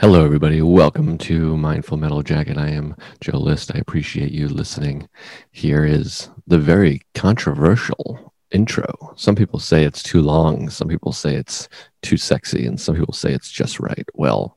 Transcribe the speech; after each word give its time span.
Hello, 0.00 0.24
everybody. 0.24 0.62
Welcome 0.62 1.18
to 1.18 1.58
Mindful 1.58 1.98
Metal 1.98 2.22
Jacket. 2.22 2.56
I 2.56 2.70
am 2.70 2.96
Joe 3.20 3.36
List. 3.36 3.70
I 3.74 3.78
appreciate 3.78 4.32
you 4.32 4.48
listening. 4.48 5.06
Here 5.50 5.84
is 5.84 6.30
the 6.46 6.58
very 6.58 7.02
controversial 7.14 8.32
intro. 8.50 9.12
Some 9.16 9.36
people 9.36 9.58
say 9.58 9.84
it's 9.84 10.02
too 10.02 10.22
long, 10.22 10.70
some 10.70 10.88
people 10.88 11.12
say 11.12 11.34
it's 11.34 11.68
too 12.00 12.16
sexy, 12.16 12.64
and 12.64 12.80
some 12.80 12.96
people 12.96 13.12
say 13.12 13.34
it's 13.34 13.50
just 13.50 13.78
right. 13.78 14.08
Well, 14.14 14.56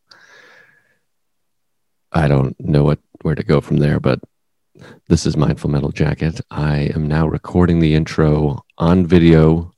I 2.13 2.29
don't 2.29 2.57
know 2.57 2.85
what 2.85 2.99
where 3.23 3.35
to 3.35 3.43
go 3.43 3.59
from 3.59 3.79
there, 3.79 3.99
but 3.99 4.21
this 5.09 5.25
is 5.25 5.35
Mindful 5.35 5.71
Metal 5.71 5.91
Jacket. 5.91 6.39
I 6.51 6.89
am 6.95 7.05
now 7.05 7.27
recording 7.27 7.81
the 7.81 7.95
intro 7.95 8.63
on 8.77 9.05
video, 9.05 9.73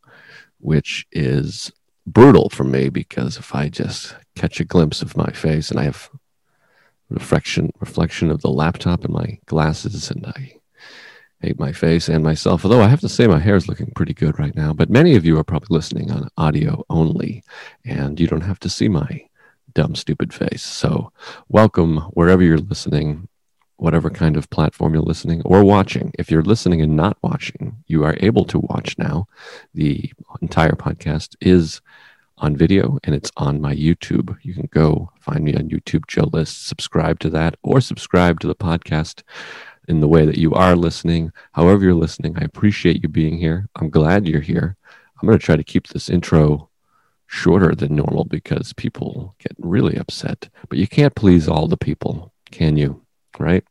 which 0.60 1.08
is 1.12 1.72
brutal 2.06 2.50
for 2.50 2.64
me 2.64 2.90
because 2.90 3.38
if 3.38 3.56
I 3.56 3.70
just 3.70 4.16
catch 4.36 4.60
a 4.60 4.66
glimpse 4.66 5.02
of 5.02 5.18
my 5.18 5.32
face 5.32 5.72
and 5.72 5.80
I 5.80 5.84
have 5.84 6.10
reflection 7.10 7.72
reflection 7.80 8.32
of 8.32 8.42
the 8.42 8.50
laptop 8.50 9.04
and 9.04 9.14
my 9.14 9.40
glasses 9.46 10.10
and 10.10 10.26
I 10.26 10.54
hate 11.40 11.60
my 11.60 11.72
face 11.72 12.10
and 12.10 12.24
myself. 12.24 12.66
Although 12.66 12.82
I 12.82 12.88
have 12.88 13.02
to 13.02 13.10
say 13.10 13.28
my 13.28 13.40
hair 13.40 13.56
is 13.56 13.68
looking 13.68 13.92
pretty 13.96 14.14
good 14.14 14.40
right 14.40 14.56
now, 14.56 14.74
but 14.74 14.90
many 14.90 15.16
of 15.16 15.26
you 15.26 15.38
are 15.38 15.44
probably 15.44 15.76
listening 15.76 16.12
on 16.12 16.30
audio 16.38 16.84
only 16.90 17.44
and 17.84 18.20
you 18.20 18.28
don't 18.28 18.42
have 18.42 18.60
to 18.62 18.70
see 18.70 18.88
my 18.88 19.28
dumb 19.74 19.96
stupid 19.96 20.34
face. 20.34 20.64
So, 20.64 21.12
welcome 21.50 21.98
wherever 22.14 22.42
you're 22.42 22.58
listening 22.58 23.28
whatever 23.78 24.10
kind 24.10 24.38
of 24.38 24.50
platform 24.50 24.94
you're 24.94 25.04
listening 25.04 25.42
or 25.44 25.64
watching. 25.64 26.12
If 26.18 26.32
you're 26.32 26.44
listening 26.44 26.82
and 26.82 26.96
not 26.96 27.18
watching, 27.22 27.84
you 27.88 28.04
are 28.04 28.16
able 28.22 28.46
to 28.46 28.60
watch 28.60 28.98
now. 28.98 29.28
The 29.74 30.12
entire 30.42 30.74
podcast 30.74 31.36
is 31.42 31.82
on 32.38 32.56
video 32.56 33.00
and 33.04 33.16
it's 33.16 33.32
on 33.38 33.62
my 33.62 33.74
YouTube. 33.76 34.38
You 34.42 34.54
can 34.54 34.70
go 34.72 35.12
find 35.20 35.44
me 35.44 35.56
on 35.56 35.70
YouTube, 35.70 36.08
Joe 36.08 36.30
List, 36.32 36.68
subscribe 36.68 37.20
to 37.20 37.30
that, 37.32 37.56
or 37.64 37.82
subscribe 37.82 38.40
to 38.42 38.48
the 38.48 38.56
podcast 38.56 39.24
in 39.88 40.00
the 40.00 40.08
way 40.08 40.26
that 40.26 40.38
you 40.38 40.54
are 40.54 40.76
listening. 40.76 41.32
However, 41.54 41.84
you're 41.84 41.94
listening, 41.94 42.38
I 42.38 42.44
appreciate 42.44 43.02
you 43.04 43.10
being 43.10 43.38
here. 43.38 43.70
I'm 43.76 43.90
glad 43.90 44.28
you're 44.28 44.42
here. 44.42 44.76
I'm 45.22 45.28
going 45.28 45.40
to 45.40 45.46
try 45.46 45.56
to 45.56 45.64
keep 45.64 45.88
this 45.88 46.10
intro 46.10 46.70
shorter 47.28 47.74
than 47.74 47.96
normal 47.96 48.26
because 48.26 48.74
people 48.74 49.36
get 49.40 49.54
really 49.58 49.98
upset. 49.98 50.50
But 50.70 50.78
you 50.78 50.88
can't 50.88 51.16
please 51.16 51.48
all 51.48 51.68
the 51.68 51.78
people, 51.78 52.34
can 52.52 52.78
you? 52.78 53.02
Right? 53.40 53.64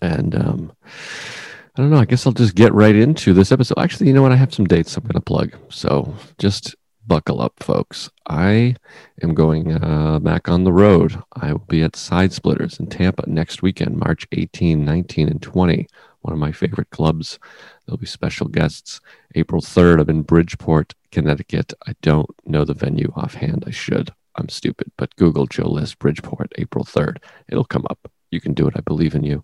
And 0.00 0.34
um, 0.34 0.72
I 0.84 1.82
don't 1.82 1.90
know. 1.90 1.98
I 1.98 2.04
guess 2.04 2.26
I'll 2.26 2.32
just 2.32 2.54
get 2.54 2.72
right 2.72 2.94
into 2.94 3.32
this 3.34 3.52
episode. 3.52 3.78
Actually, 3.78 4.08
you 4.08 4.12
know 4.12 4.22
what? 4.22 4.32
I 4.32 4.36
have 4.36 4.54
some 4.54 4.66
dates 4.66 4.96
I'm 4.96 5.02
going 5.02 5.14
to 5.14 5.20
plug. 5.20 5.52
So 5.68 6.14
just 6.38 6.76
buckle 7.10 7.42
up, 7.42 7.60
folks. 7.60 8.08
I 8.28 8.76
am 9.20 9.34
going 9.34 9.82
uh, 9.82 10.20
back 10.20 10.48
on 10.48 10.62
the 10.62 10.72
road. 10.72 11.20
I 11.32 11.50
will 11.50 11.66
be 11.66 11.82
at 11.82 11.96
Side 11.96 12.32
Splitters 12.32 12.78
in 12.78 12.86
Tampa 12.86 13.28
next 13.28 13.62
weekend, 13.62 13.96
March 13.96 14.28
18, 14.30 14.84
19, 14.84 15.28
and 15.28 15.42
20. 15.42 15.88
One 16.20 16.32
of 16.32 16.38
my 16.38 16.52
favorite 16.52 16.90
clubs. 16.90 17.40
There'll 17.84 17.98
be 17.98 18.06
special 18.06 18.46
guests. 18.46 19.00
April 19.34 19.60
3rd, 19.60 20.02
I'm 20.02 20.08
in 20.10 20.22
Bridgeport, 20.22 20.94
Connecticut. 21.10 21.72
I 21.84 21.96
don't 22.00 22.30
know 22.46 22.64
the 22.64 22.74
venue 22.74 23.12
offhand. 23.16 23.64
I 23.66 23.72
should. 23.72 24.14
I'm 24.36 24.48
stupid, 24.48 24.92
but 24.96 25.16
Google 25.16 25.48
Joe 25.48 25.68
List 25.68 25.98
Bridgeport, 25.98 26.52
April 26.58 26.84
3rd. 26.84 27.16
It'll 27.48 27.64
come 27.64 27.86
up. 27.90 28.08
You 28.30 28.40
can 28.40 28.54
do 28.54 28.68
it. 28.68 28.74
I 28.76 28.82
believe 28.82 29.16
in 29.16 29.24
you. 29.24 29.42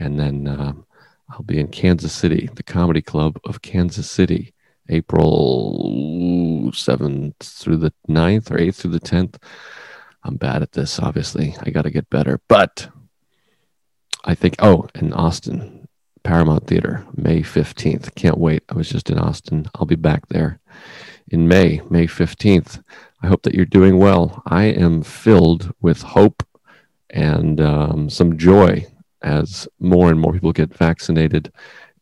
And 0.00 0.18
then 0.18 0.48
um, 0.48 0.84
I'll 1.30 1.44
be 1.44 1.60
in 1.60 1.68
Kansas 1.68 2.12
City, 2.12 2.50
the 2.52 2.64
Comedy 2.64 3.02
Club 3.02 3.38
of 3.44 3.62
Kansas 3.62 4.10
City, 4.10 4.52
April 4.88 6.57
7th 6.72 7.36
through 7.38 7.78
the 7.78 7.92
9th 8.08 8.50
or 8.50 8.58
8th 8.58 8.74
through 8.76 8.92
the 8.92 9.00
10th. 9.00 9.36
I'm 10.24 10.36
bad 10.36 10.62
at 10.62 10.72
this, 10.72 10.98
obviously. 10.98 11.54
I 11.60 11.70
got 11.70 11.82
to 11.82 11.90
get 11.90 12.10
better. 12.10 12.40
But 12.48 12.88
I 14.24 14.34
think, 14.34 14.56
oh, 14.58 14.88
in 14.94 15.12
Austin, 15.12 15.88
Paramount 16.22 16.66
Theater, 16.66 17.06
May 17.16 17.42
15th. 17.42 18.14
Can't 18.14 18.38
wait. 18.38 18.62
I 18.68 18.74
was 18.74 18.88
just 18.88 19.10
in 19.10 19.18
Austin. 19.18 19.66
I'll 19.74 19.86
be 19.86 19.94
back 19.94 20.28
there 20.28 20.60
in 21.28 21.48
May, 21.48 21.80
May 21.88 22.06
15th. 22.06 22.82
I 23.22 23.26
hope 23.26 23.42
that 23.42 23.54
you're 23.54 23.64
doing 23.64 23.98
well. 23.98 24.42
I 24.46 24.64
am 24.64 25.02
filled 25.02 25.72
with 25.80 26.02
hope 26.02 26.42
and 27.10 27.60
um, 27.60 28.10
some 28.10 28.36
joy 28.36 28.86
as 29.22 29.66
more 29.80 30.10
and 30.10 30.20
more 30.20 30.32
people 30.32 30.52
get 30.52 30.74
vaccinated 30.74 31.52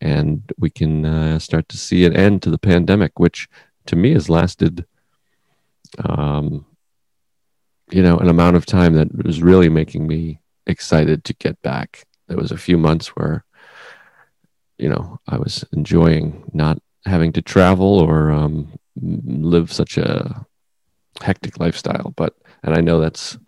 and 0.00 0.52
we 0.58 0.70
can 0.70 1.04
uh, 1.04 1.38
start 1.38 1.68
to 1.68 1.76
see 1.76 2.04
an 2.04 2.14
end 2.14 2.42
to 2.42 2.50
the 2.50 2.58
pandemic, 2.58 3.18
which 3.18 3.48
to 3.86 3.96
me 3.96 4.12
has 4.12 4.28
lasted, 4.28 4.86
um, 6.04 6.66
you 7.90 8.02
know, 8.02 8.18
an 8.18 8.28
amount 8.28 8.56
of 8.56 8.66
time 8.66 8.94
that 8.94 9.24
was 9.24 9.42
really 9.42 9.68
making 9.68 10.06
me 10.06 10.40
excited 10.66 11.24
to 11.24 11.34
get 11.34 11.60
back. 11.62 12.04
There 12.28 12.36
was 12.36 12.50
a 12.50 12.58
few 12.58 12.76
months 12.76 13.08
where, 13.08 13.44
you 14.78 14.88
know, 14.88 15.20
I 15.28 15.38
was 15.38 15.64
enjoying 15.72 16.50
not 16.52 16.78
having 17.04 17.32
to 17.34 17.42
travel 17.42 18.00
or 18.00 18.30
um, 18.32 18.78
live 18.96 19.72
such 19.72 19.96
a 19.96 20.44
hectic 21.22 21.60
lifestyle, 21.60 22.12
but 22.16 22.34
and 22.62 22.74
I 22.74 22.80
know 22.80 23.00
that's 23.00 23.38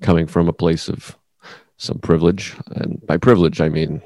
coming 0.00 0.26
from 0.26 0.48
a 0.48 0.52
place 0.52 0.88
of 0.88 1.16
some 1.76 1.98
privilege, 1.98 2.56
and 2.74 3.04
by 3.06 3.16
privilege 3.16 3.60
I 3.60 3.68
mean 3.68 4.02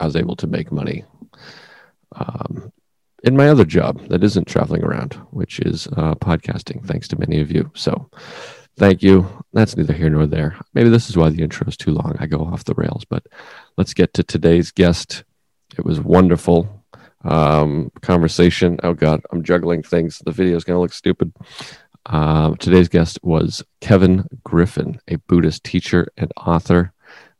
I 0.00 0.06
was 0.06 0.16
able 0.16 0.36
to 0.36 0.46
make 0.46 0.72
money 0.72 1.04
um, 2.16 2.72
in 3.24 3.36
my 3.36 3.48
other 3.48 3.64
job 3.64 4.00
that 4.08 4.22
isn't 4.22 4.46
traveling 4.46 4.84
around, 4.84 5.14
which 5.30 5.58
is 5.60 5.86
uh, 5.96 6.14
podcasting, 6.16 6.84
thanks 6.86 7.08
to 7.08 7.18
many 7.18 7.40
of 7.40 7.50
you. 7.50 7.70
So 7.74 8.08
thank 8.76 9.02
you. 9.02 9.26
That's 9.52 9.76
neither 9.76 9.94
here 9.94 10.10
nor 10.10 10.26
there. 10.26 10.56
Maybe 10.74 10.90
this 10.90 11.08
is 11.08 11.16
why 11.16 11.30
the 11.30 11.42
intro 11.42 11.66
is 11.66 11.76
too 11.76 11.92
long. 11.92 12.16
I 12.20 12.26
go 12.26 12.40
off 12.40 12.64
the 12.64 12.74
rails, 12.74 13.04
but 13.04 13.26
let's 13.76 13.94
get 13.94 14.12
to 14.14 14.22
today's 14.22 14.70
guest. 14.70 15.24
It 15.78 15.84
was 15.84 16.00
wonderful 16.00 16.84
um, 17.24 17.90
conversation. 18.02 18.78
Oh 18.82 18.94
God, 18.94 19.22
I'm 19.32 19.42
juggling 19.42 19.82
things. 19.82 20.20
The 20.24 20.32
video 20.32 20.56
is 20.56 20.64
going 20.64 20.76
to 20.76 20.80
look 20.80 20.92
stupid. 20.92 21.32
Uh, 22.06 22.54
today's 22.56 22.88
guest 22.88 23.18
was 23.22 23.62
Kevin 23.80 24.24
Griffin, 24.44 25.00
a 25.08 25.16
Buddhist 25.16 25.64
teacher 25.64 26.08
and 26.18 26.30
author. 26.36 26.92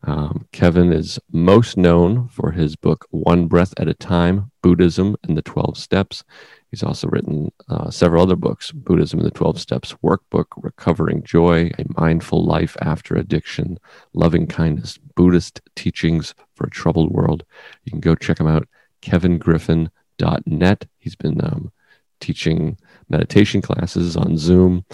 Um, 0.06 0.47
Kevin 0.53 0.92
is 0.92 1.19
most 1.32 1.76
known 1.78 2.28
for 2.28 2.50
his 2.50 2.76
book, 2.76 3.06
One 3.10 3.47
Breath 3.47 3.72
at 3.78 3.88
a 3.88 3.94
Time 3.94 4.50
Buddhism 4.62 5.16
and 5.22 5.37
the 5.37 5.42
12 5.42 5.78
Steps. 5.78 6.25
He's 6.70 6.82
also 6.82 7.09
written 7.09 7.50
uh, 7.69 7.91
several 7.91 8.22
other 8.22 8.37
books 8.37 8.70
Buddhism 8.70 9.20
and 9.20 9.26
the 9.26 9.31
12 9.31 9.60
Steps 9.60 9.94
Workbook, 10.03 10.47
Recovering 10.56 11.22
Joy, 11.22 11.70
A 11.78 11.84
Mindful 11.98 12.44
Life 12.44 12.76
After 12.82 13.15
Addiction, 13.15 13.78
Loving 14.12 14.47
Kindness, 14.47 14.98
Buddhist 14.98 15.62
Teachings 15.75 16.34
for 16.54 16.66
a 16.66 16.71
Troubled 16.71 17.10
World. 17.10 17.44
You 17.84 17.91
can 17.91 18.00
go 18.00 18.15
check 18.15 18.38
him 18.38 18.47
out, 18.47 18.69
kevingriffin.net. 19.03 20.86
He's 20.98 21.16
been 21.16 21.44
um, 21.44 21.72
teaching 22.21 22.76
meditation 23.09 23.62
classes 23.62 24.16
on 24.16 24.37
Zoom. 24.37 24.84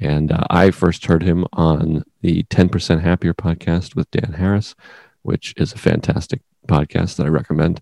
And 0.00 0.32
uh, 0.32 0.44
I 0.50 0.70
first 0.70 1.06
heard 1.06 1.22
him 1.22 1.46
on 1.52 2.04
the 2.20 2.44
10% 2.44 3.00
Happier 3.00 3.34
podcast 3.34 3.94
with 3.94 4.10
Dan 4.10 4.34
Harris, 4.34 4.74
which 5.22 5.54
is 5.56 5.72
a 5.72 5.78
fantastic 5.78 6.42
podcast 6.66 7.16
that 7.16 7.26
I 7.26 7.30
recommend. 7.30 7.80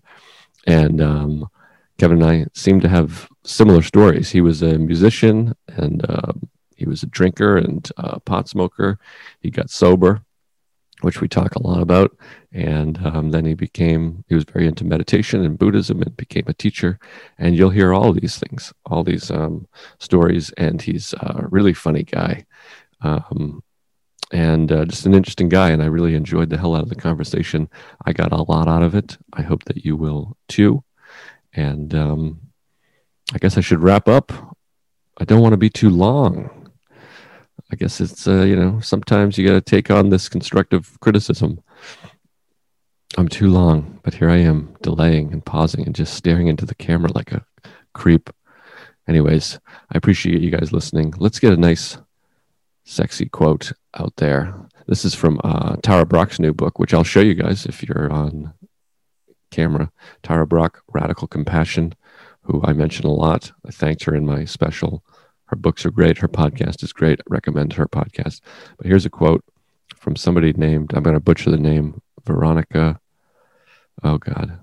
And 0.67 1.01
um, 1.01 1.49
Kevin 1.97 2.21
and 2.21 2.31
I 2.31 2.45
seem 2.53 2.79
to 2.81 2.89
have 2.89 3.27
similar 3.43 3.81
stories. 3.81 4.29
He 4.29 4.41
was 4.41 4.61
a 4.61 4.77
musician 4.77 5.55
and 5.67 6.05
uh, 6.09 6.33
he 6.75 6.85
was 6.85 7.03
a 7.03 7.07
drinker 7.07 7.57
and 7.57 7.89
a 7.97 8.19
pot 8.19 8.47
smoker. 8.47 8.97
He 9.41 9.49
got 9.49 9.69
sober 9.69 10.21
which 11.01 11.21
we 11.21 11.27
talk 11.27 11.55
a 11.55 11.63
lot 11.63 11.81
about. 11.81 12.15
And 12.51 12.99
um, 13.05 13.31
then 13.31 13.45
he 13.45 13.53
became, 13.53 14.23
he 14.27 14.35
was 14.35 14.43
very 14.43 14.67
into 14.67 14.83
meditation 14.85 15.43
and 15.45 15.57
Buddhism 15.57 16.01
and 16.01 16.15
became 16.17 16.45
a 16.47 16.53
teacher. 16.53 16.99
And 17.37 17.55
you'll 17.55 17.69
hear 17.69 17.93
all 17.93 18.11
these 18.13 18.37
things, 18.37 18.73
all 18.85 19.03
these 19.03 19.31
um, 19.31 19.67
stories. 19.99 20.51
And 20.57 20.81
he's 20.81 21.13
a 21.13 21.45
really 21.49 21.73
funny 21.73 22.03
guy 22.03 22.45
um, 23.01 23.63
and 24.31 24.71
uh, 24.71 24.85
just 24.85 25.05
an 25.05 25.13
interesting 25.13 25.49
guy. 25.49 25.69
And 25.69 25.81
I 25.81 25.87
really 25.87 26.15
enjoyed 26.15 26.49
the 26.49 26.57
hell 26.57 26.75
out 26.75 26.83
of 26.83 26.89
the 26.89 26.95
conversation. 26.95 27.69
I 28.05 28.13
got 28.13 28.31
a 28.31 28.43
lot 28.43 28.67
out 28.67 28.83
of 28.83 28.95
it. 28.95 29.17
I 29.33 29.41
hope 29.41 29.65
that 29.65 29.85
you 29.85 29.95
will 29.95 30.37
too. 30.47 30.83
And 31.53 31.93
um, 31.95 32.41
I 33.33 33.37
guess 33.37 33.57
I 33.57 33.61
should 33.61 33.81
wrap 33.81 34.07
up. 34.07 34.31
I 35.17 35.25
don't 35.25 35.41
want 35.41 35.53
to 35.53 35.57
be 35.57 35.69
too 35.69 35.89
long. 35.89 36.58
I 37.71 37.75
guess 37.75 38.01
it's 38.01 38.27
uh, 38.27 38.41
you 38.41 38.55
know 38.55 38.79
sometimes 38.79 39.37
you 39.37 39.47
got 39.47 39.53
to 39.53 39.61
take 39.61 39.91
on 39.91 40.09
this 40.09 40.29
constructive 40.29 40.99
criticism. 40.99 41.61
I'm 43.17 43.27
too 43.27 43.49
long, 43.49 43.99
but 44.03 44.13
here 44.13 44.29
I 44.29 44.37
am 44.37 44.75
delaying 44.81 45.33
and 45.33 45.43
pausing 45.43 45.85
and 45.85 45.95
just 45.95 46.13
staring 46.13 46.47
into 46.47 46.65
the 46.65 46.75
camera 46.75 47.11
like 47.13 47.31
a 47.31 47.45
creep. 47.93 48.29
Anyways, 49.07 49.59
I 49.67 49.97
appreciate 49.97 50.41
you 50.41 50.51
guys 50.51 50.71
listening. 50.71 51.13
Let's 51.17 51.39
get 51.39 51.53
a 51.53 51.57
nice, 51.57 51.97
sexy 52.85 53.27
quote 53.27 53.71
out 53.97 54.15
there. 54.17 54.53
This 54.87 55.05
is 55.05 55.15
from 55.15 55.41
uh, 55.43 55.77
Tara 55.81 56.05
Brach's 56.05 56.39
new 56.39 56.53
book, 56.53 56.77
which 56.77 56.93
I'll 56.93 57.03
show 57.03 57.19
you 57.19 57.33
guys 57.33 57.65
if 57.65 57.83
you're 57.83 58.11
on 58.11 58.53
camera. 59.51 59.91
Tara 60.21 60.45
Brach, 60.45 60.77
Radical 60.93 61.27
Compassion, 61.27 61.95
who 62.43 62.61
I 62.63 62.73
mention 62.73 63.05
a 63.05 63.13
lot. 63.13 63.51
I 63.65 63.71
thanked 63.71 64.03
her 64.03 64.15
in 64.15 64.25
my 64.25 64.45
special 64.45 65.03
Her 65.49 65.55
books 65.55 65.83
are 65.83 65.91
great. 65.91 66.19
Her 66.19 66.27
podcast 66.27 66.83
is 66.83 66.93
great. 66.93 67.19
I 67.21 67.23
recommend 67.27 67.73
her 67.73 67.87
podcast. 67.87 68.41
But 68.77 68.85
here's 68.85 69.05
a 69.05 69.09
quote 69.09 69.43
from 69.95 70.15
somebody 70.15 70.53
named, 70.53 70.93
I'm 70.93 71.01
going 71.01 71.15
to 71.15 71.19
butcher 71.19 71.49
the 71.49 71.57
name, 71.57 72.01
Vironika. 72.23 72.99
Oh, 74.03 74.19
God. 74.19 74.59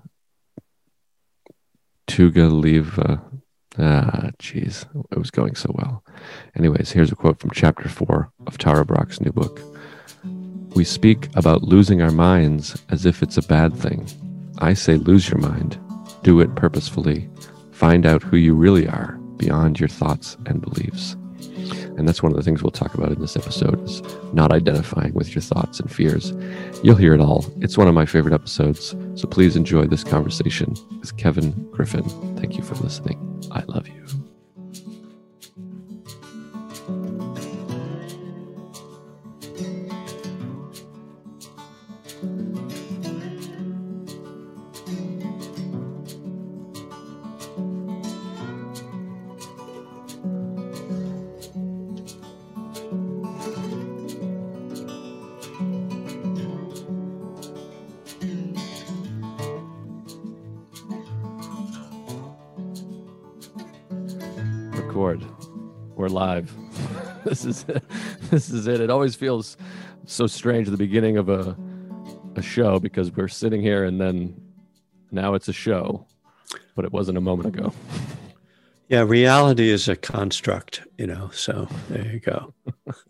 Tugaleva. 2.07 3.21
Ah, 3.77 4.29
jeez. 4.39 4.85
It 5.11 5.17
was 5.17 5.29
going 5.29 5.55
so 5.55 5.75
well. 5.75 6.05
Anyways, 6.57 6.91
here's 6.91 7.11
a 7.11 7.17
quote 7.17 7.41
from 7.41 7.51
chapter 7.51 7.89
four 7.89 8.31
of 8.47 8.57
Tara 8.57 8.85
Brach's 8.85 9.19
new 9.19 9.33
book. 9.33 9.59
We 10.73 10.85
speak 10.85 11.27
about 11.35 11.63
losing 11.63 12.01
our 12.01 12.11
minds 12.11 12.81
as 12.89 13.05
if 13.05 13.21
it's 13.21 13.37
a 13.37 13.41
bad 13.41 13.75
thing. 13.75 14.07
I 14.59 14.73
say 14.73 14.95
lose 14.95 15.29
your 15.29 15.39
mind. 15.39 15.77
Do 16.23 16.39
it 16.39 16.55
purposefully. 16.55 17.29
Find 17.71 18.05
out 18.05 18.23
who 18.23 18.37
you 18.37 18.55
really 18.55 18.87
are 18.87 19.16
beyond 19.37 19.79
your 19.79 19.89
thoughts 19.89 20.37
and 20.45 20.61
beliefs. 20.61 21.15
And 21.97 22.07
that's 22.07 22.21
one 22.21 22.31
of 22.31 22.37
the 22.37 22.43
things 22.43 22.61
we'll 22.61 22.71
talk 22.71 22.93
about 22.93 23.11
in 23.11 23.19
this 23.19 23.35
episode 23.35 23.83
is 23.83 24.01
not 24.33 24.51
identifying 24.51 25.13
with 25.13 25.33
your 25.33 25.41
thoughts 25.41 25.79
and 25.79 25.91
fears. 25.91 26.31
You'll 26.83 26.95
hear 26.95 27.13
it 27.13 27.21
all. 27.21 27.45
It's 27.57 27.77
one 27.77 27.87
of 27.87 27.95
my 27.95 28.05
favorite 28.05 28.33
episodes. 28.33 28.95
So 29.15 29.27
please 29.27 29.55
enjoy 29.55 29.87
this 29.87 30.03
conversation 30.03 30.75
with 30.99 31.17
Kevin 31.17 31.51
Griffin. 31.71 32.03
Thank 32.37 32.57
you 32.57 32.63
for 32.63 32.75
listening. 32.75 33.17
I 33.51 33.63
love 33.67 33.87
you. 33.87 34.16
We're 66.07 66.13
live. 66.13 66.55
this 67.25 67.43
is 67.43 67.65
it. 67.67 67.83
This 68.31 68.49
is 68.49 68.65
it. 68.65 68.79
It 68.79 68.89
always 68.89 69.13
feels 69.13 69.57
so 70.05 70.25
strange 70.25 70.69
at 70.69 70.71
the 70.71 70.77
beginning 70.77 71.17
of 71.17 71.27
a 71.27 71.53
a 72.37 72.41
show 72.41 72.79
because 72.79 73.11
we're 73.11 73.27
sitting 73.27 73.61
here 73.61 73.83
and 73.83 73.99
then 73.99 74.39
now 75.11 75.33
it's 75.33 75.49
a 75.49 75.53
show, 75.53 76.07
but 76.75 76.85
it 76.85 76.93
wasn't 76.93 77.17
a 77.17 77.21
moment 77.21 77.57
ago. 77.57 77.73
Yeah, 78.89 79.01
reality 79.01 79.69
is 79.69 79.89
a 79.89 79.97
construct, 79.97 80.83
you 80.97 81.07
know. 81.07 81.29
So 81.33 81.67
there 81.89 82.05
you 82.05 82.21
go. 82.21 82.53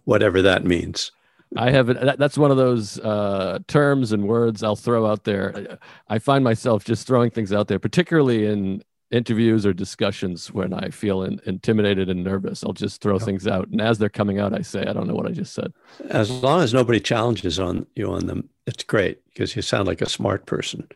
Whatever 0.06 0.42
that 0.42 0.66
means. 0.66 1.12
I 1.56 1.70
have 1.70 1.92
it. 1.92 2.18
That's 2.18 2.36
one 2.36 2.50
of 2.50 2.58
those 2.58 2.98
uh, 2.98 3.60
terms 3.68 4.12
and 4.12 4.28
words 4.28 4.64
I'll 4.64 4.76
throw 4.76 5.06
out 5.06 5.24
there. 5.26 5.78
I 6.10 6.18
find 6.18 6.44
myself 6.44 6.84
just 6.84 7.06
throwing 7.06 7.30
things 7.30 7.54
out 7.54 7.68
there, 7.68 7.78
particularly 7.78 8.48
in 8.48 8.82
interviews 9.12 9.66
or 9.66 9.74
discussions 9.74 10.52
when 10.52 10.74
I 10.74 10.90
feel 10.90 11.24
in, 11.24 11.40
intimidated 11.46 12.10
and 12.10 12.24
nervous. 12.24 12.64
I'll 12.64 12.74
just 12.74 13.02
throw 13.02 13.20
things 13.20 13.48
out, 13.48 13.68
and 13.70 13.82
as 13.82 13.98
they're 13.98 14.10
coming 14.10 14.40
out, 14.40 14.54
I 14.54 14.62
say, 14.62 14.86
"I 14.86 14.94
don't 14.94 15.08
know 15.08 15.16
what 15.16 15.28
I 15.28 15.32
just 15.32 15.54
said." 15.54 15.74
As 16.10 16.30
long 16.30 16.62
as 16.62 16.74
nobody 16.74 17.00
challenges 17.00 17.60
on 17.60 17.86
you 17.96 18.12
on 18.12 18.26
them, 18.28 18.50
it's 18.66 18.84
great 18.84 19.20
because 19.34 19.56
you 19.56 19.62
sound 19.62 19.88
like 19.88 20.02
a 20.02 20.10
smart 20.10 20.46
person. 20.46 20.88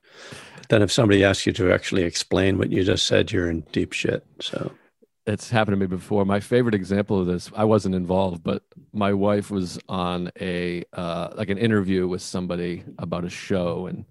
But 0.58 0.70
then, 0.70 0.82
if 0.82 0.92
somebody 0.92 1.24
asks 1.24 1.46
you 1.46 1.54
to 1.54 1.72
actually 1.72 2.04
explain 2.04 2.58
what 2.58 2.72
you 2.72 2.84
just 2.84 3.08
said, 3.08 3.32
you're 3.32 3.50
in 3.50 3.62
deep 3.72 3.94
shit. 3.94 4.26
So 4.40 4.72
it's 5.28 5.50
happened 5.50 5.74
to 5.74 5.80
me 5.80 5.86
before. 5.86 6.26
My 6.26 6.40
favorite 6.40 6.76
example 6.76 7.20
of 7.20 7.28
this, 7.28 7.52
I 7.56 7.64
wasn't 7.64 7.96
involved, 7.96 8.44
but 8.44 8.64
my 8.94 9.14
wife 9.14 9.52
was 9.52 9.80
on 9.88 10.32
a 10.40 10.84
uh, 10.94 11.30
like 11.36 11.50
an 11.50 11.58
interview 11.58 12.08
with 12.08 12.22
somebody 12.22 12.84
about 12.98 13.24
a 13.24 13.30
show, 13.30 13.88
and 13.88 14.06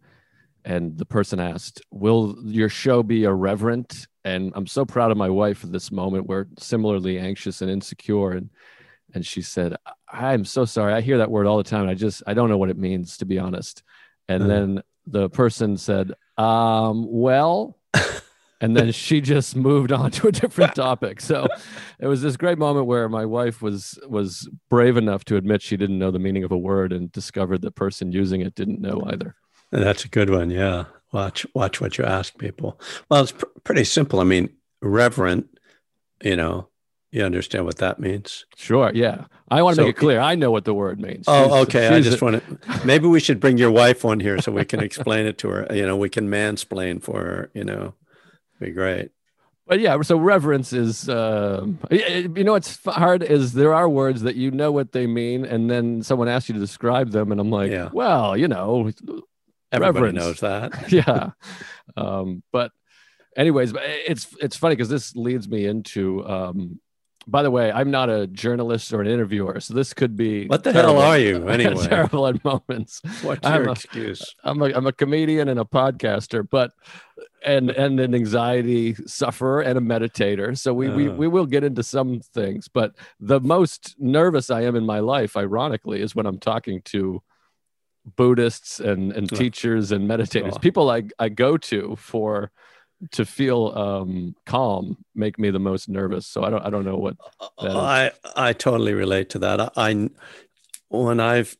and 0.64 0.96
the 0.98 1.04
person 1.04 1.40
asked, 1.40 1.82
"Will 1.90 2.36
your 2.44 2.68
show 2.68 3.02
be 3.02 3.24
irreverent?" 3.24 4.06
And 4.24 4.52
I'm 4.54 4.66
so 4.66 4.84
proud 4.84 5.10
of 5.10 5.16
my 5.16 5.30
wife 5.30 5.64
at 5.64 5.72
this 5.72 5.90
moment. 5.90 6.26
We're 6.26 6.46
similarly 6.58 7.18
anxious 7.18 7.62
and 7.62 7.70
insecure, 7.70 8.32
and 8.32 8.50
and 9.14 9.24
she 9.24 9.42
said, 9.42 9.76
"I'm 10.12 10.44
so 10.44 10.64
sorry. 10.64 10.92
I 10.92 11.00
hear 11.00 11.18
that 11.18 11.30
word 11.30 11.46
all 11.46 11.56
the 11.56 11.64
time. 11.64 11.88
I 11.88 11.94
just 11.94 12.22
I 12.26 12.34
don't 12.34 12.48
know 12.48 12.58
what 12.58 12.70
it 12.70 12.78
means 12.78 13.16
to 13.18 13.24
be 13.24 13.38
honest." 13.38 13.82
And 14.28 14.42
mm-hmm. 14.42 14.48
then 14.48 14.82
the 15.06 15.28
person 15.30 15.76
said, 15.76 16.12
um, 16.36 17.06
"Well." 17.08 17.76
and 18.60 18.76
then 18.76 18.92
she 18.92 19.20
just 19.20 19.56
moved 19.56 19.90
on 19.90 20.10
to 20.10 20.28
a 20.28 20.32
different 20.32 20.74
topic 20.74 21.20
so 21.20 21.48
it 21.98 22.06
was 22.06 22.22
this 22.22 22.36
great 22.36 22.58
moment 22.58 22.86
where 22.86 23.08
my 23.08 23.24
wife 23.24 23.62
was 23.62 23.98
was 24.06 24.48
brave 24.68 24.96
enough 24.96 25.24
to 25.24 25.36
admit 25.36 25.62
she 25.62 25.76
didn't 25.76 25.98
know 25.98 26.10
the 26.10 26.18
meaning 26.18 26.44
of 26.44 26.52
a 26.52 26.58
word 26.58 26.92
and 26.92 27.10
discovered 27.10 27.62
the 27.62 27.70
person 27.70 28.12
using 28.12 28.42
it 28.42 28.54
didn't 28.54 28.80
know 28.80 29.02
either 29.08 29.34
that's 29.70 30.04
a 30.04 30.08
good 30.08 30.30
one. 30.30 30.50
Yeah. 30.50 30.84
Watch 31.12 31.46
watch 31.54 31.80
what 31.80 31.98
you 31.98 32.04
ask 32.04 32.38
people. 32.38 32.80
Well, 33.10 33.22
it's 33.22 33.32
pr- 33.32 33.46
pretty 33.64 33.84
simple. 33.84 34.20
I 34.20 34.24
mean, 34.24 34.50
reverent, 34.80 35.48
you 36.22 36.36
know, 36.36 36.68
you 37.10 37.24
understand 37.24 37.64
what 37.64 37.78
that 37.78 37.98
means? 37.98 38.46
Sure. 38.56 38.92
Yeah. 38.94 39.24
I 39.50 39.62
want 39.62 39.74
to 39.74 39.82
so, 39.82 39.86
make 39.86 39.96
it 39.96 39.98
clear. 39.98 40.20
I 40.20 40.36
know 40.36 40.52
what 40.52 40.64
the 40.64 40.74
word 40.74 41.00
means. 41.00 41.24
Oh, 41.26 41.44
she's, 41.44 41.52
okay. 41.66 41.88
She's 41.88 42.06
I 42.06 42.10
just 42.10 42.22
a- 42.22 42.24
want 42.24 42.60
to, 42.62 42.86
maybe 42.86 43.08
we 43.08 43.18
should 43.18 43.40
bring 43.40 43.58
your 43.58 43.72
wife 43.72 44.04
on 44.04 44.20
here 44.20 44.40
so 44.40 44.52
we 44.52 44.64
can 44.64 44.80
explain 44.80 45.26
it 45.26 45.38
to 45.38 45.48
her. 45.48 45.66
You 45.74 45.84
know, 45.84 45.96
we 45.96 46.08
can 46.08 46.28
mansplain 46.28 47.02
for 47.02 47.18
her, 47.18 47.50
you 47.54 47.64
know, 47.64 47.94
be 48.60 48.70
great. 48.70 49.10
But 49.66 49.78
yeah, 49.78 50.00
so 50.02 50.16
reverence 50.16 50.72
is, 50.72 51.08
uh, 51.08 51.64
you 51.92 52.44
know, 52.44 52.52
what's 52.52 52.84
hard 52.84 53.22
is 53.22 53.52
there 53.52 53.72
are 53.72 53.88
words 53.88 54.22
that 54.22 54.34
you 54.34 54.50
know 54.50 54.72
what 54.72 54.90
they 54.90 55.06
mean, 55.06 55.44
and 55.44 55.70
then 55.70 56.02
someone 56.02 56.26
asks 56.26 56.48
you 56.48 56.54
to 56.54 56.60
describe 56.60 57.12
them, 57.12 57.30
and 57.30 57.40
I'm 57.40 57.50
like, 57.50 57.70
yeah. 57.70 57.88
well, 57.92 58.36
you 58.36 58.48
know, 58.48 58.90
Everybody 59.72 60.16
reverence. 60.16 60.18
knows 60.18 60.40
that. 60.40 60.92
yeah. 60.92 61.30
Um, 61.96 62.42
but 62.52 62.72
anyways, 63.36 63.72
it's 63.76 64.34
it's 64.40 64.56
funny 64.56 64.74
because 64.74 64.88
this 64.88 65.14
leads 65.14 65.48
me 65.48 65.66
into 65.66 66.26
um, 66.26 66.80
by 67.26 67.42
the 67.42 67.50
way, 67.50 67.70
I'm 67.70 67.90
not 67.90 68.08
a 68.08 68.26
journalist 68.26 68.92
or 68.92 69.00
an 69.00 69.06
interviewer, 69.06 69.60
so 69.60 69.74
this 69.74 69.92
could 69.92 70.16
be 70.16 70.46
what 70.46 70.64
the 70.64 70.72
terrible, 70.72 71.00
hell 71.00 71.10
are 71.10 71.18
you 71.18 71.48
anyway? 71.48 71.86
terrible 71.88 72.26
at 72.26 72.42
moments. 72.44 73.00
What's 73.22 73.46
your 73.46 73.62
I'm 73.62 73.68
a, 73.68 73.72
excuse? 73.72 74.34
I'm 74.42 74.62
a 74.62 74.66
I'm 74.66 74.86
a 74.86 74.92
comedian 74.92 75.48
and 75.48 75.60
a 75.60 75.64
podcaster, 75.64 76.46
but 76.48 76.72
and 77.44 77.70
and 77.70 78.00
an 78.00 78.14
anxiety 78.14 78.94
sufferer 79.06 79.60
and 79.60 79.78
a 79.78 79.80
meditator. 79.80 80.56
So 80.58 80.72
we 80.72 80.88
we 80.88 81.08
oh. 81.08 81.12
we 81.12 81.28
will 81.28 81.46
get 81.46 81.62
into 81.62 81.82
some 81.82 82.20
things, 82.20 82.68
but 82.68 82.94
the 83.20 83.40
most 83.40 83.96
nervous 83.98 84.50
I 84.50 84.62
am 84.62 84.74
in 84.74 84.86
my 84.86 85.00
life, 85.00 85.36
ironically, 85.36 86.00
is 86.00 86.14
when 86.16 86.26
I'm 86.26 86.38
talking 86.38 86.82
to 86.86 87.22
Buddhists 88.16 88.80
and 88.80 89.12
and 89.12 89.28
teachers 89.28 89.92
and 89.92 90.08
meditators, 90.08 90.54
oh. 90.54 90.58
people 90.58 90.90
I 90.90 91.04
I 91.18 91.28
go 91.28 91.56
to 91.56 91.96
for 91.96 92.50
to 93.12 93.24
feel 93.24 93.68
um, 93.68 94.34
calm 94.46 94.98
make 95.14 95.38
me 95.38 95.50
the 95.50 95.58
most 95.58 95.88
nervous. 95.88 96.26
So 96.26 96.44
I 96.44 96.50
don't 96.50 96.64
I 96.64 96.70
don't 96.70 96.84
know 96.84 96.96
what. 96.96 97.16
Uh, 97.40 97.48
uh, 97.58 97.80
I 97.80 98.10
I 98.36 98.52
totally 98.52 98.94
relate 98.94 99.30
to 99.30 99.38
that. 99.40 99.60
I, 99.60 99.70
I 99.76 100.10
when 100.88 101.20
I've 101.20 101.56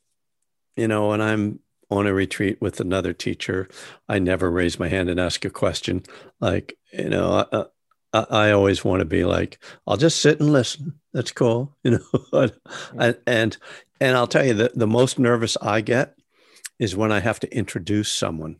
you 0.77 0.89
know 0.89 1.09
when 1.09 1.21
I'm 1.21 1.61
on 1.91 2.07
a 2.07 2.13
retreat 2.13 2.61
with 2.61 2.81
another 2.81 3.13
teacher, 3.13 3.69
I 4.09 4.19
never 4.19 4.51
raise 4.51 4.79
my 4.79 4.89
hand 4.89 5.11
and 5.11 5.19
ask 5.19 5.45
a 5.45 5.51
question. 5.51 6.05
Like 6.41 6.77
you 6.93 7.09
know, 7.09 7.47
I, 7.53 7.57
uh, 7.57 7.65
I, 8.13 8.27
I 8.31 8.51
always 8.53 8.85
want 8.85 9.01
to 9.01 9.07
be 9.07 9.25
like, 9.25 9.59
I'll 9.87 9.97
just 9.97 10.21
sit 10.21 10.41
and 10.41 10.53
listen. 10.53 11.01
That's 11.13 11.33
cool, 11.33 11.77
you 11.85 11.99
know. 12.33 12.49
and 12.99 13.19
and 13.27 13.57
and 14.01 14.17
I'll 14.17 14.27
tell 14.27 14.47
you 14.47 14.55
that 14.55 14.79
the 14.79 14.87
most 14.87 15.19
nervous 15.19 15.57
I 15.61 15.81
get 15.81 16.15
is 16.81 16.97
when 16.97 17.13
I 17.13 17.21
have 17.21 17.39
to 17.41 17.55
introduce 17.57 18.11
someone. 18.11 18.57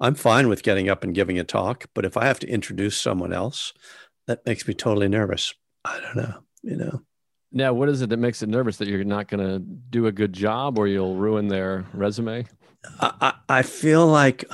I'm 0.00 0.16
fine 0.16 0.48
with 0.48 0.64
getting 0.64 0.90
up 0.90 1.04
and 1.04 1.14
giving 1.14 1.38
a 1.38 1.44
talk, 1.44 1.86
but 1.94 2.04
if 2.04 2.16
I 2.18 2.26
have 2.26 2.40
to 2.40 2.48
introduce 2.48 3.00
someone 3.00 3.32
else, 3.32 3.72
that 4.26 4.44
makes 4.44 4.66
me 4.68 4.74
totally 4.74 5.08
nervous. 5.08 5.54
I 5.84 6.00
don't 6.00 6.16
know, 6.16 6.34
you 6.62 6.76
know. 6.76 7.02
Now, 7.52 7.72
what 7.72 7.88
is 7.88 8.02
it 8.02 8.10
that 8.10 8.18
makes 8.18 8.42
it 8.42 8.48
nervous 8.48 8.76
that 8.78 8.88
you're 8.88 9.04
not 9.04 9.28
going 9.28 9.46
to 9.46 9.60
do 9.60 10.06
a 10.06 10.12
good 10.12 10.32
job 10.32 10.78
or 10.78 10.88
you'll 10.88 11.14
ruin 11.14 11.48
their 11.48 11.86
resume? 11.94 12.44
I, 13.00 13.34
I 13.48 13.62
feel 13.62 14.06
like 14.06 14.44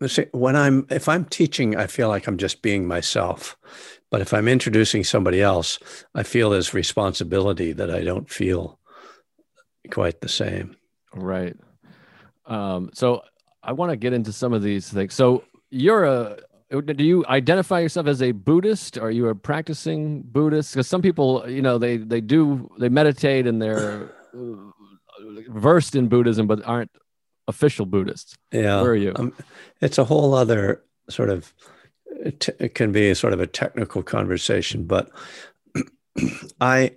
let's 0.00 0.14
see 0.14 0.26
when 0.32 0.56
I'm 0.56 0.86
if 0.90 1.08
I'm 1.08 1.24
teaching, 1.24 1.76
I 1.76 1.86
feel 1.86 2.08
like 2.08 2.26
I'm 2.26 2.38
just 2.38 2.62
being 2.62 2.86
myself. 2.86 3.56
But 4.10 4.20
if 4.20 4.32
I'm 4.32 4.48
introducing 4.48 5.04
somebody 5.04 5.40
else, 5.40 5.78
I 6.14 6.22
feel 6.22 6.50
this 6.50 6.74
responsibility 6.74 7.72
that 7.72 7.90
I 7.90 8.02
don't 8.02 8.28
feel 8.28 8.79
quite 9.90 10.20
the 10.20 10.28
same. 10.28 10.76
Right. 11.14 11.56
Um, 12.46 12.90
so 12.92 13.22
I 13.62 13.72
want 13.72 13.90
to 13.90 13.96
get 13.96 14.12
into 14.12 14.32
some 14.32 14.52
of 14.52 14.62
these 14.62 14.88
things. 14.88 15.14
So 15.14 15.44
you're 15.70 16.04
a 16.04 16.38
do 16.70 17.04
you 17.04 17.26
identify 17.26 17.80
yourself 17.80 18.06
as 18.06 18.22
a 18.22 18.30
Buddhist? 18.30 18.96
Are 18.96 19.10
you 19.10 19.28
a 19.28 19.34
practicing 19.34 20.22
Buddhist? 20.22 20.72
Because 20.72 20.86
some 20.86 21.02
people, 21.02 21.48
you 21.48 21.62
know, 21.62 21.78
they 21.78 21.96
they 21.96 22.20
do 22.20 22.70
they 22.78 22.88
meditate 22.88 23.46
and 23.46 23.60
they're 23.60 24.12
versed 25.48 25.96
in 25.96 26.08
Buddhism, 26.08 26.46
but 26.46 26.64
aren't 26.64 26.90
official 27.48 27.86
Buddhists. 27.86 28.36
Yeah, 28.52 28.82
where 28.82 28.92
are 28.92 28.96
you? 28.96 29.12
Um, 29.16 29.32
it's 29.80 29.98
a 29.98 30.04
whole 30.04 30.32
other 30.34 30.82
sort 31.08 31.28
of 31.28 31.52
it, 32.06 32.48
it 32.60 32.74
can 32.74 32.92
be 32.92 33.10
a 33.10 33.14
sort 33.14 33.32
of 33.32 33.40
a 33.40 33.46
technical 33.46 34.02
conversation, 34.02 34.84
but 34.84 35.10
I 36.60 36.92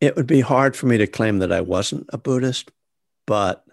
it 0.00 0.16
would 0.16 0.26
be 0.26 0.40
hard 0.40 0.76
for 0.76 0.86
me 0.86 0.98
to 0.98 1.06
claim 1.06 1.38
that 1.38 1.52
I 1.52 1.60
wasn't 1.60 2.06
a 2.10 2.18
Buddhist, 2.18 2.70
but 3.26 3.64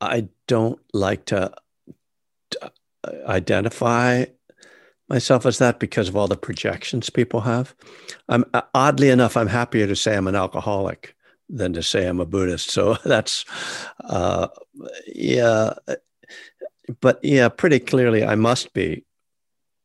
I 0.00 0.28
don't 0.46 0.80
like 0.92 1.26
to, 1.26 1.52
to 2.50 2.72
identify 3.26 4.26
myself 5.08 5.44
as 5.44 5.58
that 5.58 5.80
because 5.80 6.08
of 6.08 6.16
all 6.16 6.28
the 6.28 6.36
projections 6.36 7.10
people 7.10 7.40
have. 7.40 7.74
I'm 8.28 8.44
oddly 8.74 9.10
enough, 9.10 9.36
I'm 9.36 9.48
happier 9.48 9.86
to 9.86 9.96
say 9.96 10.16
I'm 10.16 10.28
an 10.28 10.36
alcoholic 10.36 11.14
than 11.48 11.72
to 11.72 11.82
say 11.82 12.06
I'm 12.06 12.20
a 12.20 12.26
Buddhist. 12.26 12.70
So 12.70 12.94
that's, 13.04 13.44
uh, 14.04 14.48
yeah, 15.06 15.74
but 17.00 17.18
yeah, 17.22 17.48
pretty 17.48 17.80
clearly 17.80 18.24
I 18.24 18.36
must 18.36 18.72
be, 18.72 19.04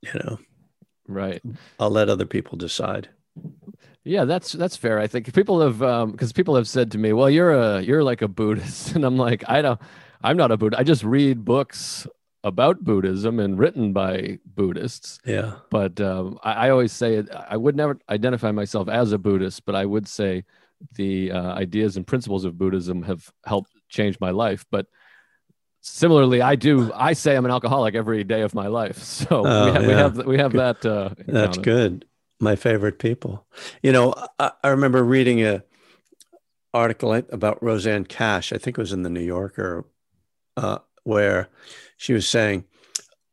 you 0.01 0.13
know. 0.13 0.39
Right. 1.07 1.41
I'll 1.79 1.91
let 1.91 2.09
other 2.09 2.25
people 2.25 2.57
decide. 2.57 3.09
Yeah, 4.05 4.25
that's 4.25 4.51
that's 4.51 4.77
fair. 4.77 4.99
I 4.99 5.07
think 5.07 5.33
people 5.33 5.61
have 5.61 5.79
because 6.11 6.29
um, 6.29 6.33
people 6.35 6.55
have 6.55 6.67
said 6.67 6.91
to 6.91 6.99
me, 6.99 7.11
"Well, 7.11 7.29
you're 7.29 7.51
a 7.51 7.81
you're 7.81 8.03
like 8.03 8.21
a 8.21 8.27
Buddhist," 8.27 8.91
and 8.95 9.03
I'm 9.03 9.17
like, 9.17 9.43
I 9.49 9.61
don't, 9.61 9.81
I'm 10.23 10.37
not 10.37 10.51
a 10.51 10.57
Buddhist. 10.57 10.79
I 10.79 10.83
just 10.83 11.03
read 11.03 11.43
books 11.43 12.07
about 12.43 12.83
Buddhism 12.83 13.39
and 13.39 13.57
written 13.57 13.91
by 13.91 14.37
Buddhists. 14.45 15.17
Yeah. 15.25 15.55
But 15.71 15.99
um, 15.99 16.37
I, 16.43 16.67
I, 16.67 16.69
always 16.69 16.91
say 16.91 17.23
I 17.49 17.57
would 17.57 17.75
never 17.75 17.97
identify 18.07 18.51
myself 18.51 18.87
as 18.87 19.11
a 19.13 19.17
Buddhist, 19.17 19.65
but 19.65 19.73
I 19.73 19.83
would 19.83 20.07
say 20.07 20.43
the 20.93 21.31
uh, 21.31 21.53
ideas 21.55 21.97
and 21.97 22.05
principles 22.05 22.45
of 22.45 22.55
Buddhism 22.55 23.01
have 23.01 23.31
helped 23.45 23.71
change 23.89 24.19
my 24.19 24.29
life. 24.29 24.63
But 24.69 24.85
similarly, 25.81 26.43
I 26.43 26.55
do. 26.55 26.91
I 26.93 27.13
say 27.13 27.35
I'm 27.35 27.45
an 27.45 27.51
alcoholic 27.51 27.95
every 27.95 28.23
day 28.23 28.41
of 28.41 28.53
my 28.53 28.67
life. 28.67 28.99
So 29.03 29.43
oh, 29.43 29.65
we, 29.65 29.71
ha- 29.71 29.79
yeah. 29.79 29.87
we, 29.87 29.93
have 29.93 30.25
we 30.25 30.37
have 30.37 30.53
that. 30.53 30.85
Uh, 30.85 31.09
That's 31.27 31.57
good. 31.57 32.05
My 32.39 32.55
favorite 32.55 32.99
people. 32.99 33.45
You 33.81 33.91
know, 33.91 34.13
I, 34.39 34.51
I 34.63 34.69
remember 34.69 35.03
reading 35.03 35.41
a 35.41 35.63
article 36.73 37.13
about 37.13 37.63
Rosanne 37.63 38.05
Cash. 38.05 38.51
I 38.51 38.57
think 38.57 38.77
it 38.77 38.81
was 38.81 38.91
in 38.91 39.03
the 39.03 39.09
New 39.09 39.21
Yorker, 39.21 39.85
uh, 40.57 40.79
where 41.03 41.49
she 41.97 42.13
was 42.13 42.27
saying, 42.27 42.65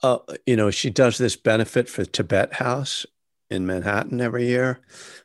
uh, 0.03 0.19
you 0.47 0.57
know, 0.57 0.71
she 0.71 0.91
does 0.91 1.19
this 1.19 1.37
benefit 1.37 1.89
for 1.89 2.05
Tibet 2.05 2.55
House 2.55 3.07
in 3.51 3.67
Manhattan 3.67 4.21
every 4.21 4.47
year, 4.47 4.81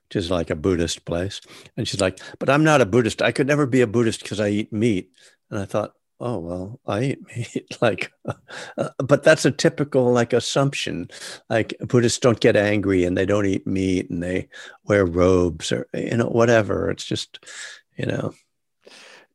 which 0.06 0.16
is 0.16 0.30
like 0.30 0.50
a 0.50 0.56
Buddhist 0.56 1.06
place. 1.06 1.42
And 1.76 1.88
she's 1.88 2.02
like, 2.02 2.20
but 2.40 2.50
I'm 2.50 2.64
not 2.64 2.82
a 2.82 2.86
Buddhist. 2.86 3.22
I 3.22 3.32
could 3.32 3.48
never 3.48 3.66
be 3.66 3.82
a 3.82 3.88
Buddhist 3.88 4.22
because 4.22 4.40
I 4.40 4.50
eat 4.50 4.74
meat. 4.74 5.12
And 5.50 5.60
I 5.60 5.66
thought, 5.66 5.94
oh 6.20 6.40
well 6.40 6.80
i 6.88 7.02
eat 7.04 7.20
meat 7.36 7.78
like 7.82 8.12
uh, 8.78 8.90
but 9.00 9.24
that's 9.24 9.46
a 9.46 9.52
typical 9.52 10.12
like 10.12 10.34
assumption 10.34 11.10
like 11.50 11.74
buddhists 11.82 12.20
don't 12.20 12.40
get 12.40 12.56
angry 12.56 13.04
and 13.04 13.18
they 13.18 13.26
don't 13.26 13.46
eat 13.46 13.68
meat 13.68 14.10
and 14.10 14.24
they 14.24 14.48
wear 14.86 15.06
robes 15.06 15.72
or 15.72 15.88
you 15.94 16.18
know 16.18 16.28
whatever 16.28 16.90
it's 16.90 17.06
just 17.06 17.40
you 17.98 18.06
know 18.06 18.34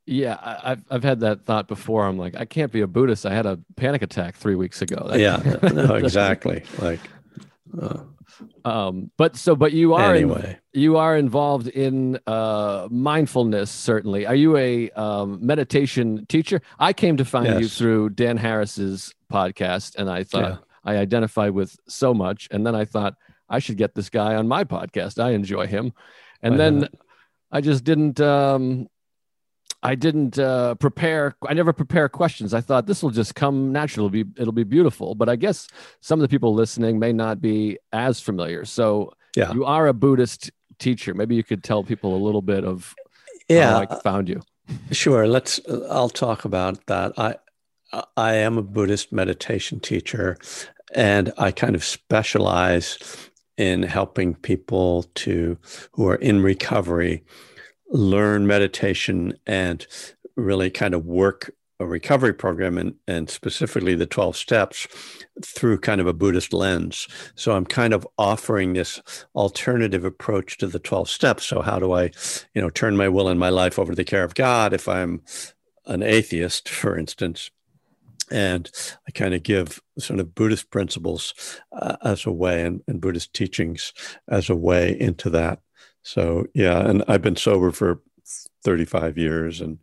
yeah, 0.05 0.37
I've 0.41 0.85
I've 0.91 1.05
had 1.05 1.21
that 1.21 1.45
thought 1.45 1.69
before. 1.69 2.07
I'm 2.07 2.19
like, 2.19 2.37
I 2.37 2.45
can't 2.45 2.73
be 2.73 2.81
a 2.81 2.89
Buddhist. 2.89 3.25
I 3.25 3.33
had 3.33 3.47
a 3.47 3.61
panic 3.77 4.03
attack 4.03 4.35
three 4.37 4.57
weeks 4.57 4.83
ago. 4.83 5.11
yeah, 5.15 5.37
no, 5.73 5.95
exactly. 5.95 6.65
Like, 6.79 7.01
uh, 7.81 7.99
um, 8.65 9.11
but 9.17 9.37
so, 9.37 9.57
but 9.57 9.73
you 9.73 9.95
are 9.95 10.15
anyway. 10.15 10.59
In, 10.73 10.81
you 10.81 10.97
are 10.97 11.17
involved 11.17 11.69
in 11.69 12.19
uh, 12.27 12.89
mindfulness. 12.91 13.71
Certainly, 13.71 14.27
are 14.27 14.35
you 14.35 14.57
a 14.57 14.91
um, 14.91 15.45
meditation 15.45 16.27
teacher? 16.27 16.61
I 16.79 16.93
came 16.93 17.17
to 17.17 17.25
find 17.25 17.47
yes. 17.47 17.61
you 17.61 17.69
through 17.69 18.11
Dan 18.11 18.37
Harris's 18.37 19.15
podcast, 19.33 19.97
and 19.97 20.11
I 20.11 20.25
thought 20.25 20.43
yeah. 20.43 20.57
I 20.85 20.97
identify 20.97 21.49
with 21.49 21.77
so 21.89 22.15
much, 22.15 22.49
and 22.51 22.67
then 22.67 22.75
I 22.75 22.85
thought 22.85 23.15
I 23.49 23.59
should 23.59 23.77
get 23.77 23.95
this 23.95 24.09
guy 24.09 24.35
on 24.35 24.49
my 24.49 24.65
podcast. 24.65 25.23
I 25.23 25.31
enjoy 25.31 25.67
him, 25.67 25.93
and 26.43 26.59
then. 26.59 26.89
I 27.55 27.61
just 27.61 27.85
didn't 27.85 28.19
um, 28.19 28.89
I 29.83 29.95
didn't 29.95 30.39
uh, 30.39 30.77
prepare. 30.77 31.35
I 31.49 31.55
never 31.55 31.73
prepare 31.73 32.09
questions. 32.09 32.55
I 32.55 32.61
thought 32.61 32.87
this 32.87 33.03
will 33.03 33.11
just 33.11 33.35
come 33.35 33.73
natural. 33.73 34.07
It'll 34.07 34.25
be 34.25 34.41
it'll 34.41 34.53
be 34.53 34.65
beautiful. 34.65 35.15
But 35.15 35.29
I 35.29 35.37
guess 35.37 35.67
some 36.01 36.21
of 36.21 36.23
the 36.23 36.29
people 36.29 36.55
listening 36.55 36.99
may 36.99 37.13
not 37.13 37.41
be 37.41 37.79
as 37.93 38.21
familiar. 38.21 38.65
So 38.65 39.13
yeah. 39.37 39.53
you 39.53 39.65
are 39.65 39.89
a 39.89 39.93
Buddhist 39.93 40.51
teacher. 40.79 41.15
Maybe 41.15 41.35
you 41.35 41.43
could 41.43 41.65
tell 41.65 41.83
people 41.83 42.15
a 42.15 42.23
little 42.23 42.43
bit 42.43 42.65
of 42.65 42.95
yeah, 43.49 43.79
I 43.79 44.01
found 44.01 44.29
you. 44.29 44.41
Sure. 44.93 45.27
Let's. 45.27 45.61
I'll 45.91 46.09
talk 46.09 46.45
about 46.45 46.87
that. 46.87 47.13
I 47.19 47.35
I 48.17 48.35
am 48.35 48.57
a 48.57 48.63
Buddhist 48.63 49.13
meditation 49.13 49.81
teacher, 49.81 50.39
and 50.95 51.33
I 51.37 51.51
kind 51.51 51.75
of 51.75 51.85
specialize 51.85 52.99
in 53.59 53.83
helping 53.83 54.35
people 54.35 55.03
to 55.17 55.59
who 55.93 56.09
are 56.09 56.15
in 56.15 56.43
recovery 56.43 57.25
learn 57.93 58.47
meditation 58.47 59.39
and 59.47 59.87
really 60.35 60.71
kind 60.71 60.95
of 60.95 61.07
work 61.07 61.51
a 61.83 61.87
recovery 61.87 62.33
program 62.33 62.79
and, 62.79 62.95
and 63.07 63.29
specifically 63.29 63.95
the 63.95 64.07
12 64.07 64.37
steps 64.37 64.87
through 65.45 65.79
kind 65.79 66.01
of 66.01 66.07
a 66.07 66.13
Buddhist 66.13 66.53
lens. 66.53 67.09
So 67.35 67.53
I'm 67.53 67.67
kind 67.67 67.93
of 67.93 68.07
offering 68.17 68.73
this 68.73 69.01
alternative 69.35 70.05
approach 70.05 70.59
to 70.59 70.67
the 70.67 70.79
12 70.79 71.11
steps. 71.11 71.45
So 71.45 71.61
how 71.61 71.79
do 71.79 71.93
I, 71.93 72.13
you 72.55 72.63
know, 72.63 72.71
turn 72.71 72.97
my 72.97 73.09
will 73.09 73.29
and 73.29 73.39
my 73.39 73.51
life 73.51 73.79
over 73.79 73.93
to 73.93 73.97
the 73.97 74.05
care 74.05 74.25
of 74.25 74.35
God 74.35 74.73
if 74.73 74.89
I'm 74.89 75.23
an 75.87 76.03
atheist, 76.03 76.69
for 76.69 76.97
instance? 76.97 77.51
And 78.31 78.71
I 79.07 79.11
kind 79.11 79.35
of 79.35 79.43
give 79.43 79.83
sort 79.99 80.21
of 80.21 80.35
Buddhist 80.35 80.71
principles 80.71 81.35
uh, 81.73 81.97
as 82.03 82.25
a 82.25 82.33
way 82.33 82.65
and, 82.65 82.81
and 82.87 83.01
Buddhist 83.01 83.35
teachings 83.35 83.93
as 84.29 84.49
a 84.49 84.57
way 84.57 84.99
into 84.99 85.29
that. 85.31 85.61
So 86.03 86.47
yeah, 86.55 86.79
and 86.81 87.05
I've 87.09 87.23
been 87.23 87.37
sober 87.37 87.71
for 87.71 88.01
35 88.65 89.19
years, 89.19 89.61
and 89.61 89.79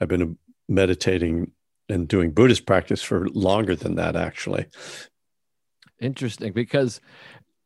I've 0.00 0.08
been 0.08 0.38
meditating 0.68 1.52
and 1.88 2.08
doing 2.08 2.30
Buddhist 2.30 2.66
practice 2.66 3.02
for 3.02 3.28
longer 3.28 3.76
than 3.76 3.96
that, 3.96 4.16
actually. 4.16 4.66
Interesting, 6.00 6.52
because 6.52 7.00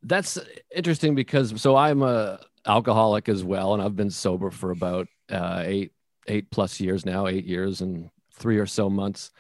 that's 0.03 0.39
interesting 0.75 1.15
because 1.15 1.61
so 1.61 1.77
I'm 1.77 2.03
a 2.03 2.41
alcoholic 2.67 3.29
as 3.29 3.45
well, 3.45 3.75
and 3.75 3.83
I've 3.83 3.97
been 3.97 4.11
sober 4.11 4.51
for 4.51 4.71
about 4.71 5.09
uh, 5.31 5.63
eight 5.65 5.93
eight 6.27 6.51
plus 6.51 6.81
years 6.81 7.07
now, 7.07 7.27
eight 7.27 7.47
years 7.47 7.81
and 7.81 8.11
three 8.35 8.59
or 8.59 8.67
so 8.67 8.91
months, 8.91 9.31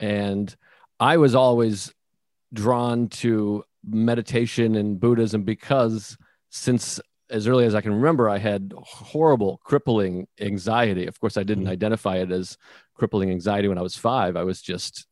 and 0.00 0.54
I 1.00 1.16
was 1.16 1.34
always 1.34 1.92
drawn 2.52 3.08
to 3.08 3.64
meditation 3.84 4.76
and 4.76 4.98
Buddhism 4.98 5.42
because 5.42 6.16
since 6.50 7.00
as 7.30 7.46
early 7.46 7.64
as 7.64 7.74
I 7.74 7.80
can 7.80 7.94
remember, 7.94 8.28
I 8.28 8.38
had 8.38 8.72
horrible, 8.76 9.60
crippling 9.64 10.26
anxiety. 10.40 11.06
Of 11.06 11.18
course, 11.20 11.36
I 11.36 11.42
didn't 11.42 11.64
mm-hmm. 11.64 11.72
identify 11.72 12.16
it 12.16 12.30
as 12.30 12.56
crippling 12.94 13.30
anxiety 13.30 13.68
when 13.68 13.78
I 13.78 13.82
was 13.82 13.96
five. 13.96 14.36
I 14.36 14.44
was 14.44 14.62
just 14.62 15.06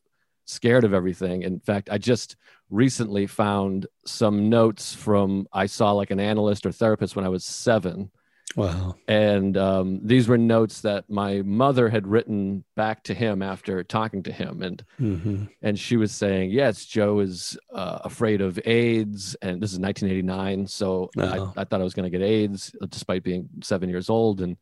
scared 0.45 0.83
of 0.83 0.93
everything. 0.93 1.43
In 1.43 1.59
fact, 1.59 1.89
I 1.91 1.97
just 1.97 2.35
recently 2.69 3.27
found 3.27 3.87
some 4.05 4.49
notes 4.49 4.93
from 4.93 5.47
I 5.51 5.65
saw 5.65 5.91
like 5.91 6.11
an 6.11 6.19
analyst 6.19 6.65
or 6.65 6.71
therapist 6.71 7.15
when 7.15 7.25
I 7.25 7.29
was 7.29 7.45
seven 7.45 8.11
Wow. 8.55 8.95
And 9.07 9.57
um, 9.57 9.99
these 10.01 10.27
were 10.27 10.37
notes 10.37 10.81
that 10.81 11.09
my 11.09 11.41
mother 11.41 11.89
had 11.89 12.07
written 12.07 12.63
back 12.75 13.03
to 13.03 13.13
him 13.13 13.41
after 13.41 13.83
talking 13.83 14.23
to 14.23 14.31
him. 14.31 14.61
And 14.61 14.83
mm-hmm. 14.99 15.43
and 15.61 15.77
she 15.77 15.97
was 15.97 16.13
saying, 16.13 16.51
yes, 16.51 16.85
Joe 16.85 17.19
is 17.19 17.57
uh, 17.73 17.99
afraid 18.03 18.41
of 18.41 18.59
AIDS. 18.65 19.35
And 19.41 19.61
this 19.61 19.73
is 19.73 19.79
1989. 19.79 20.67
So 20.67 21.09
I, 21.17 21.51
I, 21.57 21.63
thought 21.65 21.81
I 21.81 21.83
was 21.83 21.93
going 21.93 22.09
to 22.09 22.17
get 22.17 22.25
AIDS 22.25 22.73
despite 22.89 23.23
being 23.23 23.49
seven 23.61 23.89
years 23.89 24.09
old. 24.09 24.41
And 24.41 24.57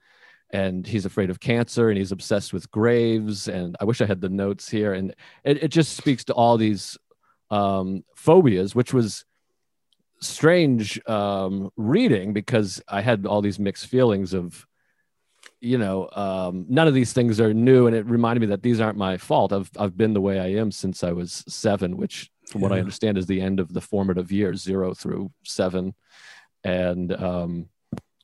and 0.49 0.85
he's 0.85 1.05
afraid 1.05 1.29
of 1.29 1.39
cancer 1.39 1.89
and 1.89 1.97
he's 1.97 2.11
obsessed 2.11 2.53
with 2.53 2.69
graves. 2.71 3.47
And 3.47 3.75
I 3.79 3.85
wish 3.85 4.01
I 4.01 4.05
had 4.05 4.21
the 4.21 4.29
notes 4.29 4.69
here. 4.69 4.93
And 4.93 5.13
it, 5.43 5.63
it 5.63 5.67
just 5.69 5.97
speaks 5.97 6.23
to 6.25 6.33
all 6.33 6.57
these 6.57 6.97
um, 7.51 8.03
phobias, 8.15 8.73
which 8.73 8.93
was 8.93 9.25
strange 10.23 10.99
um, 11.07 11.71
reading 11.77 12.33
because 12.33 12.81
I 12.87 13.01
had 13.01 13.25
all 13.25 13.41
these 13.41 13.59
mixed 13.59 13.87
feelings 13.87 14.33
of, 14.33 14.65
you 15.59 15.77
know, 15.77 16.09
um, 16.13 16.65
none 16.69 16.87
of 16.87 16.93
these 16.93 17.13
things 17.13 17.39
are 17.39 17.53
new, 17.53 17.87
and 17.87 17.95
it 17.95 18.05
reminded 18.05 18.41
me 18.41 18.47
that 18.47 18.63
these 18.63 18.79
aren't 18.79 18.97
my 18.97 19.17
fault. 19.17 19.53
I've 19.53 19.69
I've 19.77 19.97
been 19.97 20.13
the 20.13 20.21
way 20.21 20.39
I 20.39 20.59
am 20.59 20.71
since 20.71 21.03
I 21.03 21.11
was 21.11 21.43
seven, 21.47 21.97
which, 21.97 22.29
from 22.47 22.61
yeah. 22.61 22.67
what 22.67 22.75
I 22.75 22.79
understand, 22.79 23.17
is 23.17 23.27
the 23.27 23.41
end 23.41 23.59
of 23.59 23.73
the 23.73 23.81
formative 23.81 24.31
years, 24.31 24.61
zero 24.61 24.93
through 24.93 25.31
seven, 25.43 25.93
and 26.63 27.13
um, 27.13 27.69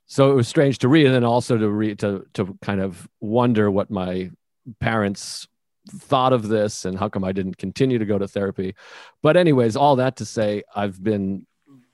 so 0.06 0.32
it 0.32 0.36
was 0.36 0.48
strange 0.48 0.79
to 0.79 0.88
read, 0.88 1.06
and 1.06 1.15
then 1.15 1.24
also 1.24 1.58
to 1.58 1.70
read 1.70 2.00
to 2.00 2.25
to 2.34 2.58
kind 2.62 2.82
of 2.82 3.08
wonder 3.22 3.70
what 3.72 3.89
my 3.89 4.32
parents 4.79 5.48
thought 5.91 6.34
of 6.34 6.48
this 6.48 6.86
and 6.86 6.98
how 7.00 7.10
come 7.10 7.24
I 7.24 7.32
didn't 7.32 7.58
continue 7.58 8.00
to 8.00 8.06
go 8.06 8.18
to 8.18 8.27
therapy. 8.27 8.75
But 9.24 9.38
anyways, 9.38 9.75
all 9.75 9.96
that 9.98 10.18
to 10.18 10.25
say, 10.25 10.63
I've 10.75 11.01
been 11.01 11.48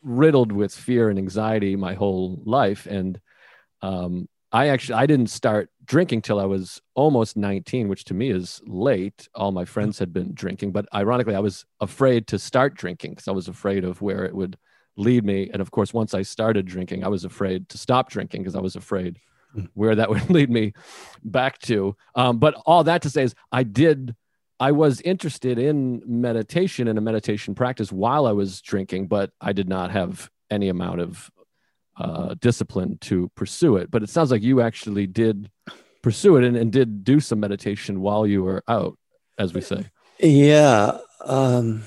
riddled 0.06 0.52
with 0.52 0.74
fear 0.74 1.10
and 1.10 1.20
anxiety 1.20 1.76
my 1.76 1.94
whole 1.94 2.42
life 2.46 2.86
and 2.86 3.20
um, 3.82 4.30
i 4.52 4.68
actually 4.70 4.96
i 4.96 5.06
didn't 5.06 5.30
start 5.30 5.70
drinking 5.86 6.22
till 6.22 6.40
I 6.40 6.46
was 6.46 6.82
almost 6.96 7.38
19, 7.38 7.88
which 7.88 8.06
to 8.06 8.14
me 8.14 8.30
is 8.30 8.62
late. 8.66 9.28
All 9.36 9.52
my 9.52 9.66
friends 9.66 10.00
had 10.00 10.12
been 10.12 10.34
drinking, 10.34 10.72
but 10.72 10.88
ironically, 10.94 11.36
I 11.36 11.40
was 11.40 11.66
afraid 11.80 12.28
to 12.28 12.40
start 12.40 12.76
drinking 12.76 13.12
because 13.12 13.28
I 13.28 13.32
was 13.32 13.48
afraid 13.48 13.84
of 13.84 14.02
where 14.02 14.26
it 14.26 14.36
would 14.36 14.58
lead 14.98 15.26
me. 15.26 15.50
And 15.52 15.62
of 15.62 15.72
course, 15.72 15.94
once 15.94 16.14
I 16.14 16.24
started 16.24 16.66
drinking, 16.66 17.04
I 17.04 17.08
was 17.08 17.26
afraid 17.26 17.70
to 17.70 17.78
stop 17.78 18.10
drinking 18.10 18.42
because 18.42 18.56
I 18.56 18.62
was 18.62 18.76
afraid 18.76 19.20
hmm. 19.54 19.66
where 19.74 19.96
that 19.96 20.10
would 20.10 20.30
lead 20.30 20.50
me 20.50 20.74
back 21.24 21.60
to. 21.60 21.96
Um, 22.16 22.40
but 22.40 22.56
all 22.66 22.84
that 22.84 23.02
to 23.04 23.10
say 23.10 23.24
is, 23.24 23.36
I 23.52 23.64
did. 23.64 24.16
I 24.60 24.72
was 24.72 25.02
interested 25.02 25.60
in 25.60 26.02
meditation 26.06 26.88
and 26.88 26.98
a 26.98 27.02
meditation 27.02 27.56
practice 27.56 27.92
while 27.92 28.26
I 28.26 28.32
was 28.32 28.62
drinking, 28.62 29.08
but 29.08 29.32
I 29.42 29.54
did 29.54 29.68
not 29.68 29.92
have 29.92 30.30
any 30.50 30.70
amount 30.70 31.02
of 31.02 31.30
uh, 31.98 32.36
discipline 32.40 32.98
to 33.02 33.30
pursue 33.36 33.78
it. 33.78 33.92
But 33.92 34.04
it 34.04 34.10
sounds 34.10 34.32
like 34.32 34.42
you 34.42 34.62
actually 34.62 35.08
did 35.08 35.52
pursue 36.02 36.38
it 36.38 36.44
and, 36.46 36.56
and 36.56 36.72
did 36.72 37.04
do 37.04 37.20
some 37.20 37.40
meditation 37.40 38.00
while 38.00 38.26
you 38.26 38.44
were 38.44 38.64
out, 38.68 38.98
as 39.38 39.54
we 39.54 39.62
say. 39.62 39.90
Yeah. 40.20 41.00
Um, 41.26 41.84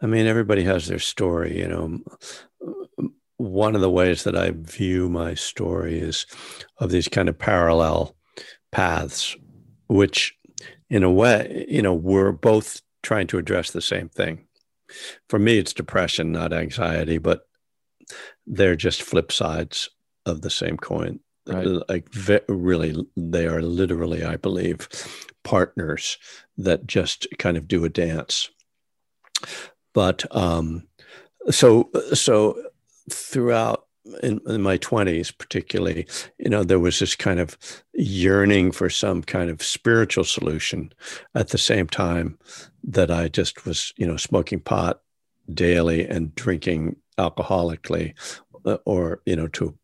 I 0.00 0.06
mean, 0.06 0.26
everybody 0.26 0.64
has 0.64 0.86
their 0.86 0.98
story, 0.98 1.58
you 1.58 1.68
know. 1.68 1.98
One 3.36 3.74
of 3.74 3.80
the 3.80 3.90
ways 3.90 4.24
that 4.24 4.36
I 4.36 4.52
view 4.54 5.08
my 5.08 5.34
story 5.34 5.98
is 5.98 6.26
of 6.78 6.90
these 6.90 7.08
kind 7.08 7.28
of 7.28 7.38
parallel 7.38 8.14
paths, 8.70 9.36
which 9.88 10.34
in 10.90 11.02
a 11.02 11.10
way, 11.10 11.66
you 11.68 11.82
know, 11.82 11.94
we're 11.94 12.32
both 12.32 12.82
trying 13.02 13.28
to 13.28 13.38
address 13.38 13.70
the 13.70 13.80
same 13.80 14.08
thing. 14.08 14.46
For 15.28 15.38
me, 15.38 15.58
it's 15.58 15.72
depression, 15.72 16.32
not 16.32 16.52
anxiety, 16.52 17.18
but 17.18 17.46
they're 18.46 18.76
just 18.76 19.02
flip 19.02 19.30
sides 19.30 19.88
of 20.26 20.42
the 20.42 20.50
same 20.50 20.76
coin. 20.76 21.20
Right. 21.46 21.66
Like 21.88 22.08
really, 22.48 22.94
they 23.16 23.46
are 23.46 23.62
literally, 23.62 24.24
I 24.24 24.36
believe, 24.36 24.88
partners 25.42 26.18
that 26.58 26.86
just 26.86 27.26
kind 27.38 27.56
of 27.56 27.66
do 27.66 27.84
a 27.84 27.88
dance. 27.88 28.50
But 29.94 30.24
um, 30.36 30.86
so 31.50 31.90
so 32.12 32.62
throughout 33.10 33.86
in, 34.22 34.40
in, 34.46 34.62
my 34.62 34.78
20s 34.78 35.36
particularly 35.36 36.06
you 36.38 36.48
know 36.48 36.64
there 36.64 36.78
was 36.78 36.98
this 36.98 37.14
kind 37.14 37.38
of 37.38 37.56
yearning 37.92 38.72
for 38.72 38.88
some 38.88 39.22
kind 39.22 39.50
of 39.50 39.62
spiritual 39.62 40.24
solution 40.24 40.92
at 41.34 41.48
the 41.48 41.58
same 41.58 41.86
time 41.86 42.38
that 42.82 43.10
i 43.10 43.28
just 43.28 43.66
was 43.66 43.92
you 43.96 44.06
know 44.06 44.16
smoking 44.16 44.60
pot 44.60 45.02
daily 45.52 46.06
and 46.06 46.34
drinking 46.34 46.96
alcoholically 47.18 48.14
uh, 48.64 48.78
or 48.86 49.20
you 49.26 49.36
know 49.36 49.48
to 49.48 49.76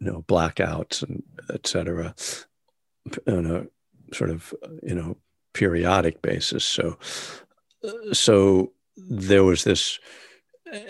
you 0.00 0.06
know 0.06 0.24
blackouts 0.28 1.02
and 1.02 1.22
etc 1.52 2.14
on 3.26 3.46
a 3.46 3.66
sort 4.14 4.30
of 4.30 4.54
you 4.82 4.94
know 4.94 5.16
periodic 5.52 6.22
basis. 6.22 6.64
So 6.64 6.98
uh, 7.84 8.12
so 8.12 8.72
there 8.96 9.44
was 9.44 9.64
this 9.64 9.98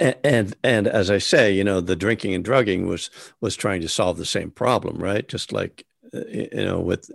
and 0.01 0.57
and 0.63 0.87
as 0.87 1.11
i 1.11 1.19
say 1.19 1.53
you 1.53 1.63
know 1.63 1.81
the 1.81 1.97
drinking 1.97 2.35
and 2.35 2.45
drugging 2.45 2.87
was 2.87 3.11
was 3.41 3.57
trying 3.57 3.81
to 3.81 3.89
solve 3.89 4.17
the 4.17 4.25
same 4.25 4.51
problem 4.51 4.99
right 4.99 5.29
just 5.29 5.53
like 5.53 5.87
uh, 6.15 6.21
you 6.29 6.65
know 6.65 6.81
with 6.81 7.11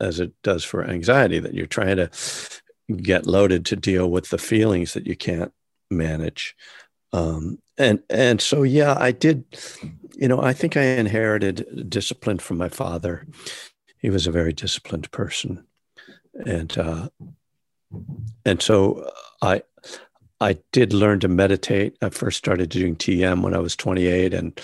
as 0.00 0.20
it 0.20 0.32
does 0.42 0.64
for 0.64 0.84
anxiety 0.84 1.38
that 1.38 1.54
you're 1.54 1.66
trying 1.66 1.96
to 1.96 2.10
get 2.96 3.26
loaded 3.26 3.64
to 3.64 3.76
deal 3.76 4.10
with 4.10 4.30
the 4.30 4.38
feelings 4.38 4.94
that 4.94 5.06
you 5.06 5.16
can't 5.16 5.52
manage 5.90 6.56
um, 7.12 7.58
and 7.78 8.02
and 8.08 8.40
so 8.40 8.62
yeah, 8.62 8.96
I 8.98 9.12
did. 9.12 9.44
You 10.14 10.28
know, 10.28 10.40
I 10.40 10.52
think 10.52 10.76
I 10.76 10.82
inherited 10.82 11.88
discipline 11.88 12.38
from 12.38 12.58
my 12.58 12.68
father. 12.68 13.26
He 13.98 14.10
was 14.10 14.26
a 14.26 14.32
very 14.32 14.52
disciplined 14.52 15.10
person, 15.10 15.66
and 16.46 16.76
uh, 16.76 17.08
and 18.44 18.62
so 18.62 19.10
I 19.40 19.62
I 20.42 20.58
did 20.72 20.92
learn 20.92 21.20
to 21.20 21.28
meditate. 21.28 21.96
I 22.02 22.10
first 22.10 22.36
started 22.36 22.68
doing 22.68 22.96
TM 22.96 23.42
when 23.42 23.54
I 23.54 23.58
was 23.58 23.76
28, 23.76 24.34
and 24.34 24.60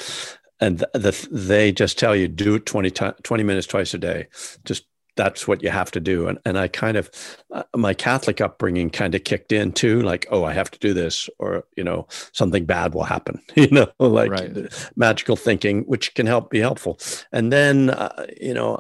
and 0.61 0.81
the, 0.81 0.91
the, 0.93 1.29
they 1.31 1.71
just 1.71 1.99
tell 1.99 2.17
you 2.17 2.27
do 2.27 2.57
it 2.57 2.67
20, 2.67 2.91
20 2.91 3.43
minutes 3.45 3.69
twice 3.69 3.95
a 3.95 3.99
day. 3.99 4.27
Just 4.65 4.87
that's 5.19 5.49
what 5.49 5.65
you 5.65 5.69
have 5.69 5.91
to 5.91 5.99
do. 5.99 6.29
And, 6.29 6.39
and 6.45 6.57
I 6.57 6.69
kind 6.69 6.97
of, 6.97 7.11
uh, 7.53 7.65
my 7.77 7.93
Catholic 7.93 8.41
upbringing 8.41 8.89
kind 8.89 9.17
of 9.17 9.25
kicked 9.25 9.51
in 9.51 9.73
too, 9.73 10.01
like, 10.01 10.29
oh, 10.31 10.45
I 10.45 10.53
have 10.53 10.71
to 10.71 10.79
do 10.79 10.95
this, 10.95 11.29
or, 11.41 11.65
you 11.77 11.83
know, 11.83 12.07
something 12.33 12.65
bad 12.65 12.95
will 12.95 13.03
happen, 13.03 13.43
you 13.57 13.69
know, 13.69 13.89
like 13.99 14.31
right. 14.31 14.57
magical 14.95 15.35
thinking, 15.35 15.83
which 15.83 16.15
can 16.15 16.27
help 16.27 16.51
be 16.51 16.61
helpful. 16.61 17.01
And 17.33 17.53
then, 17.53 17.91
uh, 17.91 18.27
you 18.41 18.55
know, 18.55 18.77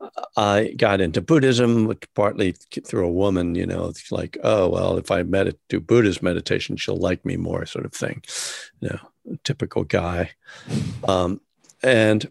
uh, 0.00 0.10
I 0.36 0.74
got 0.76 1.00
into 1.00 1.20
Buddhism, 1.20 1.86
which 1.86 2.02
partly 2.14 2.52
through 2.52 3.06
a 3.06 3.12
woman, 3.12 3.54
you 3.54 3.64
know, 3.64 3.86
it's 3.86 4.10
like, 4.10 4.36
oh, 4.42 4.68
well, 4.68 4.98
if 4.98 5.12
I 5.12 5.22
med- 5.22 5.56
do 5.68 5.78
Buddhist 5.78 6.20
meditation, 6.20 6.76
she'll 6.76 6.96
like 6.96 7.24
me 7.24 7.36
more, 7.36 7.64
sort 7.64 7.84
of 7.84 7.92
thing, 7.92 8.24
you 8.80 8.88
know, 8.88 9.36
typical 9.44 9.84
guy. 9.84 10.32
Um, 11.06 11.40
and, 11.84 12.28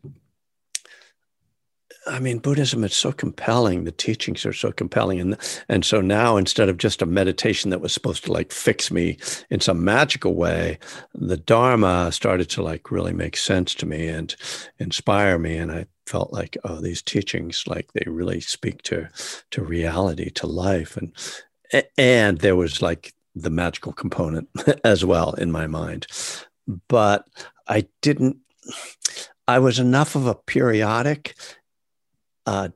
I 2.08 2.20
mean, 2.20 2.38
Buddhism 2.40 2.84
is 2.84 2.96
so 2.96 3.12
compelling. 3.12 3.84
The 3.84 3.92
teachings 3.92 4.46
are 4.46 4.54
so 4.54 4.72
compelling. 4.72 5.20
And, 5.20 5.38
and 5.68 5.84
so 5.84 6.02
now, 6.02 6.38
instead 6.38 6.70
of 6.70 6.78
just 6.78 7.02
a 7.02 7.06
meditation 7.06 7.72
that 7.72 7.82
was 7.82 7.94
supposed 7.94 8.26
to 8.26 8.32
like 8.32 8.52
fix 8.52 8.92
me 8.92 9.18
in 9.50 9.60
some 9.60 9.84
magical 9.84 10.36
way, 10.36 10.78
the 11.14 11.38
Dharma 11.38 12.12
started 12.12 12.50
to 12.52 12.62
like 12.62 12.92
really 12.92 13.14
make 13.14 13.36
sense 13.36 13.74
to 13.76 13.86
me 13.86 14.08
and 14.08 14.36
inspire 14.78 15.40
me. 15.40 15.58
And 15.58 15.72
I 15.72 15.88
felt 16.06 16.32
like, 16.32 16.58
oh, 16.64 16.80
these 16.80 17.02
teachings, 17.02 17.64
like 17.66 17.92
they 17.94 18.10
really 18.10 18.40
speak 18.40 18.84
to, 18.84 19.10
to 19.52 19.64
reality, 19.64 20.30
to 20.32 20.48
life. 20.48 20.98
And, 20.98 21.12
and 21.98 22.40
there 22.40 22.56
was 22.56 22.82
like 22.82 23.14
the 23.34 23.50
magical 23.50 23.94
component 23.94 24.48
as 24.84 25.04
well 25.04 25.34
in 25.34 25.52
my 25.52 25.66
mind. 25.66 26.06
But 26.88 27.26
I 27.68 27.88
didn't, 28.02 28.38
I 29.48 29.60
was 29.60 29.80
enough 29.80 30.16
of 30.16 30.26
a 30.26 30.36
periodic 30.36 31.36
uh, 32.46 32.70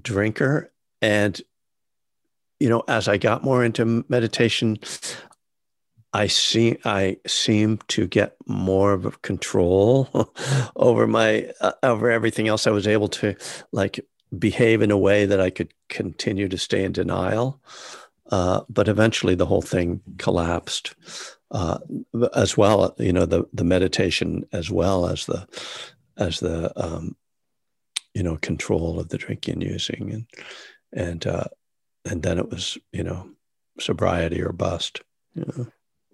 drinker. 0.00 0.70
And, 1.00 1.40
you 2.60 2.68
know, 2.68 2.82
as 2.88 3.08
I 3.08 3.16
got 3.16 3.44
more 3.44 3.64
into 3.64 4.04
meditation, 4.08 4.78
I 6.12 6.26
see 6.26 6.78
I 6.84 7.18
seem 7.26 7.78
to 7.88 8.06
get 8.06 8.36
more 8.46 8.92
of 8.92 9.04
a 9.04 9.10
control 9.10 10.08
over 10.76 11.06
my 11.06 11.52
uh, 11.60 11.72
over 11.82 12.10
everything 12.10 12.48
else. 12.48 12.66
I 12.66 12.70
was 12.70 12.86
able 12.86 13.08
to 13.08 13.36
like 13.72 14.00
behave 14.36 14.82
in 14.82 14.90
a 14.90 14.98
way 14.98 15.26
that 15.26 15.40
I 15.40 15.50
could 15.50 15.72
continue 15.88 16.48
to 16.48 16.58
stay 16.58 16.84
in 16.84 16.92
denial. 16.92 17.60
Uh, 18.30 18.62
but 18.68 18.88
eventually, 18.88 19.34
the 19.34 19.46
whole 19.46 19.62
thing 19.62 20.00
collapsed. 20.18 20.94
Uh, 21.50 21.78
as 22.34 22.58
well, 22.58 22.94
you 22.98 23.12
know, 23.12 23.24
the 23.24 23.44
the 23.52 23.64
meditation 23.64 24.46
as 24.52 24.70
well 24.70 25.06
as 25.06 25.26
the 25.26 25.46
as 26.16 26.40
the 26.40 26.72
um, 26.76 27.16
you 28.18 28.24
know, 28.24 28.36
control 28.36 28.98
of 28.98 29.10
the 29.10 29.16
drinking 29.16 29.54
and 29.54 29.62
using, 29.62 30.10
and 30.12 30.26
and 30.92 31.24
uh, 31.24 31.44
and 32.04 32.20
then 32.24 32.36
it 32.38 32.50
was, 32.50 32.76
you 32.92 33.04
know, 33.04 33.30
sobriety 33.78 34.42
or 34.42 34.50
bust. 34.50 35.02
You 35.34 35.44
know? 35.46 35.66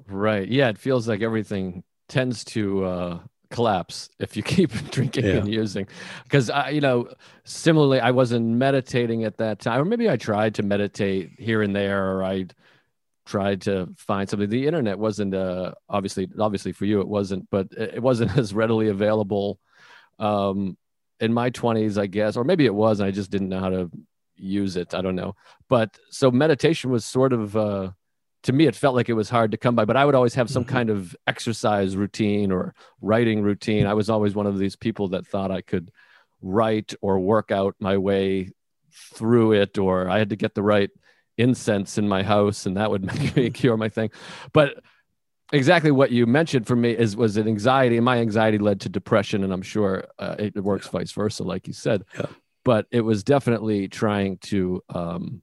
Right. 0.06 0.46
Yeah. 0.46 0.68
It 0.68 0.76
feels 0.76 1.08
like 1.08 1.22
everything 1.22 1.82
tends 2.10 2.44
to 2.44 2.84
uh, 2.84 3.18
collapse 3.50 4.10
if 4.18 4.36
you 4.36 4.42
keep 4.56 4.70
drinking 4.90 5.24
yeah. 5.24 5.36
and 5.36 5.48
using. 5.48 5.88
Because 6.24 6.50
I, 6.50 6.68
you 6.68 6.82
know, 6.82 7.08
similarly, 7.44 8.00
I 8.00 8.10
wasn't 8.10 8.44
meditating 8.48 9.24
at 9.24 9.38
that 9.38 9.60
time, 9.60 9.80
or 9.80 9.86
maybe 9.86 10.10
I 10.10 10.18
tried 10.18 10.56
to 10.56 10.62
meditate 10.62 11.30
here 11.38 11.62
and 11.62 11.74
there, 11.74 12.16
or 12.16 12.22
I 12.22 12.48
tried 13.24 13.62
to 13.62 13.88
find 13.96 14.28
something. 14.28 14.50
The 14.50 14.66
internet 14.66 14.98
wasn't 14.98 15.34
uh, 15.34 15.72
obviously, 15.88 16.28
obviously 16.38 16.72
for 16.72 16.84
you, 16.84 17.00
it 17.00 17.08
wasn't, 17.08 17.48
but 17.48 17.68
it 17.72 18.02
wasn't 18.02 18.36
as 18.36 18.52
readily 18.52 18.88
available 18.88 19.58
um, 20.18 20.76
in 21.20 21.32
my 21.32 21.50
20s, 21.50 21.98
I 21.98 22.06
guess, 22.06 22.36
or 22.36 22.44
maybe 22.44 22.66
it 22.66 22.74
was, 22.74 23.00
and 23.00 23.06
I 23.06 23.10
just 23.10 23.30
didn't 23.30 23.48
know 23.48 23.60
how 23.60 23.70
to 23.70 23.90
use 24.36 24.76
it. 24.76 24.94
I 24.94 25.00
don't 25.00 25.16
know. 25.16 25.34
But 25.68 25.98
so 26.10 26.30
meditation 26.30 26.90
was 26.90 27.04
sort 27.04 27.32
of, 27.32 27.56
uh, 27.56 27.92
to 28.44 28.52
me, 28.52 28.66
it 28.66 28.76
felt 28.76 28.94
like 28.94 29.08
it 29.08 29.14
was 29.14 29.30
hard 29.30 29.52
to 29.52 29.56
come 29.56 29.74
by, 29.74 29.84
but 29.84 29.96
I 29.96 30.04
would 30.04 30.14
always 30.14 30.34
have 30.34 30.50
some 30.50 30.64
mm-hmm. 30.64 30.74
kind 30.74 30.90
of 30.90 31.16
exercise 31.26 31.96
routine 31.96 32.52
or 32.52 32.74
writing 33.00 33.42
routine. 33.42 33.86
I 33.86 33.94
was 33.94 34.10
always 34.10 34.34
one 34.34 34.46
of 34.46 34.58
these 34.58 34.76
people 34.76 35.08
that 35.08 35.26
thought 35.26 35.50
I 35.50 35.62
could 35.62 35.90
write 36.42 36.94
or 37.00 37.20
work 37.20 37.50
out 37.50 37.74
my 37.78 37.96
way 37.96 38.50
through 38.92 39.52
it, 39.52 39.78
or 39.78 40.08
I 40.08 40.18
had 40.18 40.30
to 40.30 40.36
get 40.36 40.54
the 40.54 40.62
right 40.62 40.90
incense 41.36 41.98
in 41.98 42.08
my 42.08 42.22
house 42.22 42.64
and 42.66 42.76
that 42.76 42.90
would 42.90 43.04
make 43.14 43.36
me 43.36 43.50
cure 43.50 43.76
my 43.76 43.88
thing. 43.88 44.10
But 44.52 44.82
exactly 45.54 45.90
what 45.90 46.10
you 46.10 46.26
mentioned 46.26 46.66
for 46.66 46.76
me 46.76 46.90
is 46.90 47.16
was 47.16 47.36
an 47.36 47.48
anxiety 47.48 47.96
and 47.96 48.04
my 48.04 48.18
anxiety 48.18 48.58
led 48.58 48.80
to 48.80 48.88
depression 48.88 49.44
and 49.44 49.52
i'm 49.52 49.62
sure 49.62 50.04
uh, 50.18 50.36
it, 50.38 50.54
works 50.62 50.86
yeah. 50.86 50.98
vice 50.98 51.12
versa 51.12 51.42
like 51.42 51.66
you 51.66 51.72
said 51.72 52.04
yeah. 52.18 52.26
but 52.64 52.86
it 52.90 53.00
was 53.00 53.22
definitely 53.22 53.88
trying 53.88 54.36
to 54.38 54.82
um, 54.90 55.42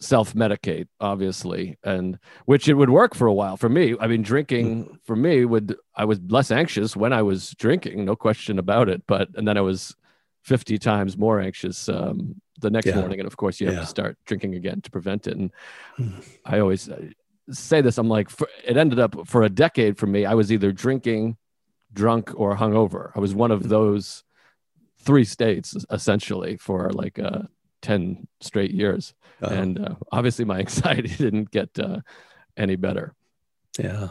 self-medicate 0.00 0.86
obviously 1.00 1.76
and 1.82 2.18
which 2.44 2.68
it 2.68 2.74
would 2.74 2.90
work 2.90 3.14
for 3.14 3.26
a 3.26 3.34
while 3.34 3.56
for 3.56 3.68
me 3.68 3.96
i 4.00 4.06
mean 4.06 4.22
drinking 4.22 4.84
mm-hmm. 4.84 4.94
for 5.04 5.16
me 5.16 5.44
would 5.44 5.74
i 5.96 6.04
was 6.04 6.20
less 6.28 6.50
anxious 6.50 6.96
when 6.96 7.12
i 7.12 7.22
was 7.22 7.50
drinking 7.58 8.04
no 8.04 8.14
question 8.14 8.58
about 8.58 8.88
it 8.88 9.02
but 9.08 9.28
and 9.34 9.48
then 9.48 9.56
i 9.56 9.60
was 9.60 9.96
50 10.44 10.78
times 10.78 11.18
more 11.18 11.40
anxious 11.40 11.88
um, 11.88 12.40
the 12.60 12.70
next 12.70 12.86
Yeah. 12.86 12.96
morning. 12.96 13.20
And 13.20 13.26
of 13.26 13.36
course, 13.36 13.60
you 13.60 13.68
have 13.70 13.80
to 13.80 13.86
start 13.86 14.16
drinking 14.24 14.54
again 14.54 14.80
to 14.80 14.90
prevent 14.90 15.26
it. 15.26 15.36
And 15.36 15.50
Hmm. 15.96 16.20
I 16.44 16.58
always 16.58 16.88
uh, 16.88 17.10
say 17.50 17.80
this 17.80 17.98
I'm 17.98 18.08
like, 18.08 18.30
for, 18.30 18.48
it 18.64 18.76
ended 18.76 18.98
up 18.98 19.26
for 19.26 19.42
a 19.42 19.48
decade 19.48 19.98
for 19.98 20.06
me, 20.06 20.24
I 20.24 20.34
was 20.34 20.52
either 20.52 20.72
drinking, 20.72 21.36
drunk, 21.92 22.32
or 22.34 22.56
hungover. 22.56 23.12
I 23.14 23.20
was 23.20 23.34
one 23.34 23.50
of 23.50 23.68
those 23.68 24.24
three 25.00 25.24
states 25.24 25.76
essentially 25.90 26.56
for 26.56 26.90
like 26.90 27.18
uh, 27.18 27.42
10 27.82 28.26
straight 28.40 28.72
years. 28.72 29.14
Uh, 29.42 29.48
And 29.48 29.78
uh, 29.78 29.94
obviously, 30.12 30.44
my 30.44 30.58
anxiety 30.66 31.08
didn't 31.08 31.50
get 31.50 31.78
uh, 31.78 32.00
any 32.56 32.76
better. 32.76 33.14
Yeah. 33.78 34.08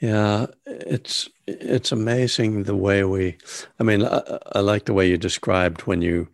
Yeah, 0.00 0.46
it's 0.64 1.28
it's 1.46 1.92
amazing 1.92 2.62
the 2.62 2.74
way 2.74 3.04
we 3.04 3.36
I 3.78 3.82
mean, 3.82 4.02
I, 4.02 4.38
I 4.52 4.60
like 4.60 4.86
the 4.86 4.94
way 4.94 5.06
you 5.06 5.18
described 5.18 5.82
when 5.82 6.00
you 6.00 6.28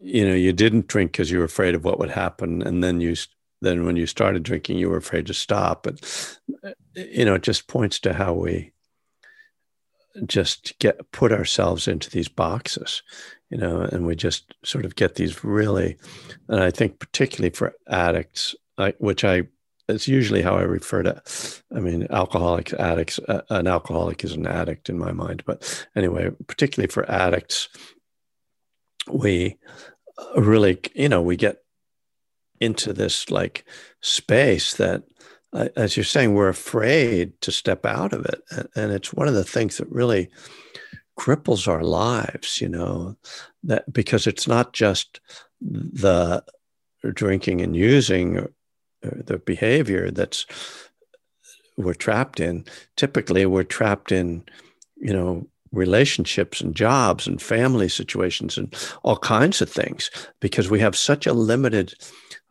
you 0.00 0.26
know, 0.26 0.34
you 0.34 0.52
didn't 0.52 0.86
drink 0.86 1.12
because 1.12 1.30
you 1.30 1.38
were 1.38 1.44
afraid 1.44 1.74
of 1.74 1.84
what 1.84 1.98
would 1.98 2.10
happen 2.10 2.62
and 2.62 2.82
then 2.82 3.00
you 3.00 3.14
then 3.64 3.84
when 3.84 3.96
you 3.96 4.06
started 4.06 4.42
drinking 4.42 4.78
you 4.78 4.88
were 4.88 4.96
afraid 4.96 5.26
to 5.26 5.34
stop, 5.34 5.82
but 5.82 6.38
you 6.94 7.24
know, 7.24 7.34
it 7.34 7.42
just 7.42 7.68
points 7.68 7.98
to 8.00 8.12
how 8.12 8.32
we 8.32 8.72
just 10.26 10.78
get 10.78 11.10
put 11.10 11.32
ourselves 11.32 11.88
into 11.88 12.08
these 12.10 12.28
boxes, 12.28 13.02
you 13.50 13.58
know, 13.58 13.80
and 13.80 14.06
we 14.06 14.14
just 14.14 14.54
sort 14.64 14.84
of 14.84 14.94
get 14.94 15.16
these 15.16 15.42
really 15.42 15.96
and 16.48 16.60
I 16.60 16.70
think 16.70 17.00
particularly 17.00 17.50
for 17.50 17.74
addicts, 17.88 18.54
I, 18.78 18.94
which 18.98 19.24
I 19.24 19.44
it's 19.88 20.08
usually 20.08 20.42
how 20.42 20.56
I 20.56 20.62
refer 20.62 21.02
to. 21.02 21.22
I 21.74 21.80
mean, 21.80 22.06
alcoholics, 22.10 22.72
addicts. 22.72 23.18
Uh, 23.18 23.42
an 23.50 23.66
alcoholic 23.66 24.24
is 24.24 24.32
an 24.32 24.46
addict 24.46 24.88
in 24.88 24.98
my 24.98 25.12
mind, 25.12 25.42
but 25.44 25.86
anyway, 25.94 26.30
particularly 26.46 26.90
for 26.90 27.10
addicts, 27.10 27.68
we 29.10 29.58
really, 30.36 30.80
you 30.94 31.08
know, 31.08 31.20
we 31.20 31.36
get 31.36 31.63
into 32.60 32.92
this 32.92 33.30
like 33.30 33.64
space 34.00 34.74
that, 34.74 35.04
uh, 35.52 35.68
as 35.76 35.96
you're 35.96 36.04
saying, 36.04 36.34
we're 36.34 36.48
afraid 36.48 37.40
to 37.40 37.52
step 37.52 37.86
out 37.86 38.12
of 38.12 38.24
it, 38.24 38.42
and, 38.50 38.68
and 38.76 38.92
it's 38.92 39.12
one 39.12 39.28
of 39.28 39.34
the 39.34 39.44
things 39.44 39.76
that 39.76 39.90
really 39.90 40.28
cripples 41.18 41.68
our 41.68 41.82
lives. 41.82 42.60
You 42.60 42.68
know, 42.68 43.16
that 43.62 43.92
because 43.92 44.26
it's 44.26 44.48
not 44.48 44.72
just 44.72 45.20
the 45.60 46.44
drinking 47.12 47.60
and 47.60 47.76
using 47.76 48.48
the 49.02 49.38
behavior 49.38 50.10
that's 50.10 50.46
we're 51.76 51.94
trapped 51.94 52.40
in 52.40 52.64
typically 52.96 53.44
we're 53.44 53.62
trapped 53.62 54.10
in 54.12 54.42
you 54.96 55.12
know 55.12 55.46
relationships 55.72 56.60
and 56.60 56.74
jobs 56.74 57.26
and 57.26 57.42
family 57.42 57.88
situations 57.88 58.56
and 58.56 58.74
all 59.02 59.16
kinds 59.16 59.60
of 59.60 59.68
things 59.68 60.10
because 60.40 60.70
we 60.70 60.78
have 60.80 60.96
such 60.96 61.26
a 61.26 61.32
limited 61.32 61.94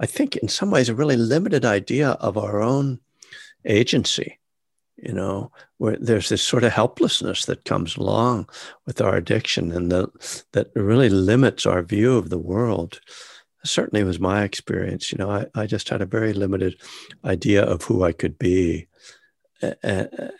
i 0.03 0.05
think 0.05 0.35
in 0.37 0.47
some 0.47 0.71
ways 0.71 0.89
a 0.89 0.95
really 0.95 1.17
limited 1.17 1.65
idea 1.65 2.11
of 2.27 2.37
our 2.37 2.61
own 2.61 2.99
agency 3.65 4.39
you 4.97 5.13
know 5.13 5.51
where 5.77 5.97
there's 5.99 6.29
this 6.29 6.43
sort 6.43 6.63
of 6.63 6.71
helplessness 6.71 7.45
that 7.45 7.65
comes 7.65 7.97
along 7.97 8.47
with 8.85 9.01
our 9.01 9.15
addiction 9.15 9.71
and 9.71 9.91
the, 9.91 10.07
that 10.51 10.67
really 10.75 11.09
limits 11.09 11.65
our 11.65 11.81
view 11.81 12.17
of 12.17 12.29
the 12.29 12.37
world 12.37 12.99
certainly 13.65 14.03
was 14.03 14.19
my 14.19 14.43
experience. 14.43 15.11
You 15.11 15.17
know, 15.17 15.31
I, 15.31 15.45
I 15.55 15.65
just 15.65 15.89
had 15.89 16.01
a 16.01 16.05
very 16.05 16.33
limited 16.33 16.75
idea 17.23 17.63
of 17.63 17.83
who 17.83 18.03
I 18.03 18.11
could 18.11 18.37
be 18.37 18.87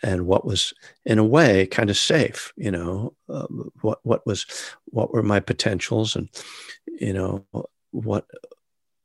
and, 0.02 0.26
what 0.26 0.44
was, 0.44 0.74
in 1.06 1.18
a 1.18 1.24
way, 1.24 1.66
kind 1.66 1.88
of 1.88 1.96
safe. 1.96 2.52
You 2.56 2.70
know, 2.70 3.14
uh, 3.28 3.46
what 3.80 4.00
what 4.02 4.26
was 4.26 4.44
what 4.84 5.14
were 5.14 5.22
my 5.22 5.40
potentials, 5.40 6.14
and 6.14 6.28
you 6.86 7.14
know 7.14 7.46
what 7.90 8.26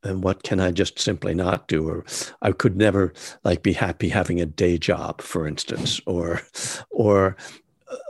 and 0.03 0.23
what 0.23 0.43
can 0.43 0.59
I 0.59 0.71
just 0.71 0.99
simply 0.99 1.33
not 1.33 1.67
do? 1.67 1.87
Or 1.87 2.05
I 2.41 2.51
could 2.51 2.75
never 2.77 3.13
like 3.43 3.63
be 3.63 3.73
happy 3.73 4.09
having 4.09 4.39
a 4.39 4.45
day 4.45 4.77
job, 4.77 5.21
for 5.21 5.47
instance, 5.47 5.99
or 6.05 6.41
or 6.89 7.37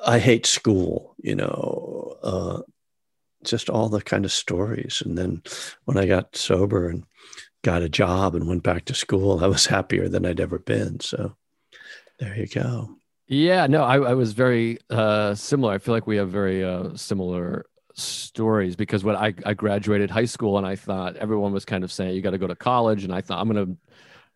I 0.06 0.20
hate 0.20 0.46
school. 0.46 1.16
You 1.22 1.36
know. 1.36 2.18
Uh, 2.24 2.62
just 3.44 3.70
all 3.70 3.90
the 3.90 4.02
kind 4.02 4.26
of 4.26 4.32
stories. 4.32 5.02
And 5.06 5.18
then 5.18 5.42
when 5.86 5.98
I 5.98 6.06
got 6.06 6.36
sober 6.36 6.90
and 6.90 7.06
got 7.64 7.82
a 7.82 7.90
job 7.90 8.36
and 8.36 8.48
went 8.48 8.64
back 8.64 8.86
to 8.86 8.94
school, 8.94 9.44
I 9.44 9.48
was 9.48 9.66
happier 9.68 10.10
than 10.10 10.26
I'd 10.26 10.40
ever 10.40 10.60
been. 10.60 11.00
So 11.00 11.36
there 12.20 12.38
you 12.38 12.48
go. 12.48 12.96
Yeah, 13.28 13.68
no, 13.68 13.84
I, 13.84 13.98
I 13.98 14.14
was 14.16 14.34
very 14.34 14.80
uh, 14.90 15.36
similar. 15.36 15.74
I 15.74 15.78
feel 15.78 15.94
like 15.94 16.08
we 16.08 16.18
have 16.18 16.30
very 16.30 16.64
uh, 16.64 16.96
similar 16.96 17.66
stories 18.00 18.76
because 18.76 19.04
when 19.04 19.16
I, 19.16 19.34
I 19.46 19.54
graduated 19.54 20.10
high 20.10 20.26
school 20.26 20.58
and 20.58 20.66
I 20.66 20.76
thought 20.76 21.16
everyone 21.18 21.54
was 21.54 21.66
kind 21.66 21.84
of 21.84 21.92
saying 21.92 22.16
you 22.16 22.22
got 22.22 22.32
to 22.32 22.38
go 22.38 22.48
to 22.48 22.56
college, 22.56 23.04
and 23.04 23.14
I 23.14 23.22
thought 23.22 23.40
I'm 23.40 23.50
going 23.52 23.66
to 23.66 23.78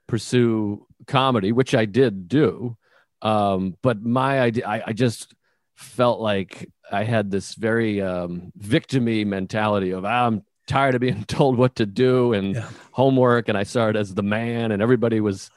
pursue 0.08 0.86
comedy, 1.08 1.52
which 1.52 1.73
I 1.76 1.86
did 1.86 2.28
do. 2.28 2.78
Um, 3.21 3.78
but 3.82 4.02
my 4.02 4.41
idea, 4.41 4.67
I, 4.67 4.84
I 4.88 4.93
just 4.93 5.34
felt 5.76 6.19
like 6.19 6.69
I 6.91 7.04
had 7.04 7.32
this 7.32 7.56
very 7.56 8.02
um, 8.02 8.52
victimy 8.60 9.26
mentality 9.26 9.91
of 9.91 10.06
"Ah, 10.06 10.28
I'm 10.28 10.43
tired 10.67 10.95
of 10.95 11.02
being 11.02 11.23
told 11.28 11.58
what 11.58 11.76
to 11.78 11.86
do 11.86 12.34
and 12.34 12.56
Yeah. 12.56 12.69
homework, 12.91 13.49
and 13.49 13.58
I 13.58 13.63
started 13.63 13.99
as 13.99 14.13
the 14.13 14.23
man, 14.23 14.71
and 14.71 14.82
everybody 14.82 15.19
was 15.21 15.49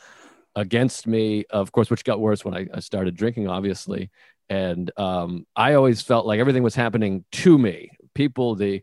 against 0.54 1.06
me. 1.06 1.44
Of 1.50 1.72
course, 1.72 1.90
which 1.90 2.04
got 2.04 2.20
worse 2.20 2.44
when 2.44 2.54
I, 2.54 2.66
I 2.72 2.80
started 2.80 3.16
drinking, 3.16 3.48
obviously. 3.48 4.10
And 4.48 4.90
um, 4.96 5.44
I 5.56 5.74
always 5.74 6.02
felt 6.02 6.24
like 6.24 6.38
everything 6.38 6.62
was 6.62 6.76
happening 6.76 7.24
to 7.32 7.58
me. 7.58 7.90
People, 8.16 8.54
the 8.54 8.82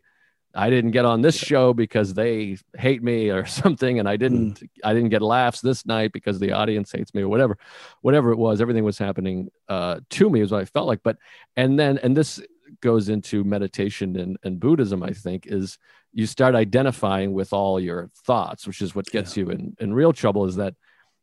I 0.54 0.70
didn't 0.70 0.92
get 0.92 1.04
on 1.04 1.20
this 1.20 1.36
show 1.36 1.74
because 1.74 2.14
they 2.14 2.56
hate 2.76 3.02
me 3.02 3.30
or 3.30 3.44
something, 3.60 3.98
and 3.98 4.08
I 4.08 4.16
didn't 4.16 4.62
I 4.84 4.94
didn't 4.94 5.10
get 5.10 5.22
laughs 5.22 5.60
this 5.60 5.84
night 5.84 6.12
because 6.12 6.38
the 6.38 6.52
audience 6.52 6.92
hates 6.92 7.12
me 7.12 7.22
or 7.22 7.28
whatever, 7.28 7.58
whatever 8.02 8.30
it 8.30 8.38
was. 8.38 8.60
Everything 8.60 8.84
was 8.84 8.98
happening 8.98 9.50
uh, 9.68 10.00
to 10.10 10.30
me 10.30 10.40
is 10.40 10.52
what 10.52 10.62
I 10.62 10.64
felt 10.64 10.86
like. 10.86 11.00
But 11.02 11.18
and 11.56 11.78
then 11.78 11.98
and 11.98 12.16
this 12.16 12.40
goes 12.80 13.08
into 13.08 13.44
meditation 13.44 14.16
and, 14.16 14.36
and 14.44 14.60
Buddhism. 14.60 15.02
I 15.02 15.10
think 15.10 15.46
is 15.46 15.78
you 16.12 16.26
start 16.26 16.54
identifying 16.54 17.32
with 17.32 17.52
all 17.52 17.80
your 17.80 18.10
thoughts, 18.24 18.66
which 18.66 18.80
is 18.80 18.94
what 18.94 19.06
gets 19.06 19.36
you 19.36 19.50
in 19.50 19.74
in 19.80 19.92
real 19.92 20.12
trouble. 20.12 20.44
Is 20.46 20.56
that 20.56 20.74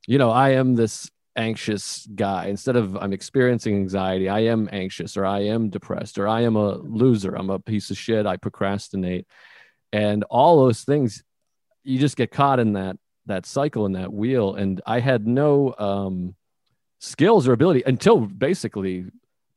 you 0.07 0.17
know 0.17 0.31
I 0.31 0.49
am 0.51 0.75
this 0.75 1.09
anxious 1.35 2.07
guy. 2.13 2.47
Instead 2.47 2.75
of 2.75 2.97
i'm 2.97 3.13
experiencing 3.13 3.75
anxiety 3.75 4.27
i 4.27 4.39
am 4.39 4.67
anxious 4.71 5.15
or 5.15 5.25
i 5.25 5.39
am 5.39 5.69
depressed 5.69 6.17
or 6.17 6.27
i 6.27 6.41
am 6.41 6.55
a 6.55 6.75
loser 6.75 7.35
i'm 7.35 7.49
a 7.49 7.59
piece 7.59 7.89
of 7.89 7.97
shit 7.97 8.25
i 8.25 8.37
procrastinate 8.37 9.25
and 9.93 10.23
all 10.25 10.63
those 10.63 10.83
things 10.83 11.23
you 11.83 11.99
just 11.99 12.17
get 12.17 12.31
caught 12.31 12.59
in 12.59 12.73
that 12.73 12.97
that 13.27 13.45
cycle 13.45 13.85
in 13.85 13.93
that 13.93 14.11
wheel 14.11 14.55
and 14.55 14.81
i 14.85 14.99
had 14.99 15.25
no 15.25 15.73
um 15.77 16.35
skills 16.99 17.47
or 17.47 17.53
ability 17.53 17.81
until 17.85 18.19
basically 18.19 19.05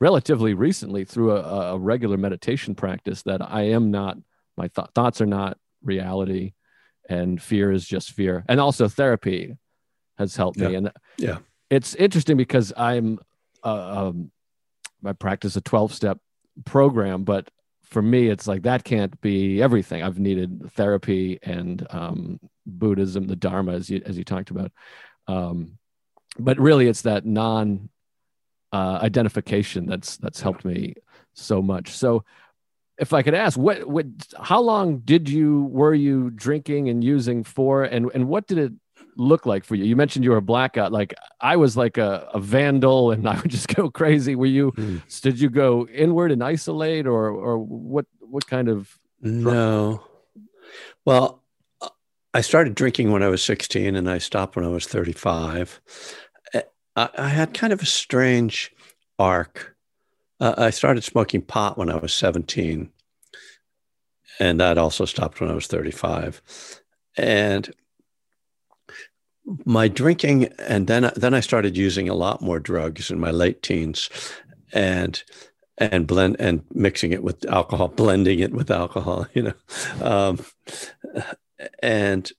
relatively 0.00 0.54
recently 0.54 1.04
through 1.04 1.32
a, 1.32 1.74
a 1.74 1.78
regular 1.78 2.16
meditation 2.16 2.74
practice 2.74 3.22
that 3.22 3.42
i 3.42 3.62
am 3.62 3.90
not 3.90 4.16
my 4.56 4.68
th- 4.68 4.88
thoughts 4.94 5.20
are 5.20 5.26
not 5.26 5.58
reality 5.82 6.52
and 7.08 7.40
fear 7.40 7.70
is 7.70 7.86
just 7.86 8.12
fear. 8.12 8.44
And 8.48 8.60
also 8.60 8.88
therapy 8.88 9.56
has 10.18 10.36
helped 10.36 10.58
me 10.58 10.74
and 10.74 10.90
Yeah. 11.18 11.38
It's 11.70 11.94
interesting 11.94 12.36
because 12.36 12.72
i'm 12.76 13.18
uh, 13.62 14.08
um, 14.08 14.30
i 15.04 15.12
practice 15.12 15.56
a 15.56 15.60
12 15.60 15.92
step 15.92 16.18
program 16.64 17.24
but 17.24 17.48
for 17.84 18.02
me 18.02 18.28
it's 18.28 18.48
like 18.48 18.62
that 18.62 18.82
can't 18.82 19.20
be 19.20 19.62
everything. 19.62 20.02
I've 20.02 20.18
needed 20.18 20.72
therapy 20.72 21.38
and 21.42 21.86
um, 21.90 22.40
buddhism 22.66 23.26
the 23.26 23.36
dharma 23.36 23.74
as 23.74 23.88
you 23.88 24.02
as 24.04 24.18
you 24.18 24.24
talked 24.24 24.50
about. 24.50 24.72
Um, 25.28 25.78
but 26.38 26.58
really 26.58 26.88
it's 26.88 27.02
that 27.02 27.24
non 27.24 27.88
uh, 28.72 28.98
identification 29.00 29.86
that's 29.86 30.16
that's 30.16 30.40
helped 30.40 30.64
me 30.64 30.94
so 31.34 31.62
much. 31.62 31.90
So 31.90 32.24
if 32.96 33.12
i 33.12 33.22
could 33.22 33.34
ask 33.34 33.58
what 33.58 33.88
what 33.88 34.06
how 34.40 34.60
long 34.60 34.98
did 34.98 35.28
you 35.28 35.64
were 35.64 35.92
you 35.92 36.30
drinking 36.30 36.88
and 36.88 37.02
using 37.02 37.42
for 37.42 37.82
and 37.82 38.08
and 38.14 38.28
what 38.28 38.46
did 38.46 38.56
it 38.56 38.72
look 39.16 39.46
like 39.46 39.64
for 39.64 39.74
you 39.76 39.84
you 39.84 39.96
mentioned 39.96 40.24
you 40.24 40.30
were 40.30 40.36
a 40.38 40.42
blackout 40.42 40.90
like 40.92 41.14
i 41.40 41.54
was 41.56 41.76
like 41.76 41.98
a, 41.98 42.28
a 42.34 42.40
vandal 42.40 43.10
and 43.12 43.28
i 43.28 43.34
would 43.40 43.50
just 43.50 43.68
go 43.68 43.90
crazy 43.90 44.34
were 44.34 44.46
you 44.46 44.72
Mm. 44.72 45.00
did 45.22 45.38
you 45.40 45.48
go 45.50 45.86
inward 45.88 46.32
and 46.32 46.42
isolate 46.42 47.06
or 47.06 47.28
or 47.28 47.58
what 47.58 48.06
what 48.20 48.46
kind 48.46 48.68
of 48.68 48.98
No. 49.20 50.02
Well, 51.04 51.42
I 52.32 52.40
started 52.40 52.74
drinking 52.74 53.12
when 53.12 53.22
I 53.22 53.28
was 53.28 53.44
16 53.44 53.94
and 53.94 54.10
I 54.10 54.18
stopped 54.18 54.56
when 54.56 54.64
I 54.64 54.68
was 54.68 54.86
35. 54.86 55.80
I, 56.96 57.08
I 57.16 57.28
had 57.28 57.54
kind 57.54 57.72
of 57.72 57.80
a 57.82 57.86
strange 57.86 58.72
arc. 59.18 59.76
Uh, 60.40 60.54
I 60.58 60.70
started 60.70 61.04
smoking 61.04 61.42
pot 61.42 61.78
when 61.78 61.90
I 61.90 61.96
was 61.96 62.12
17, 62.12 62.90
and 64.40 64.60
that 64.60 64.78
also 64.78 65.04
stopped 65.04 65.40
when 65.40 65.50
I 65.50 65.54
was 65.54 65.66
35. 65.68 66.42
And 67.16 67.72
my 69.64 69.88
drinking, 69.88 70.44
and 70.58 70.86
then 70.86 71.10
then 71.16 71.34
I 71.34 71.40
started 71.40 71.76
using 71.76 72.08
a 72.08 72.14
lot 72.14 72.40
more 72.40 72.58
drugs 72.58 73.10
in 73.10 73.18
my 73.20 73.30
late 73.30 73.62
teens, 73.62 74.10
and 74.72 75.22
and 75.78 76.06
blend 76.06 76.36
and 76.38 76.62
mixing 76.72 77.12
it 77.12 77.22
with 77.22 77.44
alcohol, 77.50 77.88
blending 77.96 78.40
it 78.40 78.52
with 78.52 78.70
alcohol, 78.70 79.26
you 79.34 79.42
know. 79.42 79.54
Um, 80.02 80.38
and 81.82 82.30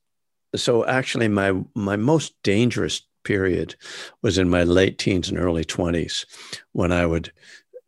so 0.55 0.85
actually 0.85 1.27
my 1.27 1.53
my 1.75 1.95
most 1.95 2.35
dangerous 2.43 3.01
period 3.23 3.75
was 4.21 4.37
in 4.37 4.49
my 4.49 4.63
late 4.63 4.99
teens 4.99 5.29
and 5.29 5.39
early 5.39 5.65
20s 5.65 6.25
when 6.73 6.91
I 6.91 7.07
would 7.07 7.31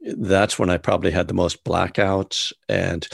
that's 0.02 0.58
when 0.58 0.70
I 0.70 0.78
probably 0.78 1.12
had 1.12 1.28
the 1.28 1.34
most 1.34 1.64
blackouts 1.64 2.52
and 2.68 3.08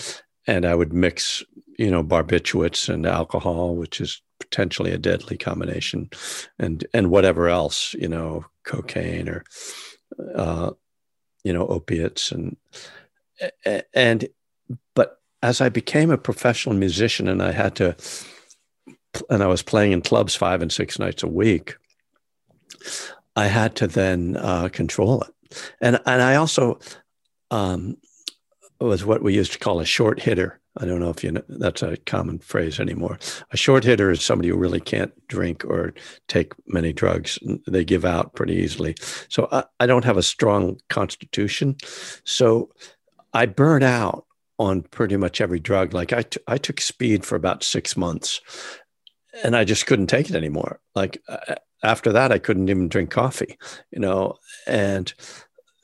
and 0.45 0.65
I 0.65 0.75
would 0.75 0.93
mix, 0.93 1.43
you 1.77 1.89
know, 1.89 2.03
barbiturates 2.03 2.89
and 2.89 3.05
alcohol, 3.05 3.75
which 3.75 4.01
is 4.01 4.21
potentially 4.39 4.91
a 4.91 4.97
deadly 4.97 5.37
combination, 5.37 6.09
and 6.59 6.85
and 6.93 7.09
whatever 7.09 7.47
else, 7.47 7.93
you 7.93 8.07
know, 8.07 8.45
cocaine 8.63 9.29
or 9.29 9.43
uh, 10.35 10.71
you 11.43 11.53
know, 11.53 11.67
opiates 11.67 12.31
and 12.31 12.55
and 13.93 14.27
but 14.95 15.19
as 15.41 15.61
I 15.61 15.69
became 15.69 16.09
a 16.09 16.17
professional 16.17 16.75
musician 16.75 17.27
and 17.27 17.41
I 17.41 17.51
had 17.51 17.75
to 17.75 17.95
and 19.29 19.43
I 19.43 19.47
was 19.47 19.61
playing 19.61 19.91
in 19.91 20.01
clubs 20.01 20.35
five 20.35 20.61
and 20.61 20.71
six 20.71 20.97
nights 20.97 21.23
a 21.23 21.27
week, 21.27 21.75
I 23.35 23.47
had 23.47 23.75
to 23.75 23.87
then 23.87 24.37
uh, 24.37 24.69
control 24.69 25.21
it. 25.21 25.33
And 25.81 25.99
and 26.05 26.21
I 26.21 26.35
also 26.35 26.79
um, 27.51 27.97
was 28.79 29.05
what 29.05 29.21
we 29.21 29.33
used 29.33 29.53
to 29.53 29.59
call 29.59 29.79
a 29.79 29.85
short 29.85 30.21
hitter. 30.21 30.59
I 30.77 30.85
don't 30.85 30.99
know 30.99 31.09
if 31.09 31.23
you 31.23 31.31
know 31.31 31.43
that's 31.47 31.83
a 31.83 31.97
common 31.97 32.39
phrase 32.39 32.79
anymore. 32.79 33.19
A 33.51 33.57
short 33.57 33.83
hitter 33.83 34.09
is 34.09 34.23
somebody 34.23 34.49
who 34.49 34.57
really 34.57 34.79
can't 34.79 35.11
drink 35.27 35.63
or 35.65 35.93
take 36.27 36.53
many 36.67 36.93
drugs. 36.93 37.37
They 37.67 37.85
give 37.85 38.05
out 38.05 38.33
pretty 38.33 38.55
easily. 38.55 38.95
So 39.29 39.47
I, 39.51 39.65
I 39.79 39.85
don't 39.85 40.05
have 40.05 40.17
a 40.17 40.23
strong 40.23 40.79
constitution. 40.89 41.75
So 42.25 42.71
I 43.33 43.45
burn 43.45 43.83
out 43.83 44.25
on 44.57 44.81
pretty 44.81 45.17
much 45.17 45.41
every 45.41 45.59
drug. 45.59 45.93
Like 45.93 46.13
I, 46.13 46.23
t- 46.23 46.39
I 46.47 46.57
took 46.57 46.81
speed 46.81 47.25
for 47.25 47.35
about 47.35 47.63
six 47.63 47.95
months 47.97 48.41
and 49.43 49.55
I 49.55 49.63
just 49.63 49.85
couldn't 49.85 50.07
take 50.07 50.29
it 50.29 50.35
anymore. 50.35 50.79
Like 50.95 51.21
after 51.83 52.11
that, 52.13 52.31
I 52.31 52.39
couldn't 52.39 52.69
even 52.69 52.87
drink 52.87 53.09
coffee, 53.09 53.57
you 53.91 53.99
know, 53.99 54.37
and 54.67 55.13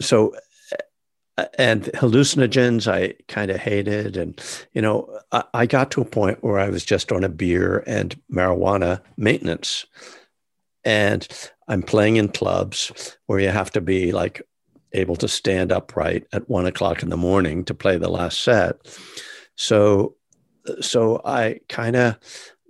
so 0.02 0.34
and 1.58 1.84
hallucinogens 1.96 2.92
I 2.92 3.14
kind 3.28 3.52
of 3.52 3.58
hated. 3.58 4.18
And, 4.18 4.40
you 4.74 4.82
know, 4.82 5.20
I, 5.32 5.44
I, 5.54 5.66
got 5.66 5.92
to 5.92 6.02
a 6.02 6.06
point 6.06 6.44
where 6.44 6.60
I 6.60 6.70
was 6.70 6.84
just 6.86 7.12
on 7.12 7.24
a 7.24 7.30
beer 7.30 7.84
and 7.86 8.20
marijuana 8.32 9.02
maintenance. 9.18 9.86
And 10.84 11.28
I'm 11.68 11.84
playing 11.84 12.16
in 12.18 12.30
clubs 12.30 13.18
where 13.28 13.40
you 13.40 13.50
have 13.50 13.72
to 13.72 13.82
be 13.82 14.12
like 14.12 14.42
able 14.94 15.16
to 15.18 15.28
stand 15.28 15.72
upright 15.72 16.26
at 16.34 16.50
one 16.50 16.66
o'clock 16.66 17.04
in 17.04 17.10
the 17.10 17.18
morning 17.18 17.64
to 17.66 17.74
play 17.74 17.98
the 17.98 18.10
last 18.10 18.42
set. 18.42 18.76
So, 19.56 20.16
so 20.82 21.22
I 21.26 21.60
kind 21.70 21.96
of, 21.96 22.18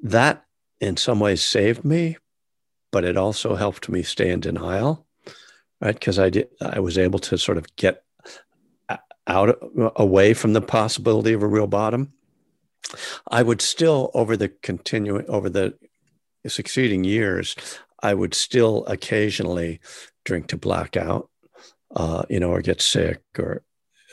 that 0.03 0.45
in 0.81 0.97
some 0.97 1.19
ways 1.19 1.43
saved 1.43 1.85
me, 1.85 2.17
but 2.91 3.05
it 3.05 3.17
also 3.17 3.55
helped 3.55 3.89
me 3.89 4.03
stay 4.03 4.29
in 4.29 4.39
denial 4.39 5.05
right 5.81 5.95
because 5.95 6.19
i 6.19 6.29
did 6.29 6.47
i 6.61 6.79
was 6.79 6.97
able 6.97 7.19
to 7.19 7.37
sort 7.37 7.57
of 7.57 7.75
get 7.75 8.03
out 9.29 9.57
away 9.95 10.33
from 10.33 10.53
the 10.53 10.61
possibility 10.61 11.33
of 11.33 11.43
a 11.43 11.47
real 11.47 11.67
bottom 11.67 12.11
i 13.29 13.41
would 13.41 13.61
still 13.61 14.11
over 14.13 14.35
the 14.35 14.49
continuing 14.61 15.25
over 15.29 15.49
the 15.49 15.73
succeeding 16.47 17.03
years 17.03 17.55
i 18.01 18.13
would 18.13 18.33
still 18.33 18.85
occasionally 18.87 19.79
drink 20.25 20.47
to 20.47 20.57
blackout 20.57 21.29
uh, 21.95 22.23
you 22.29 22.39
know 22.39 22.49
or 22.51 22.61
get 22.61 22.81
sick 22.81 23.21
or 23.37 23.63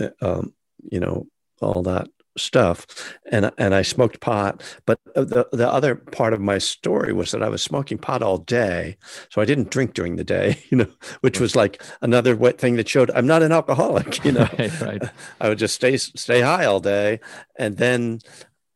uh, 0.00 0.08
um, 0.20 0.52
you 0.90 1.00
know 1.00 1.26
all 1.60 1.82
that 1.82 2.08
stuff 2.38 2.86
and 3.30 3.50
and 3.58 3.74
I 3.74 3.82
smoked 3.82 4.20
pot 4.20 4.62
but 4.84 4.98
the 5.14 5.46
the 5.52 5.68
other 5.68 5.94
part 5.94 6.32
of 6.32 6.40
my 6.40 6.58
story 6.58 7.12
was 7.12 7.30
that 7.30 7.42
I 7.42 7.48
was 7.48 7.62
smoking 7.62 7.98
pot 7.98 8.22
all 8.22 8.38
day 8.38 8.96
so 9.30 9.40
I 9.40 9.44
didn't 9.44 9.70
drink 9.70 9.94
during 9.94 10.16
the 10.16 10.24
day 10.24 10.62
you 10.70 10.78
know 10.78 10.88
which 11.20 11.40
was 11.40 11.56
like 11.56 11.82
another 12.02 12.36
thing 12.52 12.76
that 12.76 12.88
showed 12.88 13.10
I'm 13.12 13.26
not 13.26 13.42
an 13.42 13.52
alcoholic 13.52 14.24
you 14.24 14.32
know 14.32 14.48
right, 14.58 14.80
right. 14.80 15.02
I 15.40 15.48
would 15.48 15.58
just 15.58 15.74
stay 15.74 15.96
stay 15.96 16.40
high 16.40 16.64
all 16.64 16.80
day 16.80 17.20
and 17.58 17.76
then 17.76 18.20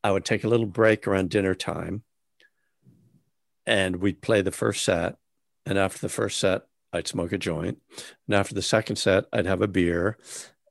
I 0.03 0.13
would 0.13 0.25
take 0.25 0.45
a 0.45 0.49
little 0.49 0.67
break 0.67 1.07
around 1.07 1.31
dinner 1.31 1.55
time 1.55 2.03
and 3.67 3.97
we'd 3.97 4.23
play 4.23 4.43
the 4.43 4.51
first 4.51 4.85
set 4.85 5.17
and 5.67 5.79
after 5.79 6.01
the 6.01 6.09
first 6.09 6.39
set 6.39 6.63
I'd 6.93 7.07
smoke 7.07 7.33
a 7.33 7.39
joint 7.39 7.79
and 8.27 8.35
after 8.35 8.55
the 8.55 8.63
second 8.63 8.97
set 8.97 9.27
I'd 9.33 9.47
have 9.47 9.63
a 9.63 9.69
beer 9.69 10.19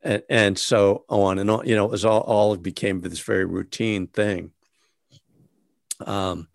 and, 0.01 0.23
and 0.29 0.57
so 0.57 1.05
on 1.09 1.39
and 1.39 1.49
on. 1.49 1.67
You 1.67 1.75
know, 1.75 1.85
it 1.85 1.91
was 1.91 2.05
all 2.05 2.21
all 2.21 2.55
became 2.57 3.01
this 3.01 3.19
very 3.19 3.45
routine 3.45 4.07
thing. 4.07 4.51
Um, 6.05 6.47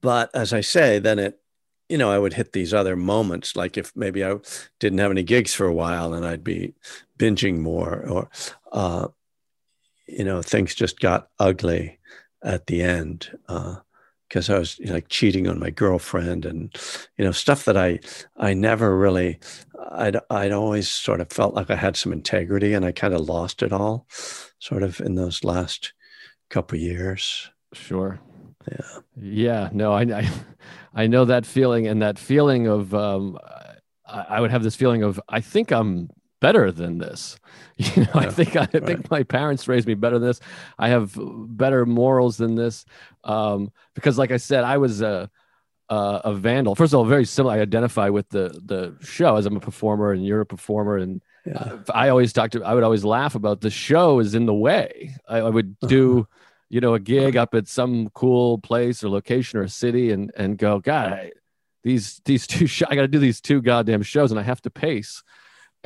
but 0.00 0.30
as 0.34 0.52
I 0.52 0.60
say, 0.60 0.98
then 0.98 1.18
it, 1.18 1.40
you 1.88 1.98
know, 1.98 2.10
I 2.10 2.18
would 2.18 2.32
hit 2.32 2.52
these 2.52 2.74
other 2.74 2.96
moments, 2.96 3.56
like 3.56 3.76
if 3.76 3.94
maybe 3.94 4.24
I 4.24 4.36
didn't 4.80 4.98
have 4.98 5.10
any 5.10 5.22
gigs 5.22 5.54
for 5.54 5.66
a 5.66 5.74
while, 5.74 6.14
and 6.14 6.26
I'd 6.26 6.44
be 6.44 6.74
binging 7.18 7.58
more, 7.58 8.06
or 8.08 8.30
uh, 8.72 9.08
you 10.06 10.24
know, 10.24 10.42
things 10.42 10.74
just 10.74 11.00
got 11.00 11.28
ugly 11.38 11.98
at 12.42 12.66
the 12.66 12.82
end. 12.82 13.36
Uh, 13.48 13.76
because 14.28 14.50
I 14.50 14.58
was 14.58 14.78
you 14.78 14.86
know, 14.86 14.94
like 14.94 15.08
cheating 15.08 15.48
on 15.48 15.58
my 15.58 15.70
girlfriend 15.70 16.44
and 16.44 16.74
you 17.16 17.24
know 17.24 17.32
stuff 17.32 17.64
that 17.64 17.76
I 17.76 18.00
I 18.36 18.54
never 18.54 18.96
really 18.96 19.38
I'd 19.90 20.16
I'd 20.30 20.52
always 20.52 20.88
sort 20.88 21.20
of 21.20 21.30
felt 21.30 21.54
like 21.54 21.70
I 21.70 21.76
had 21.76 21.96
some 21.96 22.12
integrity 22.12 22.74
and 22.74 22.84
I 22.84 22.92
kind 22.92 23.14
of 23.14 23.20
lost 23.20 23.62
it 23.62 23.72
all 23.72 24.06
sort 24.58 24.82
of 24.82 25.00
in 25.00 25.14
those 25.14 25.44
last 25.44 25.92
couple 26.50 26.78
years. 26.78 27.50
Sure. 27.72 28.18
Yeah. 28.70 28.98
Yeah. 29.16 29.68
No, 29.72 29.92
I, 29.92 30.02
I, 30.02 30.30
I 30.94 31.06
know 31.06 31.24
that 31.24 31.46
feeling 31.46 31.86
and 31.86 32.02
that 32.02 32.18
feeling 32.18 32.66
of, 32.66 32.94
um, 32.94 33.38
I, 34.06 34.26
I, 34.28 34.40
would 34.40 34.50
have 34.50 34.62
this 34.62 34.76
feeling 34.76 35.02
of, 35.02 35.20
I 35.28 35.40
think 35.40 35.70
I'm 35.70 36.10
better 36.46 36.70
than 36.72 36.98
this. 36.98 37.38
You 37.78 38.04
know, 38.04 38.08
yeah, 38.14 38.20
I 38.20 38.30
think, 38.30 38.56
I 38.56 38.60
right. 38.60 38.86
think 38.86 39.10
my 39.10 39.22
parents 39.22 39.68
raised 39.68 39.86
me 39.86 39.92
better 39.92 40.18
than 40.18 40.28
this. 40.28 40.40
I 40.78 40.88
have 40.88 41.12
better 41.14 41.84
morals 41.84 42.38
than 42.38 42.54
this. 42.54 42.86
Um, 43.22 43.70
because 43.94 44.16
like 44.16 44.30
I 44.30 44.38
said, 44.38 44.64
I 44.64 44.78
was, 44.78 45.02
a 45.02 45.30
uh, 45.88 46.20
a 46.24 46.34
vandal. 46.34 46.74
First 46.74 46.92
of 46.92 46.98
all, 46.98 47.04
very 47.04 47.24
similar. 47.24 47.54
I 47.54 47.60
identify 47.60 48.08
with 48.08 48.28
the 48.30 48.48
the 48.64 48.96
show 49.04 49.36
as 49.36 49.46
I'm 49.46 49.56
a 49.56 49.60
performer 49.60 50.12
and 50.12 50.24
you're 50.26 50.40
a 50.40 50.46
performer, 50.46 50.96
and 50.96 51.22
yeah. 51.44 51.58
uh, 51.58 51.78
I 51.94 52.08
always 52.08 52.32
talk 52.32 52.50
to. 52.52 52.64
I 52.64 52.74
would 52.74 52.82
always 52.82 53.04
laugh 53.04 53.34
about 53.34 53.60
the 53.60 53.70
show 53.70 54.18
is 54.18 54.34
in 54.34 54.46
the 54.46 54.54
way. 54.54 55.14
I, 55.28 55.38
I 55.38 55.50
would 55.50 55.78
do, 55.80 56.20
uh-huh. 56.20 56.24
you 56.70 56.80
know, 56.80 56.94
a 56.94 57.00
gig 57.00 57.36
up 57.36 57.54
at 57.54 57.68
some 57.68 58.08
cool 58.10 58.58
place 58.58 59.04
or 59.04 59.10
location 59.10 59.58
or 59.58 59.62
a 59.62 59.68
city, 59.68 60.10
and 60.10 60.32
and 60.36 60.58
go, 60.58 60.80
God, 60.80 61.12
I, 61.12 61.32
these 61.84 62.20
these 62.24 62.46
two. 62.46 62.66
Sh- 62.74 62.82
I 62.88 62.94
got 62.96 63.02
to 63.02 63.08
do 63.08 63.20
these 63.20 63.40
two 63.40 63.62
goddamn 63.62 64.02
shows, 64.02 64.32
and 64.32 64.40
I 64.40 64.42
have 64.42 64.62
to 64.62 64.70
pace, 64.70 65.22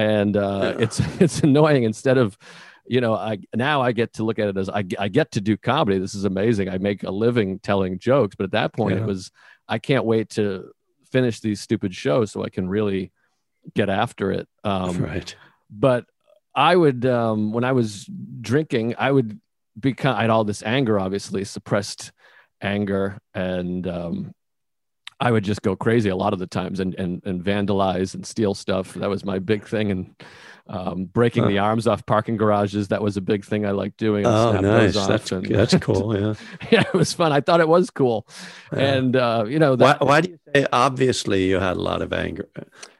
and 0.00 0.36
uh, 0.36 0.74
yeah. 0.76 0.84
it's 0.84 1.00
it's 1.20 1.40
annoying. 1.40 1.84
Instead 1.84 2.18
of 2.18 2.38
you 2.86 3.00
know, 3.00 3.14
I 3.14 3.38
now 3.54 3.82
I 3.82 3.92
get 3.92 4.14
to 4.14 4.24
look 4.24 4.38
at 4.38 4.48
it 4.48 4.56
as 4.56 4.68
I, 4.68 4.84
I 4.98 5.08
get 5.08 5.32
to 5.32 5.40
do 5.40 5.56
comedy. 5.56 5.98
This 5.98 6.14
is 6.14 6.24
amazing. 6.24 6.68
I 6.68 6.78
make 6.78 7.02
a 7.02 7.10
living 7.10 7.58
telling 7.60 7.98
jokes, 7.98 8.34
but 8.34 8.44
at 8.44 8.52
that 8.52 8.72
point 8.72 8.96
yeah. 8.96 9.02
it 9.02 9.06
was 9.06 9.30
I 9.68 9.78
can't 9.78 10.04
wait 10.04 10.30
to 10.30 10.72
finish 11.10 11.40
these 11.40 11.60
stupid 11.60 11.94
shows 11.94 12.32
so 12.32 12.44
I 12.44 12.48
can 12.48 12.68
really 12.68 13.12
get 13.74 13.88
after 13.88 14.32
it. 14.32 14.48
Um, 14.64 14.98
right. 14.98 15.34
But 15.70 16.06
I 16.54 16.74
would, 16.74 17.06
um, 17.06 17.52
when 17.52 17.64
I 17.64 17.72
was 17.72 18.08
drinking, 18.40 18.94
I 18.98 19.12
would 19.12 19.38
become, 19.78 20.16
I 20.16 20.22
had 20.22 20.30
all 20.30 20.44
this 20.44 20.62
anger, 20.62 20.98
obviously 20.98 21.44
suppressed 21.44 22.12
anger. 22.60 23.18
And, 23.34 23.86
um, 23.86 24.32
I 25.20 25.30
would 25.30 25.44
just 25.44 25.62
go 25.62 25.76
crazy 25.76 26.08
a 26.08 26.16
lot 26.16 26.32
of 26.32 26.38
the 26.38 26.46
times 26.46 26.80
and, 26.80 26.94
and, 26.94 27.22
and 27.24 27.44
vandalize 27.44 28.14
and 28.14 28.24
steal 28.24 28.54
stuff. 28.54 28.94
That 28.94 29.10
was 29.10 29.24
my 29.24 29.38
big 29.38 29.66
thing. 29.66 29.90
And, 29.90 30.14
um, 30.70 31.06
breaking 31.06 31.42
huh. 31.42 31.48
the 31.48 31.58
arms 31.58 31.88
off 31.88 32.06
parking 32.06 32.36
garages. 32.36 32.88
That 32.88 33.02
was 33.02 33.16
a 33.16 33.20
big 33.20 33.44
thing 33.44 33.66
I 33.66 33.72
liked 33.72 33.96
doing. 33.96 34.24
Oh, 34.24 34.52
nice. 34.60 34.94
That's, 34.94 35.32
and, 35.32 35.44
that's 35.44 35.74
cool. 35.80 36.16
Yeah. 36.16 36.34
yeah, 36.70 36.82
it 36.82 36.94
was 36.94 37.12
fun. 37.12 37.32
I 37.32 37.40
thought 37.40 37.60
it 37.60 37.68
was 37.68 37.90
cool. 37.90 38.26
Yeah. 38.72 38.78
And, 38.78 39.16
uh, 39.16 39.44
you 39.48 39.58
know, 39.58 39.74
that, 39.76 40.00
why, 40.00 40.06
why, 40.06 40.20
do 40.20 40.30
you 40.30 40.38
say 40.54 40.66
obviously 40.72 41.46
you 41.46 41.58
had 41.58 41.76
a 41.76 41.80
lot 41.80 42.02
of 42.02 42.12
anger? 42.12 42.48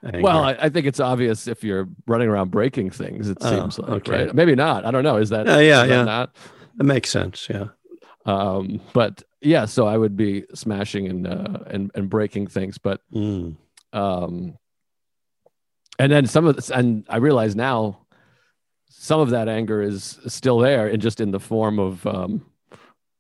anger. 0.04 0.20
Well, 0.20 0.42
I, 0.42 0.56
I, 0.60 0.68
think 0.68 0.86
it's 0.86 0.98
obvious 0.98 1.46
if 1.46 1.62
you're 1.62 1.88
running 2.08 2.28
around 2.28 2.50
breaking 2.50 2.90
things, 2.90 3.28
it 3.28 3.38
oh, 3.40 3.50
seems 3.50 3.78
like, 3.78 4.08
okay. 4.08 4.24
right? 4.24 4.34
Maybe 4.34 4.56
not. 4.56 4.84
I 4.84 4.90
don't 4.90 5.04
know. 5.04 5.16
Is 5.16 5.30
that, 5.30 5.48
uh, 5.48 5.58
yeah, 5.58 5.84
yeah. 5.84 5.86
That 5.86 6.04
not? 6.04 6.36
That 6.76 6.84
makes 6.84 7.10
sense. 7.10 7.46
Yeah. 7.48 7.68
Um, 8.30 8.80
but 8.92 9.22
yeah, 9.40 9.64
so 9.64 9.86
I 9.86 9.96
would 9.96 10.16
be 10.16 10.44
smashing 10.54 11.08
and, 11.08 11.26
uh, 11.26 11.58
and, 11.66 11.90
and 11.94 12.08
breaking 12.10 12.46
things, 12.48 12.78
but, 12.78 13.00
mm. 13.12 13.56
um, 13.92 14.56
and 15.98 16.12
then 16.12 16.26
some 16.26 16.46
of 16.46 16.56
this, 16.56 16.70
and 16.70 17.04
I 17.08 17.16
realize 17.16 17.56
now 17.56 18.06
some 18.88 19.20
of 19.20 19.30
that 19.30 19.48
anger 19.48 19.82
is 19.82 20.18
still 20.26 20.58
there 20.58 20.86
and 20.86 21.00
just 21.00 21.20
in 21.20 21.30
the 21.30 21.40
form 21.40 21.78
of 21.78 22.06
um, 22.06 22.44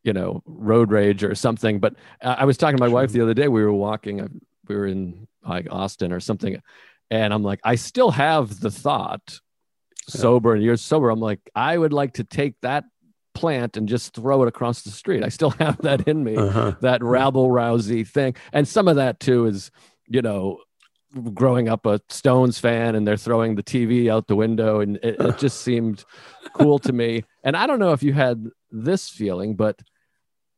you 0.02 0.12
know 0.12 0.42
road 0.46 0.90
rage 0.90 1.22
or 1.22 1.34
something 1.34 1.78
but 1.78 1.94
i 2.22 2.46
was 2.46 2.56
talking 2.56 2.76
to 2.76 2.80
my 2.80 2.86
sure. 2.86 2.94
wife 2.94 3.12
the 3.12 3.20
other 3.20 3.34
day 3.34 3.48
we 3.48 3.62
were 3.62 3.72
walking 3.72 4.22
uh, 4.22 4.28
we 4.66 4.74
were 4.74 4.86
in 4.86 5.28
like 5.46 5.68
austin 5.70 6.10
or 6.10 6.20
something 6.20 6.58
and 7.10 7.34
i'm 7.34 7.42
like 7.42 7.60
i 7.64 7.74
still 7.74 8.10
have 8.10 8.60
the 8.60 8.70
thought 8.70 9.40
sober 10.10 10.54
and 10.54 10.62
you're 10.62 10.76
sober. 10.76 11.10
I'm 11.10 11.20
like, 11.20 11.40
I 11.54 11.76
would 11.76 11.92
like 11.92 12.14
to 12.14 12.24
take 12.24 12.60
that 12.62 12.84
plant 13.34 13.76
and 13.76 13.88
just 13.88 14.14
throw 14.14 14.42
it 14.42 14.48
across 14.48 14.82
the 14.82 14.90
street. 14.90 15.24
I 15.24 15.28
still 15.28 15.50
have 15.58 15.78
that 15.78 16.06
in 16.08 16.24
me, 16.24 16.36
uh-huh. 16.36 16.76
that 16.80 17.02
rabble 17.02 17.48
rousy 17.48 18.06
thing. 18.06 18.36
And 18.52 18.66
some 18.66 18.88
of 18.88 18.96
that 18.96 19.20
too 19.20 19.46
is, 19.46 19.70
you 20.08 20.22
know, 20.22 20.60
growing 21.34 21.68
up 21.68 21.86
a 21.86 22.00
Stones 22.08 22.58
fan 22.58 22.94
and 22.94 23.06
they're 23.06 23.16
throwing 23.16 23.56
the 23.56 23.62
TV 23.62 24.10
out 24.10 24.28
the 24.28 24.36
window 24.36 24.80
and 24.80 24.96
it, 25.02 25.20
it 25.20 25.38
just 25.38 25.60
seemed 25.62 26.04
cool 26.54 26.78
to 26.80 26.92
me. 26.92 27.24
And 27.42 27.56
I 27.56 27.66
don't 27.66 27.78
know 27.78 27.92
if 27.92 28.02
you 28.02 28.12
had 28.12 28.46
this 28.70 29.08
feeling, 29.08 29.56
but 29.56 29.80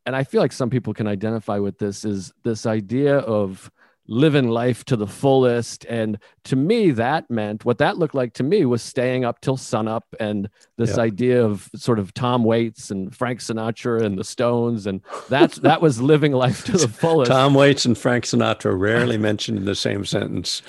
and 0.05 0.17
I 0.17 0.25
feel 0.25 0.41
like 0.41 0.53
some 0.53 0.69
people 0.69 0.93
can 0.93 1.07
identify 1.07 1.59
with 1.59 1.79
this 1.79 2.05
is 2.05 2.33
this 2.43 2.67
idea 2.67 3.19
of 3.19 3.71
living 4.13 4.49
life 4.49 4.85
to 4.85 4.95
the 4.95 5.07
fullest. 5.07 5.87
And 5.87 6.19
to 6.45 6.55
me, 6.55 6.91
that 6.91 7.31
meant 7.31 7.65
what 7.65 7.79
that 7.79 7.97
looked 7.97 8.15
like 8.15 8.35
to 8.35 8.43
me 8.43 8.67
was 8.67 8.83
staying 8.83 9.25
up 9.25 9.41
till 9.41 9.57
sunup 9.57 10.05
and 10.21 10.51
this 10.77 10.99
idea 10.99 11.43
of 11.43 11.71
sort 11.75 11.99
of 11.99 12.13
Tom 12.13 12.45
Waits 12.45 12.91
and 12.91 13.15
Frank 13.17 13.41
Sinatra 13.41 14.03
and 14.03 14.19
the 14.19 14.25
Stones. 14.25 14.87
And 14.87 15.01
that's 15.31 15.59
that 15.61 15.81
was 15.81 16.03
living 16.03 16.33
life 16.33 16.65
to 16.67 16.73
the 16.73 16.89
fullest. 17.01 17.31
Tom 17.31 17.55
Waits 17.55 17.87
and 17.87 17.97
Frank 17.97 18.25
Sinatra 18.25 18.79
rarely 18.79 19.17
mentioned 19.17 19.57
in 19.57 19.65
the 19.65 19.75
same 19.75 20.05
sentence. 20.05 20.63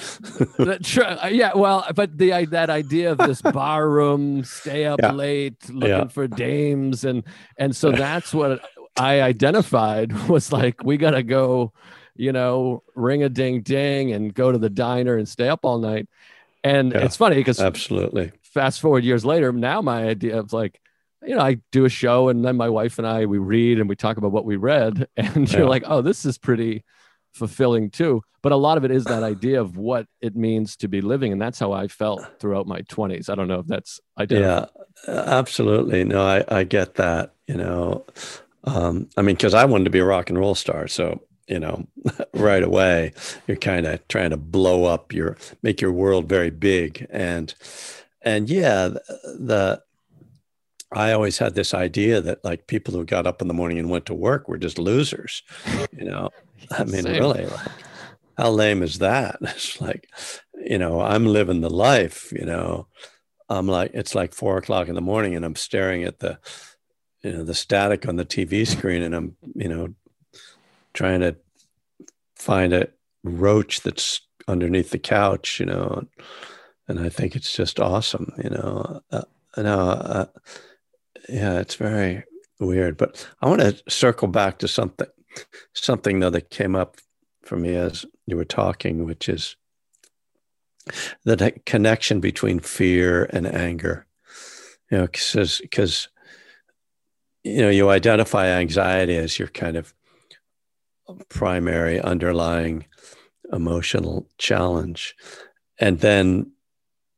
Uh, 1.04 1.30
yeah, 1.32 1.52
well, 1.56 1.86
but 1.96 2.18
the 2.18 2.46
that 2.46 2.70
idea 2.70 3.12
of 3.12 3.18
this 3.18 3.42
bar 3.54 3.90
room, 3.90 4.44
stay 4.44 4.86
up 4.86 5.00
yeah. 5.02 5.12
late, 5.12 5.70
looking 5.70 5.90
yeah. 5.90 6.08
for 6.08 6.28
dames, 6.28 7.04
and 7.04 7.24
and 7.58 7.76
so 7.76 7.92
that's 7.92 8.34
what 8.34 8.64
I 8.98 9.22
identified 9.22 10.30
was 10.30 10.52
like 10.52 10.84
we 10.84 10.98
gotta 10.98 11.24
go 11.24 11.74
you 12.16 12.32
know, 12.32 12.84
ring 12.96 13.24
a 13.24 13.30
ding 13.30 13.62
ding 13.62 14.12
and 14.12 14.34
go 14.34 14.52
to 14.52 14.58
the 14.58 14.70
diner 14.70 15.18
and 15.18 15.28
stay 15.28 15.50
up 15.50 15.62
all 15.64 15.80
night. 15.80 16.08
And 16.64 16.92
yeah, 16.92 17.00
it's 17.00 17.18
funny 17.18 17.36
because 17.36 17.60
absolutely 17.60 18.32
fast 18.54 18.80
forward 18.80 19.04
years 19.04 19.26
later, 19.26 19.52
now 19.52 19.82
my 19.82 20.06
idea 20.06 20.40
of 20.40 20.54
like, 20.54 20.80
you 21.24 21.36
know, 21.36 21.42
I 21.42 21.58
do 21.72 21.86
a 21.86 21.90
show 21.90 22.30
and 22.30 22.46
then 22.46 22.56
my 22.56 22.70
wife 22.70 22.98
and 23.00 23.08
I 23.08 23.26
we 23.26 23.40
read 23.40 23.80
and 23.80 23.90
we 23.90 23.96
talk 23.96 24.18
about 24.18 24.32
what 24.32 24.46
we 24.46 24.56
read, 24.56 25.08
and 25.18 25.52
yeah. 25.52 25.60
you're 25.60 25.70
like, 25.70 25.84
oh, 25.86 26.02
this 26.02 26.26
is 26.26 26.38
pretty 26.38 26.84
fulfilling 27.34 27.90
too. 27.90 28.22
But 28.42 28.52
a 28.52 28.58
lot 28.58 28.78
of 28.78 28.86
it 28.86 28.92
is 28.92 29.06
that 29.06 29.24
idea 29.34 29.60
of 29.60 29.78
what 29.78 30.06
it 30.22 30.36
means 30.36 30.78
to 30.78 30.88
be 30.88 31.02
living, 31.02 31.32
and 31.32 31.42
that's 31.42 31.60
how 31.60 31.72
I 31.72 31.88
felt 31.88 32.40
throughout 32.40 32.68
my 32.68 32.82
20s. 32.84 33.30
I 33.30 33.36
don't 33.36 33.48
know 33.48 33.60
if 33.60 33.68
that's 33.68 34.00
identical. 34.18 34.70
Yeah, 35.08 35.14
absolutely. 35.14 36.04
No, 36.04 36.22
I 36.22 36.44
I 36.48 36.64
get 36.64 36.96
that. 36.96 37.34
You 37.48 37.56
know, 37.56 38.06
um, 38.64 39.10
I 39.18 39.22
mean, 39.22 39.36
because 39.36 39.54
I 39.54 39.66
wanted 39.66 39.86
to 39.86 39.90
be 39.90 40.00
a 40.00 40.06
rock 40.06 40.30
and 40.30 40.40
roll 40.40 40.56
star, 40.56 40.88
so 40.88 41.22
you 41.48 41.60
know, 41.60 41.88
right 42.34 42.64
away, 42.64 43.14
you're 43.48 43.58
kind 43.58 43.86
of 43.86 44.08
trying 44.08 44.32
to 44.32 44.38
blow 44.38 44.86
up 44.86 45.14
your, 45.14 45.38
make 45.62 45.82
your 45.82 45.92
world 45.92 46.28
very 46.28 46.50
big. 46.50 47.06
And, 47.10 47.54
and 48.22 48.50
yeah, 48.50 48.88
the, 48.88 49.82
I 50.92 51.12
always 51.12 51.38
had 51.38 51.56
this 51.56 51.74
idea 51.74 52.22
that 52.22 52.44
like 52.44 52.68
people 52.68 52.94
who 52.94 53.06
got 53.06 53.28
up 53.28 53.42
in 53.42 53.48
the 53.48 53.54
morning 53.54 53.80
and 53.80 53.90
went 53.90 54.06
to 54.08 54.14
work 54.14 54.48
were 54.48 54.58
just 54.58 54.78
losers, 54.78 55.42
you 55.92 56.06
know. 56.06 56.30
I 56.72 56.84
mean, 56.84 57.04
Same. 57.04 57.14
really, 57.14 57.46
like, 57.46 57.68
how 58.38 58.52
lame 58.52 58.84
is 58.84 59.00
that? 59.00 59.38
It's 59.42 59.82
like, 59.82 60.08
you 60.56 60.78
know, 60.78 61.02
I'm 61.02 61.26
living 61.26 61.62
the 61.62 61.70
life, 61.70 62.32
you 62.32 62.46
know. 62.46 62.88
I'm 63.50 63.68
like, 63.68 63.92
it's 63.94 64.16
like 64.16 64.34
four 64.34 64.58
o'clock 64.58 64.88
in 64.88 64.96
the 64.96 65.02
morning 65.02 65.36
and 65.36 65.44
I'm 65.44 65.56
staring 65.56 66.04
at 66.04 66.20
the, 66.20 66.40
you 67.22 67.32
know, 67.32 67.44
the 67.44 67.54
static 67.54 68.08
on 68.08 68.16
the 68.16 68.26
TV 68.26 68.66
screen 68.66 69.02
and 69.02 69.16
I'm, 69.16 69.36
you 69.56 69.68
know, 69.68 69.94
trying 70.94 71.22
to 71.22 71.36
find 72.36 72.74
a 72.74 72.90
roach 73.24 73.82
that's 73.82 74.22
underneath 74.48 74.92
the 74.92 75.00
couch, 75.00 75.60
you 75.60 75.66
know, 75.66 76.06
and 76.88 77.00
I 77.00 77.10
think 77.10 77.36
it's 77.36 77.54
just 77.54 77.80
awesome, 77.80 78.34
you 78.44 78.50
know. 78.50 79.02
Uh, 79.12 79.22
no, 79.58 79.80
uh, 79.80 80.26
yeah, 81.30 81.60
it's 81.60 81.76
very 81.76 82.24
weird. 82.60 82.98
But 82.98 83.28
I 83.42 83.48
want 83.48 83.62
to 83.62 83.82
circle 83.88 84.28
back 84.28 84.60
to 84.60 84.68
something, 84.68 85.08
something 85.74 86.20
though 86.20 86.30
that 86.32 86.50
came 86.50 86.76
up 86.76 86.98
for 87.44 87.56
me 87.56 87.76
as 87.76 88.06
you 88.26 88.36
were 88.36 88.46
talking, 88.46 89.06
which 89.06 89.30
is 89.30 89.56
the 91.24 91.54
connection 91.66 92.20
between 92.20 92.60
fear 92.60 93.30
and 93.32 93.48
anger. 93.48 94.06
You 94.92 95.00
know, 95.00 95.08
because 95.08 95.60
because 95.62 96.10
you 97.44 97.62
know 97.62 97.70
you 97.70 97.90
identify 97.90 98.48
anxiety 98.48 99.16
as 99.16 99.40
your 99.40 99.48
kind 99.48 99.78
of 99.78 99.94
primary 101.30 102.00
underlying 102.00 102.86
emotional 103.52 104.28
challenge. 104.38 105.16
And 105.80 106.00
then 106.00 106.52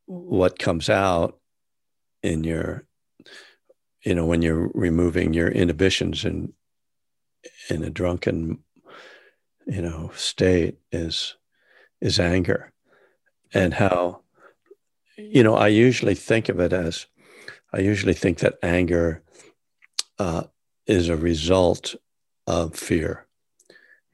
what 0.06 0.60
comes 0.60 0.90
out 0.90 1.40
in 2.24 2.44
your, 2.44 2.86
you 4.04 4.16
know, 4.16 4.26
when 4.26 4.42
you're 4.42 4.70
removing 4.74 5.34
your 5.34 5.50
inhibitions 5.50 6.26
in 6.26 6.54
in 7.70 7.84
a 7.84 7.90
drunken, 7.90 8.60
you 9.68 9.82
know, 9.82 10.12
state 10.16 10.78
is 10.92 11.36
is 12.02 12.20
anger. 12.20 12.72
And 13.54 13.74
how, 13.74 14.22
you 15.18 15.44
know, 15.44 15.56
I 15.56 15.68
usually 15.68 16.16
think 16.16 16.50
of 16.50 16.60
it 16.60 16.74
as 16.74 17.06
I 17.72 17.80
usually 17.80 18.14
think 18.14 18.40
that 18.40 18.58
anger 18.62 19.24
uh, 20.20 20.44
is 20.88 21.10
a 21.10 21.16
result 21.16 21.96
of 22.48 22.76
fear 22.76 23.25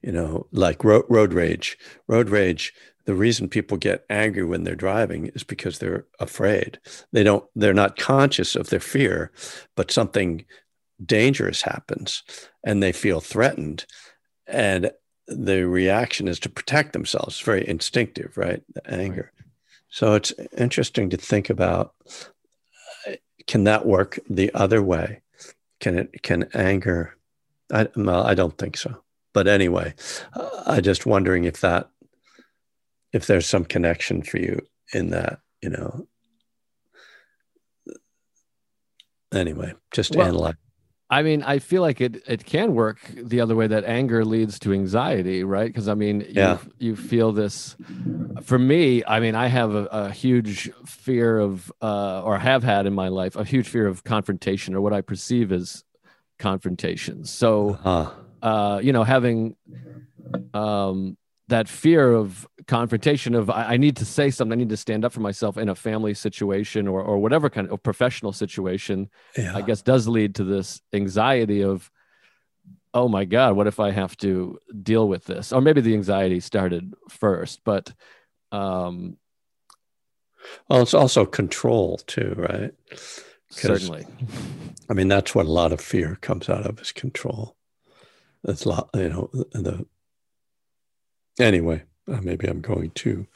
you 0.02 0.12
know, 0.12 0.48
like 0.52 0.84
road, 0.84 1.06
road 1.10 1.34
rage. 1.34 1.78
Road 2.08 2.30
rage, 2.30 2.74
the 3.06 3.14
reason 3.14 3.48
people 3.50 3.78
get 3.78 4.06
angry 4.10 4.44
when 4.44 4.64
they're 4.64 4.76
driving 4.76 5.28
is 5.28 5.44
because 5.44 5.80
they're 5.80 6.06
afraid. 6.20 6.80
They 7.12 7.24
don't, 7.24 7.46
they're 7.56 7.74
not 7.74 7.98
conscious 7.98 8.56
of 8.56 8.70
their 8.70 8.80
fear, 8.80 9.32
but 9.76 9.92
something 9.92 10.46
dangerous 11.04 11.64
happens 11.64 12.24
and 12.64 12.82
they 12.82 12.92
feel 12.92 13.20
threatened. 13.20 13.86
And 14.48 14.92
the 15.28 15.68
reaction 15.68 16.28
is 16.28 16.40
to 16.42 16.50
protect 16.50 16.94
themselves. 16.94 17.36
It's 17.36 17.46
very 17.46 17.68
instinctive, 17.68 18.38
right? 18.38 18.62
The 18.74 18.92
anger. 18.92 19.32
Right. 19.38 19.48
So 19.90 20.14
it's 20.14 20.34
interesting 20.58 21.10
to 21.10 21.18
think 21.18 21.50
about 21.50 21.94
uh, 23.08 23.14
can 23.48 23.66
that 23.66 23.86
work 23.86 24.20
the 24.30 24.54
other 24.54 24.82
way? 24.82 25.22
Can 25.80 25.98
it, 25.98 26.24
can 26.24 26.50
anger? 26.54 27.16
I, 27.74 27.88
well, 27.96 28.24
I 28.24 28.36
don't 28.36 28.58
think 28.58 28.78
so 28.78 29.02
but 29.34 29.48
anyway, 29.48 29.94
I 30.66 30.82
just 30.82 31.06
wondering 31.06 31.46
if 31.46 31.62
that 31.62 31.90
if 33.14 33.28
there's 33.28 33.48
some 33.48 33.66
connection 33.66 34.22
for 34.22 34.38
you 34.38 34.62
in 34.94 35.10
that, 35.10 35.40
you 35.62 35.70
know. 35.70 36.08
Anyway, 39.34 39.74
just 39.92 40.16
well, 40.16 40.28
analyze. 40.28 40.56
I 41.10 41.24
mean, 41.24 41.44
I 41.44 41.60
feel 41.60 41.82
like 41.82 42.00
it 42.00 42.24
it 42.28 42.46
can 42.46 42.74
work 42.74 43.00
the 43.16 43.42
other 43.42 43.56
way 43.56 43.68
that 43.68 43.84
anger 43.86 44.24
leads 44.26 44.60
to 44.60 44.74
anxiety, 44.74 45.44
right? 45.44 45.68
Because 45.68 45.88
I 45.88 45.94
mean, 45.94 46.26
yeah. 46.30 46.58
you, 46.78 46.90
you 46.90 46.96
feel 46.96 47.32
this. 47.32 47.76
For 48.44 48.60
me, 48.60 49.04
I 49.06 49.20
mean, 49.20 49.36
I 49.36 49.48
have 49.48 49.74
a, 49.76 49.86
a 49.86 50.12
huge 50.12 50.72
fear 50.86 51.38
of, 51.38 51.72
uh, 51.82 52.24
or 52.24 52.38
have 52.40 52.64
had 52.64 52.86
in 52.86 52.94
my 52.94 53.10
life, 53.10 53.36
a 53.36 53.44
huge 53.44 53.68
fear 53.68 53.88
of 53.88 54.04
confrontation, 54.04 54.74
or 54.74 54.82
what 54.82 54.94
I 54.94 55.02
perceive 55.02 55.52
as 55.52 55.84
confrontation. 56.40 57.26
So, 57.26 57.78
uh-huh 57.84 58.12
uh, 58.42 58.80
you 58.84 58.94
know, 58.94 59.04
having 59.04 59.56
um, 60.54 61.18
that 61.48 61.68
fear 61.68 62.14
of 62.14 62.48
confrontation 62.68 63.36
of 63.36 63.50
I, 63.50 63.74
I, 63.74 63.78
need 63.78 63.98
to 63.98 64.06
say 64.06 64.32
something, 64.32 64.54
I 64.54 64.56
need 64.56 64.70
to 64.70 64.78
stand 64.78 65.04
up 65.06 65.12
for 65.12 65.20
myself 65.20 65.58
in 65.58 65.70
a 65.70 65.76
family 65.76 66.14
situation 66.14 66.88
or 66.88 67.02
or 67.02 67.20
whatever 67.20 67.50
kind 67.50 67.70
of 67.70 67.84
professional 67.84 68.32
situation, 68.32 69.10
yeah. 69.38 69.56
I 69.56 69.62
guess 69.62 69.82
does 69.82 70.08
lead 70.08 70.36
to 70.36 70.44
this 70.44 70.82
anxiety 70.94 71.64
of, 71.64 71.92
oh 72.94 73.08
my 73.08 73.26
God, 73.26 73.56
what 73.56 73.68
if 73.68 73.80
I 73.80 73.92
have 73.92 74.16
to 74.18 74.60
deal 74.82 75.08
with 75.08 75.26
this? 75.26 75.52
Or 75.52 75.62
maybe 75.62 75.82
the 75.82 75.94
anxiety 75.94 76.40
started 76.40 76.94
first, 77.10 77.62
but 77.64 77.94
um 78.52 79.18
well, 80.70 80.82
it's 80.82 80.94
also 80.94 81.26
control 81.26 81.98
too, 82.08 82.34
right? 82.38 82.72
Certainly. 83.52 84.08
I 84.90 84.94
mean, 84.94 85.08
that's 85.08 85.36
what 85.36 85.46
a 85.46 85.52
lot 85.52 85.72
of 85.72 85.82
fear 85.82 86.18
comes 86.22 86.50
out 86.50 86.66
of 86.66 86.80
is 86.80 86.92
control. 86.92 87.56
That's 88.44 88.66
a 88.66 88.70
lot, 88.70 88.90
you 88.96 89.10
know, 89.10 89.30
the 89.34 89.86
anyway, 91.40 91.84
uh, 92.08 92.22
maybe 92.22 92.48
I'm 92.48 92.62
going 92.62 92.92
too 92.92 93.28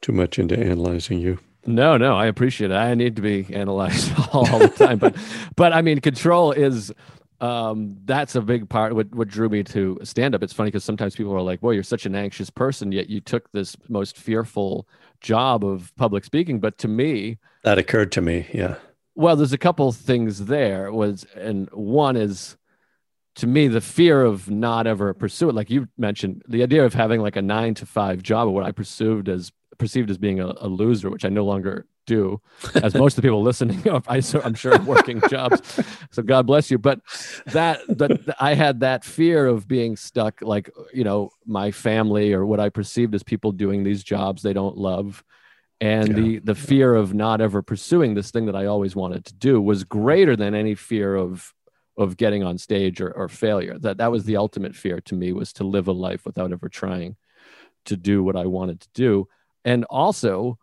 too 0.00 0.12
much 0.12 0.38
into 0.38 0.58
analyzing 0.58 1.20
you. 1.20 1.38
No, 1.66 1.96
no, 1.96 2.16
I 2.16 2.26
appreciate 2.26 2.70
it. 2.70 2.74
I 2.74 2.94
need 2.94 3.16
to 3.16 3.22
be 3.22 3.46
analyzed 3.54 4.12
all, 4.32 4.48
all 4.52 4.58
the 4.58 4.68
time, 4.68 4.98
but 4.98 5.16
but 5.56 5.72
I 5.72 5.82
mean, 5.82 6.00
control 6.00 6.52
is 6.52 6.92
um, 7.40 7.96
that's 8.04 8.34
a 8.34 8.40
big 8.42 8.68
part. 8.68 8.94
What 8.94 9.14
what 9.14 9.28
drew 9.28 9.48
me 9.48 9.62
to 9.64 9.98
stand 10.02 10.34
up. 10.34 10.42
It's 10.42 10.52
funny 10.52 10.68
because 10.68 10.84
sometimes 10.84 11.16
people 11.16 11.34
are 11.34 11.42
like, 11.42 11.62
"Well, 11.62 11.72
you're 11.72 11.82
such 11.82 12.06
an 12.06 12.14
anxious 12.14 12.50
person, 12.50 12.92
yet 12.92 13.08
you 13.08 13.20
took 13.20 13.50
this 13.52 13.76
most 13.88 14.16
fearful 14.16 14.86
job 15.20 15.64
of 15.64 15.94
public 15.96 16.24
speaking." 16.24 16.60
But 16.60 16.78
to 16.78 16.88
me, 16.88 17.38
that 17.62 17.78
occurred 17.78 18.12
to 18.12 18.20
me. 18.20 18.46
Yeah. 18.52 18.76
Well, 19.14 19.36
there's 19.36 19.52
a 19.52 19.58
couple 19.58 19.90
things 19.92 20.46
there. 20.46 20.92
Was 20.92 21.26
and 21.34 21.68
one 21.70 22.16
is 22.16 22.56
to 23.36 23.46
me 23.46 23.68
the 23.68 23.80
fear 23.80 24.22
of 24.22 24.50
not 24.50 24.86
ever 24.86 25.14
pursue 25.14 25.48
it 25.48 25.54
like 25.54 25.70
you 25.70 25.88
mentioned 25.96 26.42
the 26.48 26.62
idea 26.62 26.84
of 26.84 26.94
having 26.94 27.20
like 27.20 27.36
a 27.36 27.42
nine 27.42 27.74
to 27.74 27.86
five 27.86 28.22
job 28.22 28.48
or 28.48 28.52
what 28.52 28.64
i 28.64 28.72
perceived 28.72 29.28
as 29.28 29.52
perceived 29.78 30.10
as 30.10 30.18
being 30.18 30.40
a, 30.40 30.52
a 30.58 30.68
loser 30.68 31.10
which 31.10 31.24
i 31.24 31.28
no 31.28 31.44
longer 31.44 31.86
do, 32.10 32.40
as 32.82 32.94
most 32.94 33.12
of 33.12 33.22
the 33.22 33.28
people 33.28 33.42
listening, 33.42 33.82
I, 34.08 34.20
I'm 34.44 34.54
sure, 34.54 34.76
working 34.80 35.22
jobs. 35.30 35.80
So 36.10 36.22
God 36.22 36.44
bless 36.44 36.70
you. 36.70 36.76
But 36.76 37.00
that, 37.46 37.80
that 37.86 38.36
I 38.40 38.54
had 38.54 38.80
that 38.80 39.04
fear 39.04 39.46
of 39.46 39.68
being 39.68 39.96
stuck, 39.96 40.42
like 40.42 40.70
you 40.92 41.04
know, 41.04 41.30
my 41.46 41.70
family 41.70 42.32
or 42.32 42.44
what 42.44 42.58
I 42.58 42.68
perceived 42.68 43.14
as 43.14 43.22
people 43.22 43.52
doing 43.52 43.84
these 43.84 44.02
jobs 44.02 44.42
they 44.42 44.52
don't 44.52 44.76
love, 44.76 45.22
and 45.80 46.08
yeah. 46.08 46.14
the 46.14 46.38
the 46.40 46.54
fear 46.56 46.94
of 46.94 47.14
not 47.14 47.40
ever 47.40 47.62
pursuing 47.62 48.14
this 48.14 48.32
thing 48.32 48.46
that 48.46 48.56
I 48.56 48.66
always 48.66 48.96
wanted 48.96 49.24
to 49.26 49.34
do 49.34 49.60
was 49.60 49.84
greater 49.84 50.34
than 50.34 50.54
any 50.54 50.74
fear 50.74 51.14
of 51.14 51.54
of 52.00 52.16
getting 52.16 52.42
on 52.42 52.56
stage 52.56 53.00
or, 53.00 53.12
or 53.12 53.28
failure. 53.28 53.78
That 53.78 53.98
that 53.98 54.10
was 54.10 54.24
the 54.24 54.38
ultimate 54.38 54.74
fear 54.74 55.00
to 55.02 55.14
me 55.14 55.32
was 55.32 55.52
to 55.54 55.64
live 55.64 55.86
a 55.86 55.92
life 55.92 56.24
without 56.24 56.50
ever 56.50 56.68
trying 56.68 57.16
to 57.84 57.96
do 57.96 58.24
what 58.24 58.36
I 58.36 58.46
wanted 58.46 58.80
to 58.80 58.88
do. 58.94 59.28
And 59.66 59.84
also 59.84 60.58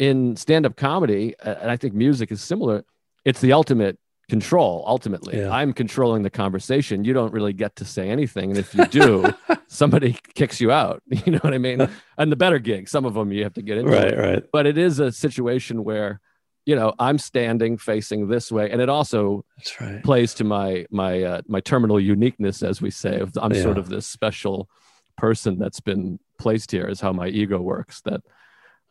in 0.00 0.34
stand-up 0.34 0.76
comedy, 0.76 1.34
and 1.42 1.70
I 1.70 1.76
think 1.76 1.94
music 1.94 2.32
is 2.32 2.42
similar, 2.42 2.84
it's 3.24 3.40
the 3.40 3.52
ultimate 3.52 3.98
control 4.28 4.84
ultimately. 4.86 5.36
Yeah. 5.38 5.50
i'm 5.50 5.72
controlling 5.72 6.22
the 6.22 6.30
conversation. 6.30 7.04
You 7.04 7.12
don't 7.12 7.32
really 7.32 7.52
get 7.52 7.76
to 7.76 7.84
say 7.84 8.08
anything 8.10 8.50
and 8.50 8.58
if 8.58 8.74
you 8.74 8.84
do 8.86 9.32
somebody 9.68 10.16
kicks 10.34 10.60
you 10.60 10.72
out. 10.72 11.02
You 11.24 11.32
know 11.32 11.38
what 11.38 11.54
i 11.54 11.58
mean? 11.58 11.88
And 12.18 12.32
the 12.32 12.36
better 12.36 12.58
gigs 12.58 12.90
some 12.90 13.04
of 13.04 13.14
them 13.14 13.32
you 13.32 13.44
have 13.44 13.54
to 13.54 13.62
get 13.62 13.78
into. 13.78 13.92
Right 13.92 14.16
right. 14.16 14.42
But 14.52 14.66
it 14.66 14.78
is 14.78 14.98
a 14.98 15.12
situation 15.12 15.84
where 15.84 16.20
you 16.66 16.76
know 16.76 16.94
i'm 16.98 17.18
standing 17.18 17.78
facing 17.78 18.28
this 18.28 18.52
way 18.52 18.70
and 18.70 18.80
it 18.80 18.88
also 18.88 19.44
That's 19.56 19.80
right. 19.80 20.02
plays 20.02 20.34
to 20.34 20.44
my 20.44 20.86
my 20.90 21.22
uh, 21.22 21.42
my 21.46 21.60
terminal 21.60 21.98
uniqueness 21.98 22.62
as 22.62 22.82
we 22.82 22.90
say 22.90 23.22
i'm 23.40 23.52
yeah. 23.52 23.62
sort 23.62 23.78
of 23.78 23.88
this 23.88 24.06
special 24.06 24.68
person 25.16 25.58
that's 25.58 25.80
been 25.80 26.18
placed 26.38 26.70
here 26.70 26.86
is 26.86 27.00
how 27.00 27.12
my 27.12 27.28
ego 27.28 27.60
works 27.60 28.00
that 28.02 28.22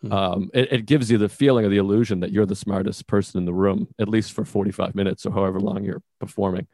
Hmm. 0.02 0.14
um, 0.14 0.50
it, 0.54 0.72
it, 0.72 0.86
gives 0.86 1.12
you 1.12 1.18
the 1.18 1.28
feeling 1.28 1.66
of 1.66 1.72
the 1.72 1.78
illusion 1.78 2.22
that 2.22 2.32
you're 2.32 2.46
the 2.46 2.56
smartest 2.56 3.06
person 3.06 3.38
in 3.38 3.46
the 3.46 3.54
room, 3.54 3.94
at 4.00 4.08
least 4.08 4.32
for 4.32 4.46
45 4.46 4.96
minutes 4.96 5.26
or 5.26 5.32
however 5.32 5.60
long 5.60 5.84
you're 5.84 6.02
performing. 6.20 6.68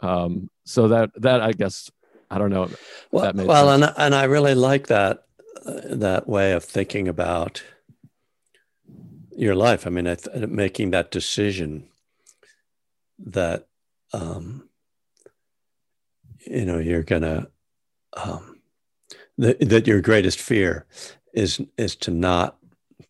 Um, 0.00 0.48
so 0.64 0.88
that 0.88 1.10
that 1.16 1.42
I 1.42 1.52
guess 1.52 1.90
I 2.30 2.38
don't 2.38 2.50
know. 2.50 2.70
Well, 3.10 3.32
well, 3.34 3.70
and 3.70 3.92
and 3.96 4.14
I 4.14 4.24
really 4.24 4.54
like 4.54 4.86
that 4.86 5.24
uh, 5.66 5.80
that 5.96 6.26
way 6.26 6.52
of 6.52 6.64
thinking 6.64 7.06
about 7.06 7.62
your 9.38 9.54
life. 9.54 9.86
I 9.86 9.90
mean, 9.90 10.06
I 10.06 10.16
th- 10.16 10.48
making 10.48 10.90
that 10.90 11.10
decision 11.10 11.88
that 13.18 13.66
um, 14.12 14.68
you 16.46 16.64
know 16.64 16.78
you're 16.78 17.02
gonna 17.02 17.48
um, 18.14 18.60
that, 19.38 19.60
that 19.60 19.86
your 19.86 20.00
greatest 20.00 20.40
fear 20.40 20.86
is 21.32 21.60
is 21.76 21.94
to 21.96 22.10
not 22.10 22.56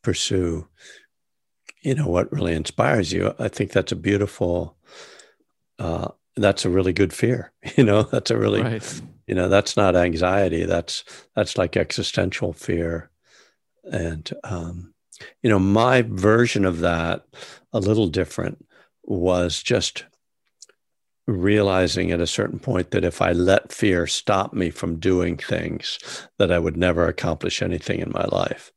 pursue 0.03 0.68
you 1.83 1.95
know 1.95 2.07
what 2.07 2.31
really 2.33 2.55
inspires 2.55 3.12
you 3.12 3.35
i 3.39 3.49
think 3.49 3.72
that's 3.72 3.93
a 3.93 3.97
beautiful 3.97 4.76
uh, 5.79 6.09
that's 6.37 6.64
a 6.64 6.70
really 6.70 6.93
good 6.93 7.12
fear 7.12 7.53
you 7.76 7.85
know 7.85 8.03
that's 8.03 8.31
a 8.31 8.39
really 8.39 8.62
right. 8.62 9.03
you 9.26 9.35
know 9.35 9.49
that's 9.49 9.76
not 9.76 9.97
anxiety 9.97 10.64
that's 10.64 11.05
that's 11.35 11.57
like 11.57 11.76
existential 11.76 12.53
fear 12.53 13.11
and 13.91 14.33
um, 14.45 14.93
you 15.43 15.51
know 15.51 15.59
my 15.59 16.03
version 16.03 16.64
of 16.64 16.81
that 16.81 17.25
a 17.73 17.81
little 17.81 18.09
different 18.09 18.64
was 19.05 19.62
just 19.62 20.05
realizing 21.29 22.11
at 22.11 22.21
a 22.21 22.27
certain 22.27 22.59
point 22.59 22.91
that 22.91 23.05
if 23.05 23.21
I 23.21 23.33
let 23.33 23.71
fear 23.71 24.07
stop 24.07 24.55
me 24.55 24.71
from 24.71 24.99
doing 24.99 25.37
things, 25.37 25.99
that 26.39 26.51
I 26.51 26.59
would 26.59 26.77
never 26.77 27.07
accomplish 27.07 27.61
anything 27.61 28.01
in 28.01 28.11
my 28.11 28.25
life. 28.25 28.73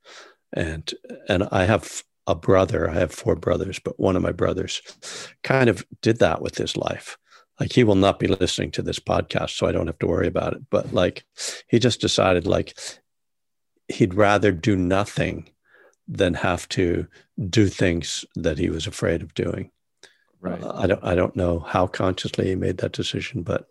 And 0.54 0.94
and 1.30 1.48
I 1.52 1.64
have 1.64 2.04
a 2.28 2.36
brother, 2.36 2.90
I 2.90 2.96
have 2.96 3.14
four 3.14 3.36
brothers, 3.36 3.80
but 3.80 4.00
one 4.00 4.18
of 4.18 4.22
my 4.22 4.34
brothers 4.34 4.82
kind 5.44 5.70
of 5.70 5.86
did 6.02 6.20
that 6.20 6.42
with 6.42 6.58
his 6.58 6.76
life. 6.76 7.18
Like 7.60 7.72
he 7.72 7.86
will 7.86 7.96
not 7.96 8.20
be 8.20 8.28
listening 8.28 8.72
to 8.72 8.82
this 8.82 9.00
podcast, 9.00 9.52
so 9.52 9.66
I 9.66 9.72
don't 9.72 9.88
have 9.88 10.00
to 10.00 10.08
worry 10.08 10.28
about 10.28 10.54
it. 10.54 10.64
But 10.70 10.94
like 10.94 11.24
he 11.70 11.80
just 11.80 12.02
decided 12.02 12.46
like 12.46 12.78
he'd 13.88 14.14
rather 14.14 14.52
do 14.52 14.76
nothing 14.76 15.50
than 16.12 16.34
have 16.34 16.68
to 16.68 17.08
do 17.50 17.68
things 17.68 18.26
that 18.36 18.58
he 18.58 18.70
was 18.70 18.86
afraid 18.86 19.22
of 19.22 19.34
doing. 19.34 19.72
Right. 20.42 20.62
Uh, 20.62 20.74
I 20.76 20.88
don't 20.88 21.04
I 21.04 21.16
don't 21.16 21.36
know 21.36 21.60
how 21.60 21.88
consciously 21.88 22.48
he 22.50 22.56
made 22.56 22.78
that 22.78 22.92
decision, 22.92 23.44
but 23.44 23.68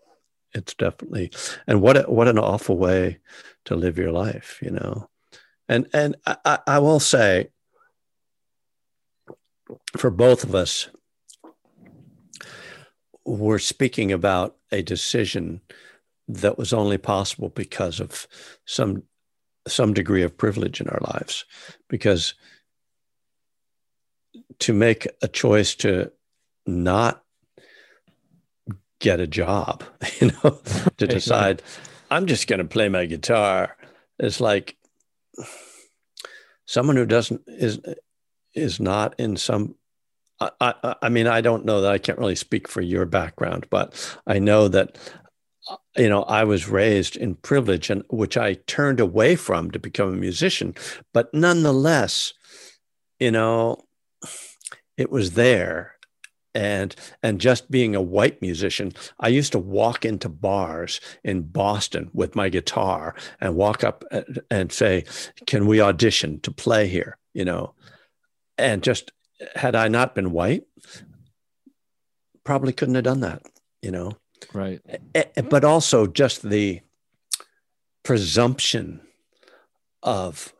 it's 0.54 0.74
definitely 0.74 1.30
and 1.66 1.82
what 1.82 1.98
a, 1.98 2.02
what 2.02 2.28
an 2.28 2.38
awful 2.38 2.78
way 2.78 3.18
to 3.66 3.76
live 3.76 3.98
your 3.98 4.10
life, 4.10 4.58
you 4.62 4.70
know. 4.70 5.08
And 5.68 5.86
and 5.92 6.16
I, 6.26 6.58
I 6.66 6.78
will 6.78 7.00
say 7.00 7.50
for 9.96 10.10
both 10.10 10.42
of 10.42 10.54
us, 10.54 10.88
we're 13.26 13.58
speaking 13.58 14.12
about 14.12 14.56
a 14.72 14.82
decision 14.82 15.60
that 16.26 16.56
was 16.56 16.72
only 16.72 16.98
possible 16.98 17.50
because 17.50 18.00
of 18.00 18.26
some 18.64 19.02
some 19.68 19.92
degree 19.92 20.22
of 20.22 20.36
privilege 20.36 20.80
in 20.80 20.88
our 20.88 21.00
lives 21.14 21.44
because 21.88 22.34
to 24.58 24.72
make 24.72 25.06
a 25.22 25.28
choice 25.28 25.74
to 25.74 26.10
not 26.66 27.22
get 29.00 29.20
a 29.20 29.26
job, 29.26 29.84
you 30.20 30.30
know, 30.44 30.60
to 30.98 31.06
decide 31.06 31.62
I'm 32.10 32.26
just 32.26 32.48
going 32.48 32.58
to 32.58 32.64
play 32.64 32.88
my 32.88 33.06
guitar. 33.06 33.76
It's 34.18 34.40
like 34.40 34.76
someone 36.66 36.96
who 36.96 37.06
doesn't 37.06 37.42
is 37.46 37.80
is 38.54 38.80
not 38.80 39.14
in 39.18 39.36
some. 39.36 39.76
I, 40.40 40.50
I, 40.60 40.94
I 41.02 41.08
mean, 41.10 41.26
I 41.26 41.42
don't 41.42 41.66
know 41.66 41.82
that 41.82 41.92
I 41.92 41.98
can't 41.98 42.18
really 42.18 42.34
speak 42.34 42.66
for 42.66 42.80
your 42.80 43.04
background, 43.04 43.66
but 43.68 44.18
I 44.26 44.38
know 44.38 44.68
that 44.68 44.98
you 45.96 46.08
know 46.08 46.22
i 46.24 46.44
was 46.44 46.68
raised 46.68 47.16
in 47.16 47.34
privilege 47.34 47.90
and 47.90 48.02
which 48.10 48.36
i 48.36 48.54
turned 48.66 49.00
away 49.00 49.36
from 49.36 49.70
to 49.70 49.78
become 49.78 50.12
a 50.12 50.16
musician. 50.16 50.74
But 51.12 51.32
nonetheless 51.34 52.32
you 53.18 53.30
know 53.30 53.84
it 54.96 55.10
was 55.10 55.32
there. 55.32 55.94
And 56.52 56.96
and 57.22 57.40
just 57.40 57.70
being 57.70 57.94
a 57.94 58.02
white 58.02 58.42
musician 58.42 58.92
i 59.20 59.28
used 59.28 59.52
to 59.52 59.58
walk 59.60 60.04
into 60.04 60.28
bars 60.28 61.00
in 61.22 61.42
boston 61.42 62.10
with 62.12 62.34
my 62.34 62.48
guitar 62.48 63.14
and 63.40 63.54
walk 63.54 63.84
up 63.84 64.04
and 64.50 64.72
say 64.72 65.04
can 65.46 65.68
we 65.68 65.80
audition 65.80 66.40
to 66.40 66.50
play 66.50 66.88
here? 66.88 67.18
You 67.34 67.44
know 67.44 67.74
and 68.58 68.82
just 68.82 69.12
had 69.54 69.74
i 69.74 69.88
not 69.88 70.14
been 70.14 70.32
white 70.32 70.64
probably 72.44 72.72
couldn't 72.72 72.94
have 72.94 73.04
done 73.04 73.20
that 73.20 73.42
you 73.82 73.90
know 73.90 74.12
right. 74.52 74.80
Eh, 74.88 74.98
eh, 75.14 75.24
eh, 75.36 75.42
but 75.42 75.64
also 75.64 76.06
just 76.06 76.42
the 76.42 76.80
presumption 78.02 79.00
of 80.02 80.54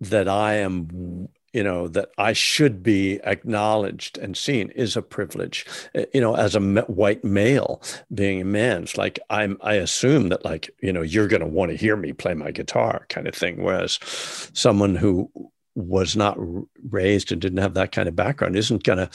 that 0.00 0.28
i 0.28 0.54
am 0.54 1.28
you 1.52 1.64
know 1.64 1.88
that 1.88 2.10
i 2.18 2.32
should 2.32 2.82
be 2.82 3.18
acknowledged 3.24 4.18
and 4.18 4.36
seen 4.36 4.70
is 4.70 4.96
a 4.96 5.02
privilege. 5.02 5.66
You 6.14 6.20
know 6.20 6.36
as 6.36 6.54
a 6.54 6.60
white 6.60 7.24
male 7.24 7.82
being 8.14 8.40
a 8.40 8.44
man 8.44 8.84
it's 8.84 8.96
like 8.96 9.18
i'm 9.30 9.58
i 9.62 9.74
assume 9.74 10.28
that 10.28 10.44
like 10.44 10.70
you 10.80 10.92
know 10.92 11.02
you're 11.02 11.28
going 11.28 11.40
to 11.40 11.46
want 11.46 11.70
to 11.70 11.76
hear 11.76 11.96
me 11.96 12.12
play 12.12 12.34
my 12.34 12.50
guitar 12.50 13.06
kind 13.08 13.26
of 13.26 13.34
thing 13.34 13.62
whereas 13.62 13.98
someone 14.52 14.94
who 14.94 15.30
was 15.74 16.16
not 16.16 16.36
raised 16.88 17.32
and 17.32 17.40
didn't 17.40 17.58
have 17.58 17.74
that 17.74 17.92
kind 17.92 18.08
of 18.08 18.16
background 18.16 18.56
isn't 18.56 18.82
going 18.84 18.98
to 18.98 19.10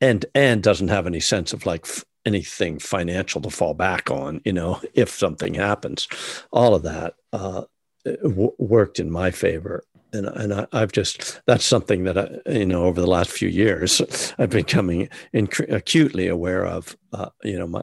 and 0.00 0.26
and 0.34 0.62
doesn't 0.62 0.88
have 0.88 1.06
any 1.06 1.20
sense 1.20 1.52
of 1.52 1.66
like 1.66 1.86
anything 2.24 2.78
financial 2.78 3.40
to 3.40 3.50
fall 3.50 3.74
back 3.74 4.10
on 4.10 4.40
you 4.44 4.52
know 4.52 4.80
if 4.94 5.10
something 5.10 5.54
happens 5.54 6.08
all 6.50 6.74
of 6.74 6.82
that 6.82 7.14
uh, 7.32 7.62
w- 8.04 8.54
worked 8.58 8.98
in 8.98 9.10
my 9.10 9.30
favor 9.30 9.84
and 10.12 10.26
and 10.26 10.66
I, 10.72 10.80
have 10.80 10.92
just 10.92 11.40
that's 11.46 11.64
something 11.64 12.04
that 12.04 12.18
I, 12.18 12.50
you 12.50 12.66
know 12.66 12.84
over 12.84 13.00
the 13.00 13.06
last 13.06 13.30
few 13.30 13.48
years 13.48 14.00
I've 14.38 14.50
been 14.50 14.64
coming 14.64 15.08
inc- 15.34 15.72
acutely 15.72 16.26
aware 16.28 16.64
of. 16.64 16.96
Uh, 17.12 17.30
you 17.42 17.58
know, 17.58 17.66
my, 17.66 17.82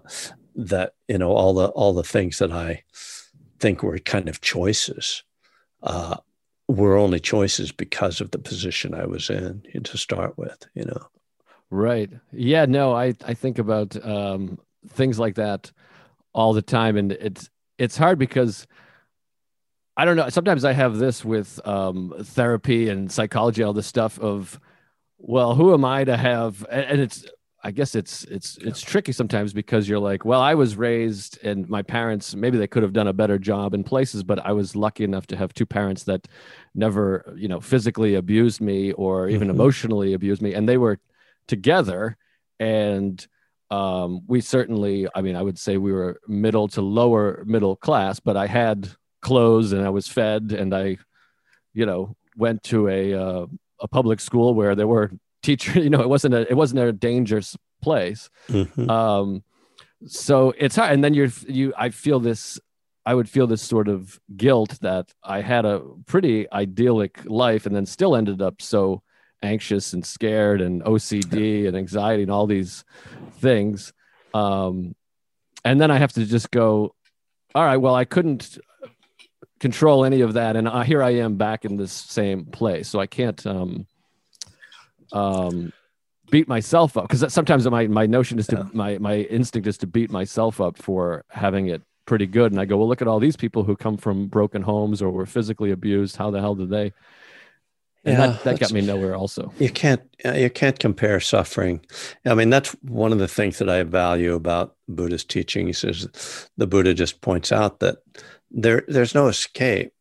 that 0.55 0.93
you 1.07 1.17
know 1.17 1.31
all 1.31 1.53
the 1.53 1.67
all 1.67 1.93
the 1.93 2.03
things 2.03 2.39
that 2.39 2.51
I 2.51 2.83
think 3.59 3.83
were 3.83 3.97
kind 3.99 4.29
of 4.29 4.41
choices 4.41 5.23
uh, 5.81 6.17
were 6.67 6.97
only 6.97 7.19
choices 7.19 7.71
because 7.71 8.21
of 8.21 8.31
the 8.31 8.39
position 8.39 8.93
I 8.93 9.05
was 9.05 9.29
in 9.29 9.63
to 9.83 9.97
start 9.97 10.37
with. 10.37 10.67
You 10.73 10.85
know. 10.85 11.07
Right. 11.73 12.11
Yeah. 12.31 12.65
No. 12.65 12.93
I 12.93 13.15
I 13.25 13.33
think 13.33 13.57
about 13.57 13.95
um, 14.05 14.59
things 14.89 15.17
like 15.17 15.35
that 15.35 15.71
all 16.31 16.53
the 16.53 16.61
time, 16.61 16.97
and 16.97 17.11
it's 17.11 17.49
it's 17.79 17.97
hard 17.97 18.19
because 18.19 18.67
I 19.97 20.05
don't 20.05 20.15
know. 20.15 20.29
Sometimes 20.29 20.65
I 20.65 20.73
have 20.73 20.97
this 20.97 21.25
with 21.25 21.59
um, 21.65 22.13
therapy 22.21 22.89
and 22.89 23.11
psychology, 23.11 23.63
all 23.63 23.73
this 23.73 23.87
stuff 23.87 24.19
of, 24.19 24.59
well, 25.17 25.55
who 25.55 25.73
am 25.73 25.83
I 25.83 26.03
to 26.03 26.15
have? 26.15 26.63
And 26.69 27.01
it's, 27.01 27.25
I 27.63 27.71
guess 27.71 27.95
it's 27.95 28.23
it's 28.25 28.57
it's 28.57 28.81
tricky 28.81 29.11
sometimes 29.11 29.51
because 29.51 29.89
you're 29.89 29.97
like, 29.97 30.25
well, 30.25 30.41
I 30.41 30.53
was 30.53 30.75
raised 30.75 31.39
and 31.43 31.67
my 31.69 31.81
parents 31.81 32.35
maybe 32.35 32.59
they 32.59 32.67
could 32.67 32.83
have 32.83 32.93
done 32.93 33.07
a 33.07 33.13
better 33.13 33.39
job 33.39 33.73
in 33.73 33.83
places, 33.83 34.21
but 34.21 34.37
I 34.45 34.51
was 34.51 34.75
lucky 34.75 35.03
enough 35.03 35.25
to 35.27 35.37
have 35.37 35.55
two 35.55 35.65
parents 35.65 36.03
that 36.03 36.27
never, 36.75 37.33
you 37.35 37.47
know, 37.47 37.61
physically 37.61 38.13
abused 38.13 38.61
me 38.61 38.91
or 38.91 39.27
even 39.27 39.47
mm-hmm. 39.47 39.55
emotionally 39.55 40.13
abused 40.13 40.41
me 40.41 40.53
and 40.53 40.69
they 40.69 40.77
were 40.77 40.99
together. 41.47 42.17
And 42.59 43.25
um, 43.71 44.21
we 44.27 44.39
certainly 44.39 45.07
i 45.15 45.21
mean 45.21 45.35
i 45.35 45.41
would 45.41 45.57
say 45.57 45.77
we 45.77 45.91
were 45.91 46.19
middle 46.27 46.67
to 46.67 46.81
lower 46.81 47.43
middle 47.47 47.75
class 47.75 48.19
but 48.19 48.37
i 48.37 48.45
had 48.45 48.87
clothes 49.21 49.71
and 49.71 49.83
i 49.83 49.89
was 49.89 50.07
fed 50.07 50.55
and 50.55 50.75
i 50.75 50.95
you 51.73 51.85
know 51.85 52.15
went 52.37 52.61
to 52.63 52.87
a 52.87 53.13
uh, 53.13 53.45
a 53.79 53.87
public 53.87 54.19
school 54.19 54.53
where 54.53 54.75
there 54.75 54.87
were 54.87 55.11
teachers 55.41 55.75
you 55.83 55.89
know 55.89 56.01
it 56.01 56.09
wasn't 56.09 56.33
a 56.33 56.49
it 56.49 56.55
wasn't 56.55 56.79
a 56.79 56.91
dangerous 56.93 57.55
place. 57.81 58.29
Mm-hmm. 58.47 58.89
um, 58.89 59.43
so 60.07 60.53
it's 60.57 60.75
hard. 60.75 60.93
And 60.93 61.03
then 61.03 61.13
you're 61.13 61.29
you 61.47 61.73
i 61.77 61.89
feel 61.89 62.19
this 62.19 62.59
i 63.05 63.13
would 63.13 63.29
feel 63.29 63.47
this 63.47 63.61
sort 63.61 63.87
of 63.87 64.19
guilt 64.35 64.77
that 64.81 65.13
i 65.23 65.41
had 65.41 65.65
a 65.65 65.81
pretty 66.05 66.49
idyllic 66.51 67.19
life 67.25 67.65
and 67.65 67.75
then 67.75 67.85
still 67.85 68.15
ended 68.15 68.41
up 68.41 68.61
so 68.61 69.01
anxious 69.43 69.93
and 69.93 70.05
scared 70.05 70.61
and 70.61 70.83
OCD 70.83 71.67
and 71.67 71.77
anxiety 71.77 72.23
and 72.23 72.31
all 72.31 72.47
these 72.47 72.83
things. 73.39 73.93
Um, 74.33 74.95
and 75.63 75.79
then 75.79 75.91
I 75.91 75.97
have 75.97 76.13
to 76.13 76.25
just 76.25 76.51
go, 76.51 76.95
all 77.55 77.63
right, 77.63 77.77
well, 77.77 77.95
I 77.95 78.05
couldn't 78.05 78.57
control 79.59 80.03
any 80.03 80.21
of 80.21 80.33
that. 80.33 80.55
And 80.55 80.67
uh, 80.67 80.81
here 80.81 81.03
I 81.03 81.11
am 81.11 81.35
back 81.35 81.65
in 81.65 81.77
this 81.77 81.91
same 81.91 82.45
place. 82.45 82.89
So 82.89 82.99
I 82.99 83.07
can't 83.07 83.45
um, 83.45 83.87
um, 85.11 85.71
beat 86.31 86.47
myself 86.47 86.97
up 86.97 87.07
because 87.07 87.31
sometimes 87.31 87.69
my, 87.69 87.87
my 87.87 88.05
notion 88.05 88.39
is 88.39 88.47
to, 88.47 88.57
yeah. 88.57 88.63
my, 88.73 88.97
my 88.97 89.17
instinct 89.17 89.67
is 89.67 89.77
to 89.79 89.87
beat 89.87 90.11
myself 90.11 90.59
up 90.59 90.77
for 90.77 91.23
having 91.29 91.67
it 91.67 91.81
pretty 92.05 92.25
good. 92.25 92.51
And 92.51 92.59
I 92.59 92.65
go, 92.65 92.77
well, 92.77 92.87
look 92.87 93.01
at 93.01 93.07
all 93.07 93.19
these 93.19 93.37
people 93.37 93.63
who 93.63 93.75
come 93.75 93.97
from 93.97 94.27
broken 94.27 94.61
homes 94.61 95.01
or 95.01 95.11
were 95.11 95.25
physically 95.25 95.71
abused. 95.71 96.17
How 96.17 96.31
the 96.31 96.41
hell 96.41 96.55
did 96.55 96.69
they? 96.69 96.91
And 98.05 98.17
yeah, 98.17 98.27
that, 98.27 98.43
that 98.43 98.59
got 98.59 98.71
me 98.71 98.81
nowhere 98.81 99.15
also. 99.15 99.53
You 99.59 99.69
can't 99.69 100.01
you 100.25 100.49
can't 100.49 100.77
compare 100.77 101.19
suffering. 101.19 101.85
I 102.25 102.33
mean 102.33 102.49
that's 102.49 102.71
one 102.81 103.13
of 103.13 103.19
the 103.19 103.27
things 103.27 103.59
that 103.59 103.69
i 103.69 103.83
value 103.83 104.33
about 104.33 104.75
buddhist 104.87 105.29
teachings 105.29 105.83
is 105.83 106.07
the 106.57 106.67
buddha 106.67 106.93
just 106.93 107.21
points 107.21 107.51
out 107.51 107.79
that 107.79 107.97
there 108.51 108.83
there's 108.87 109.15
no 109.15 109.27
escape 109.27 109.93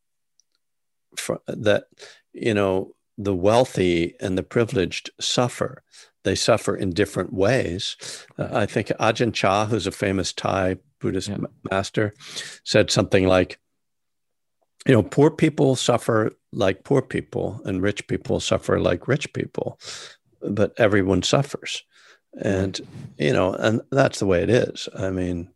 for, 1.16 1.40
that 1.46 1.84
you 2.32 2.54
know 2.54 2.94
the 3.18 3.34
wealthy 3.34 4.14
and 4.20 4.36
the 4.36 4.42
privileged 4.42 5.10
suffer. 5.20 5.82
They 6.24 6.34
suffer 6.34 6.74
in 6.74 6.90
different 6.90 7.32
ways. 7.32 7.96
Uh, 8.36 8.48
i 8.52 8.66
think 8.66 8.88
ajahn 8.88 9.32
chah 9.32 9.66
who's 9.66 9.86
a 9.86 9.92
famous 9.92 10.32
thai 10.32 10.76
buddhist 11.00 11.28
yeah. 11.28 11.38
master 11.70 12.14
said 12.64 12.90
something 12.90 13.26
like 13.26 13.58
you 14.86 14.94
know 14.94 15.02
poor 15.02 15.30
people 15.30 15.76
suffer 15.76 16.32
like 16.52 16.84
poor 16.84 17.02
people 17.02 17.60
and 17.64 17.82
rich 17.82 18.06
people 18.06 18.40
suffer 18.40 18.78
like 18.78 19.08
rich 19.08 19.32
people 19.32 19.78
but 20.42 20.72
everyone 20.76 21.22
suffers. 21.22 21.84
And 22.40 22.80
you 23.18 23.32
know 23.32 23.52
and 23.52 23.82
that's 23.90 24.18
the 24.18 24.26
way 24.26 24.42
it 24.42 24.50
is. 24.50 24.88
I 24.96 25.10
mean 25.10 25.50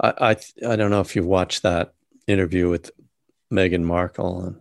i 0.00 0.12
i, 0.20 0.36
I 0.68 0.76
don't 0.76 0.90
know 0.90 1.00
if 1.00 1.14
you've 1.14 1.26
watched 1.26 1.62
that 1.62 1.94
interview 2.26 2.68
with 2.68 2.90
meghan 3.52 3.84
markle 3.84 4.42
and 4.42 4.56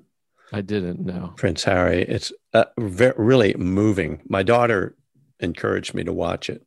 i 0.54 0.62
didn't 0.62 1.00
know 1.00 1.34
prince 1.36 1.64
harry. 1.64 2.04
It's 2.04 2.32
uh, 2.54 2.66
very, 2.78 3.14
really 3.18 3.54
moving. 3.56 4.22
My 4.30 4.44
daughter 4.44 4.96
encouraged 5.40 5.94
me 5.94 6.04
to 6.04 6.14
watch 6.14 6.50
it 6.50 6.66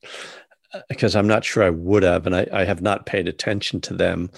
because 0.88 1.16
I'm 1.16 1.26
not 1.26 1.44
sure 1.44 1.62
I 1.62 1.70
would 1.70 2.02
have, 2.02 2.26
and 2.26 2.36
I, 2.36 2.46
I, 2.52 2.64
have 2.64 2.82
not 2.82 3.06
paid 3.06 3.26
attention 3.26 3.80
to 3.82 3.94
them. 3.94 4.30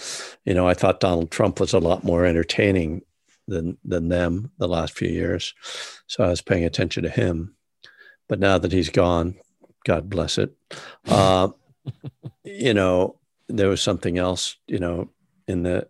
You 0.44 0.54
know, 0.54 0.68
I 0.68 0.74
thought 0.74 1.00
Donald 1.00 1.32
Trump 1.32 1.58
was 1.58 1.72
a 1.72 1.80
lot 1.80 2.04
more 2.04 2.24
entertaining 2.24 3.02
than 3.50 3.76
than 3.84 4.08
them 4.08 4.50
the 4.58 4.68
last 4.68 4.94
few 4.94 5.08
years. 5.08 5.54
So 6.06 6.24
I 6.24 6.28
was 6.28 6.40
paying 6.40 6.64
attention 6.64 7.02
to 7.02 7.10
him. 7.10 7.54
But 8.28 8.38
now 8.38 8.58
that 8.58 8.72
he's 8.72 8.90
gone, 8.90 9.34
God 9.84 10.08
bless 10.08 10.38
it. 10.38 10.54
Uh, 11.06 11.48
you 12.44 12.74
know, 12.74 13.16
there 13.48 13.68
was 13.68 13.82
something 13.82 14.18
else, 14.18 14.56
you 14.66 14.78
know, 14.78 15.10
in 15.48 15.64
the 15.64 15.88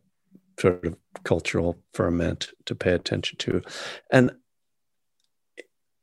sort 0.59 0.85
of 0.85 0.97
cultural 1.25 1.77
ferment 1.93 2.51
to 2.67 2.75
pay 2.75 2.93
attention 2.93 3.39
to. 3.39 3.63
And 4.11 4.33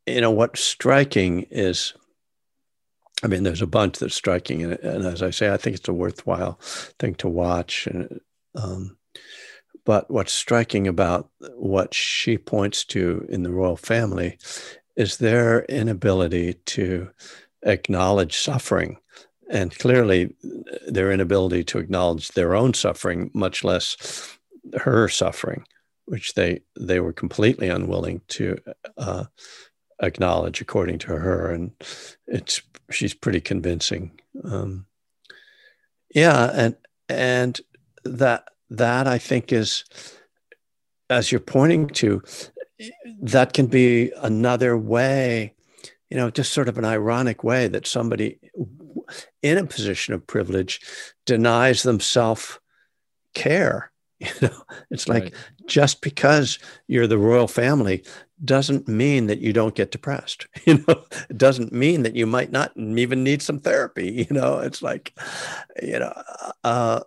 you 0.05 0.21
know, 0.21 0.31
what's 0.31 0.63
striking 0.63 1.47
is 1.51 1.93
I 3.23 3.27
mean, 3.27 3.43
there's 3.43 3.63
a 3.63 3.67
bunch 3.67 3.97
that's 3.97 4.13
striking, 4.13 4.63
and, 4.63 4.73
and 4.73 5.05
as 5.05 5.23
I 5.23 5.31
say, 5.31 5.51
I 5.51 5.57
think 5.57 5.75
it's 5.75 5.87
a 5.87 5.93
worthwhile 5.93 6.59
thing 6.99 7.15
to 7.15 7.27
watch. 7.27 7.87
And 7.87 8.21
um, 8.53 8.97
but 9.87 10.11
what's 10.11 10.33
striking 10.33 10.85
about 10.85 11.29
what 11.55 11.93
she 11.93 12.37
points 12.37 12.83
to 12.83 13.25
in 13.29 13.43
the 13.43 13.51
royal 13.51 13.77
family 13.77 14.37
is 14.97 15.15
their 15.15 15.63
inability 15.69 16.55
to 16.65 17.09
acknowledge 17.63 18.37
suffering. 18.37 18.97
And 19.49 19.73
clearly, 19.79 20.35
their 20.89 21.09
inability 21.09 21.63
to 21.63 21.77
acknowledge 21.77 22.27
their 22.33 22.53
own 22.53 22.73
suffering, 22.73 23.31
much 23.33 23.63
less 23.63 24.37
her 24.81 25.07
suffering, 25.07 25.63
which 26.03 26.33
they, 26.33 26.63
they 26.77 26.99
were 26.99 27.13
completely 27.13 27.69
unwilling 27.69 28.19
to 28.27 28.57
uh, 28.97 29.23
acknowledge, 30.03 30.59
according 30.59 30.99
to 30.99 31.15
her. 31.15 31.49
And 31.49 31.71
it's 32.27 32.61
she's 32.91 33.13
pretty 33.13 33.39
convincing. 33.39 34.19
Um, 34.43 34.85
yeah, 36.13 36.51
and 36.53 36.75
and 37.07 37.61
that 38.03 38.49
that 38.69 39.07
I 39.07 39.17
think 39.17 39.51
is, 39.51 39.83
as 41.09 41.31
you're 41.31 41.39
pointing 41.39 41.87
to, 41.87 42.21
that 43.21 43.53
can 43.53 43.67
be 43.67 44.11
another 44.17 44.77
way, 44.77 45.53
you 46.09 46.17
know, 46.17 46.29
just 46.29 46.53
sort 46.53 46.69
of 46.69 46.77
an 46.77 46.85
ironic 46.85 47.43
way 47.43 47.67
that 47.67 47.87
somebody 47.87 48.39
in 49.41 49.57
a 49.57 49.65
position 49.65 50.13
of 50.13 50.27
privilege 50.27 50.81
denies 51.25 51.83
themselves 51.83 52.59
care. 53.33 53.91
You 54.19 54.33
know, 54.41 54.63
it's 54.89 55.07
like 55.07 55.25
right. 55.25 55.33
just 55.67 56.01
because 56.01 56.57
you're 56.87 57.05
the 57.05 57.19
royal 57.19 57.47
family 57.47 58.03
doesn't 58.43 58.87
mean 58.87 59.27
that 59.27 59.41
you 59.41 59.53
don't 59.53 59.75
get 59.75 59.91
depressed. 59.91 60.47
You 60.65 60.83
know, 60.87 61.03
it 61.29 61.37
doesn't 61.37 61.71
mean 61.71 62.01
that 62.01 62.15
you 62.15 62.25
might 62.25 62.51
not 62.51 62.75
even 62.75 63.23
need 63.23 63.43
some 63.43 63.59
therapy. 63.59 64.09
You 64.27 64.35
know, 64.35 64.57
it's 64.57 64.81
like, 64.81 65.13
you 65.83 65.99
know, 65.99 66.13
uh, 66.63 67.01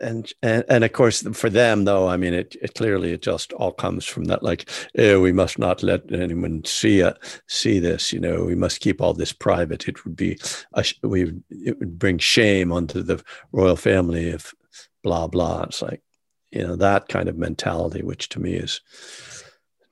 and, 0.00 0.32
and 0.42 0.64
and 0.68 0.82
of 0.82 0.92
course 0.92 1.22
for 1.34 1.50
them 1.50 1.84
though 1.84 2.08
i 2.08 2.16
mean 2.16 2.32
it, 2.32 2.56
it 2.62 2.74
clearly 2.74 3.12
it 3.12 3.20
just 3.20 3.52
all 3.52 3.72
comes 3.72 4.06
from 4.06 4.24
that 4.24 4.42
like 4.42 4.70
oh, 4.98 5.20
we 5.20 5.30
must 5.32 5.58
not 5.58 5.82
let 5.82 6.10
anyone 6.12 6.64
see 6.64 7.00
it 7.00 7.18
see 7.48 7.78
this 7.78 8.12
you 8.12 8.18
know 8.18 8.44
we 8.44 8.54
must 8.54 8.80
keep 8.80 9.00
all 9.00 9.12
this 9.12 9.32
private. 9.32 9.88
It 9.88 10.04
would 10.04 10.16
be 10.16 10.38
a, 10.74 10.84
we 11.02 11.32
it 11.50 11.78
would 11.78 11.98
bring 11.98 12.18
shame 12.18 12.72
onto 12.72 13.02
the 13.02 13.22
royal 13.52 13.76
family 13.76 14.28
if 14.28 14.54
blah 15.02 15.26
blah. 15.26 15.64
It's 15.64 15.82
like 15.82 16.02
you 16.50 16.66
know 16.66 16.76
that 16.76 17.08
kind 17.08 17.28
of 17.28 17.36
mentality 17.36 18.02
which 18.02 18.28
to 18.30 18.40
me 18.40 18.54
is 18.54 18.80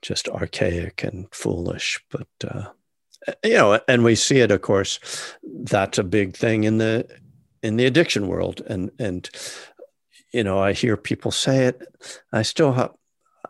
just 0.01 0.29
archaic 0.29 1.03
and 1.03 1.27
foolish 1.31 2.03
but 2.09 2.27
uh 2.47 2.65
you 3.43 3.53
know 3.53 3.79
and 3.87 4.03
we 4.03 4.15
see 4.15 4.39
it 4.39 4.49
of 4.49 4.61
course 4.61 4.99
that's 5.63 5.99
a 5.99 6.03
big 6.03 6.35
thing 6.35 6.63
in 6.63 6.79
the 6.79 7.05
in 7.63 7.77
the 7.77 7.85
addiction 7.85 8.27
world. 8.27 8.61
And 8.67 8.91
and 8.99 9.29
you 10.33 10.43
know 10.43 10.59
i 10.59 10.73
hear 10.73 10.97
people 10.97 11.31
say 11.31 11.65
it. 11.65 11.81
I 12.31 12.41
still 12.41 12.73
have 12.73 12.91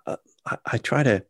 uh, 0.06 0.18
I, 0.46 0.58
I, 0.66 0.78
try 0.78 1.04
to 1.04 1.24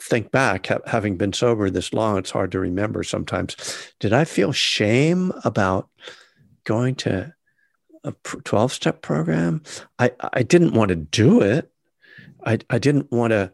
think 0.00 0.30
back 0.30 0.66
ha- 0.66 0.80
having 0.86 1.16
been 1.16 1.32
sober 1.32 1.70
this 1.70 1.94
long 1.94 2.18
it's 2.18 2.30
hard 2.30 2.52
to 2.52 2.60
remember 2.60 3.02
sometimes. 3.02 3.56
Did 4.00 4.12
i 4.12 4.24
feel 4.24 4.52
shame 4.52 5.32
about 5.44 5.88
going 6.64 6.94
to 6.96 7.34
a 8.04 8.12
12 8.44 8.72
step 8.72 9.02
program? 9.02 9.62
I 9.98 10.12
i 10.32 10.42
didn't 10.42 10.74
want 10.74 10.90
to 10.90 10.96
do 10.96 11.40
it. 11.40 11.70
I 12.44 12.58
i 12.70 12.78
didn't 12.78 13.10
want 13.10 13.32
to 13.32 13.52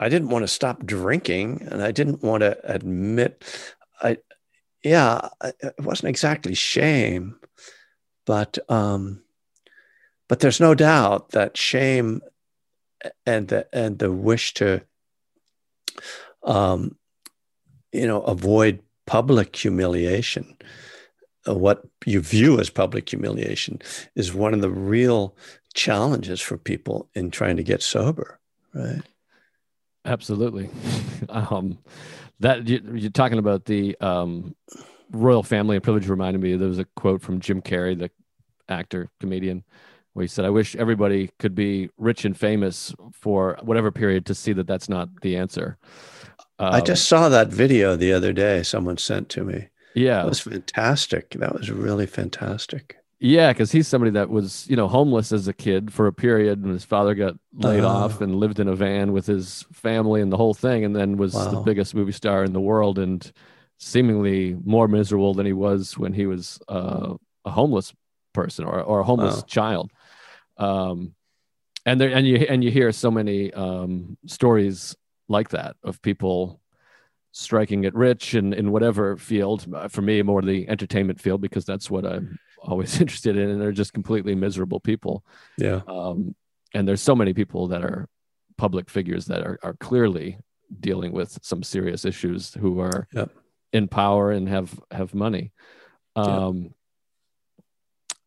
i 0.00 0.08
didn't 0.08 0.28
want 0.28 0.42
to 0.42 0.48
stop 0.48 0.84
drinking 0.84 1.66
and 1.70 1.82
i 1.82 1.90
didn't 1.90 2.22
want 2.22 2.42
to 2.42 2.56
admit 2.64 3.44
i 4.00 4.16
yeah 4.84 5.28
it 5.42 5.74
wasn't 5.80 6.08
exactly 6.08 6.54
shame 6.54 7.36
but 8.28 8.58
um, 8.68 9.22
but 10.28 10.40
there's 10.40 10.60
no 10.60 10.74
doubt 10.74 11.30
that 11.30 11.56
shame 11.56 12.20
and 13.24 13.48
the 13.48 13.66
and 13.72 13.98
the 13.98 14.12
wish 14.12 14.52
to 14.52 14.82
um, 16.42 16.94
you 17.90 18.06
know 18.06 18.20
avoid 18.20 18.82
public 19.06 19.56
humiliation 19.56 20.58
uh, 21.48 21.54
what 21.54 21.86
you 22.04 22.20
view 22.20 22.60
as 22.60 22.68
public 22.68 23.08
humiliation 23.08 23.80
is 24.14 24.34
one 24.34 24.52
of 24.52 24.60
the 24.60 24.70
real 24.70 25.34
challenges 25.72 26.42
for 26.42 26.58
people 26.58 27.08
in 27.14 27.30
trying 27.30 27.56
to 27.56 27.62
get 27.62 27.82
sober 27.82 28.38
right? 28.74 29.02
Absolutely. 30.04 30.70
Um, 31.28 31.78
that 32.38 32.68
you, 32.68 33.06
are 33.06 33.10
talking 33.10 33.38
about 33.38 33.64
the 33.64 33.96
um, 34.00 34.54
royal 35.10 35.42
family. 35.42 35.76
And 35.76 35.82
privilege 35.82 36.08
reminded 36.08 36.40
me 36.40 36.56
there 36.56 36.68
was 36.68 36.78
a 36.78 36.84
quote 36.96 37.22
from 37.22 37.40
Jim 37.40 37.62
Carrey, 37.62 37.98
the 37.98 38.10
actor 38.68 39.10
comedian, 39.20 39.64
where 40.12 40.22
he 40.22 40.28
said, 40.28 40.44
"I 40.44 40.50
wish 40.50 40.76
everybody 40.76 41.30
could 41.38 41.54
be 41.54 41.90
rich 41.96 42.24
and 42.24 42.36
famous 42.36 42.94
for 43.12 43.58
whatever 43.62 43.90
period 43.90 44.26
to 44.26 44.34
see 44.34 44.52
that 44.54 44.66
that's 44.66 44.88
not 44.88 45.08
the 45.22 45.36
answer." 45.36 45.78
Um, 46.58 46.74
I 46.74 46.80
just 46.80 47.08
saw 47.08 47.28
that 47.28 47.48
video 47.48 47.96
the 47.96 48.12
other 48.12 48.32
day. 48.32 48.62
Someone 48.62 48.98
sent 48.98 49.28
to 49.30 49.44
me. 49.44 49.68
Yeah, 49.94 50.22
that 50.22 50.28
was 50.28 50.40
fantastic. 50.40 51.30
That 51.30 51.54
was 51.54 51.70
really 51.70 52.06
fantastic. 52.06 52.96
Yeah, 53.20 53.52
because 53.52 53.72
he's 53.72 53.88
somebody 53.88 54.12
that 54.12 54.30
was, 54.30 54.68
you 54.70 54.76
know, 54.76 54.86
homeless 54.86 55.32
as 55.32 55.48
a 55.48 55.52
kid 55.52 55.92
for 55.92 56.06
a 56.06 56.12
period, 56.12 56.62
and 56.62 56.72
his 56.72 56.84
father 56.84 57.14
got 57.14 57.34
laid 57.52 57.82
uh, 57.82 57.88
off 57.88 58.20
and 58.20 58.36
lived 58.36 58.60
in 58.60 58.68
a 58.68 58.76
van 58.76 59.12
with 59.12 59.26
his 59.26 59.64
family 59.72 60.20
and 60.20 60.30
the 60.30 60.36
whole 60.36 60.54
thing, 60.54 60.84
and 60.84 60.94
then 60.94 61.16
was 61.16 61.34
wow. 61.34 61.50
the 61.50 61.60
biggest 61.60 61.96
movie 61.96 62.12
star 62.12 62.44
in 62.44 62.52
the 62.52 62.60
world, 62.60 62.98
and 62.98 63.32
seemingly 63.78 64.56
more 64.64 64.86
miserable 64.86 65.34
than 65.34 65.46
he 65.46 65.52
was 65.52 65.98
when 65.98 66.12
he 66.12 66.26
was 66.26 66.60
uh, 66.68 67.14
a 67.44 67.50
homeless 67.50 67.92
person 68.42 68.64
or, 68.64 68.80
or 68.80 69.00
a 69.00 69.04
homeless 69.04 69.36
wow. 69.36 69.44
child. 69.46 69.90
Um, 70.56 71.14
and 71.86 72.00
there, 72.00 72.10
and 72.10 72.26
you 72.26 72.36
and 72.36 72.62
you 72.62 72.70
hear 72.70 72.92
so 72.92 73.10
many 73.10 73.52
um, 73.52 74.18
stories 74.26 74.96
like 75.28 75.50
that 75.50 75.76
of 75.82 76.02
people 76.02 76.60
striking 77.32 77.84
it 77.84 77.94
rich 77.94 78.34
and 78.34 78.52
in 78.52 78.72
whatever 78.72 79.16
field. 79.16 79.66
For 79.88 80.02
me, 80.02 80.22
more 80.22 80.42
the 80.42 80.68
entertainment 80.68 81.20
field 81.20 81.40
because 81.40 81.64
that's 81.64 81.90
what 81.90 82.04
I'm 82.04 82.38
always 82.62 83.00
interested 83.00 83.36
in 83.36 83.50
and 83.50 83.60
they're 83.60 83.72
just 83.72 83.92
completely 83.92 84.34
miserable 84.34 84.80
people 84.80 85.24
yeah 85.56 85.80
um, 85.86 86.34
and 86.74 86.86
there's 86.86 87.02
so 87.02 87.14
many 87.14 87.32
people 87.32 87.68
that 87.68 87.82
are 87.82 88.08
public 88.56 88.90
figures 88.90 89.26
that 89.26 89.42
are, 89.42 89.58
are 89.62 89.74
clearly 89.74 90.38
dealing 90.80 91.12
with 91.12 91.38
some 91.42 91.62
serious 91.62 92.04
issues 92.04 92.54
who 92.54 92.80
are 92.80 93.06
in 93.72 93.88
power 93.88 94.32
and 94.32 94.48
have 94.48 94.78
have 94.90 95.14
money 95.14 95.52
um. 96.16 96.74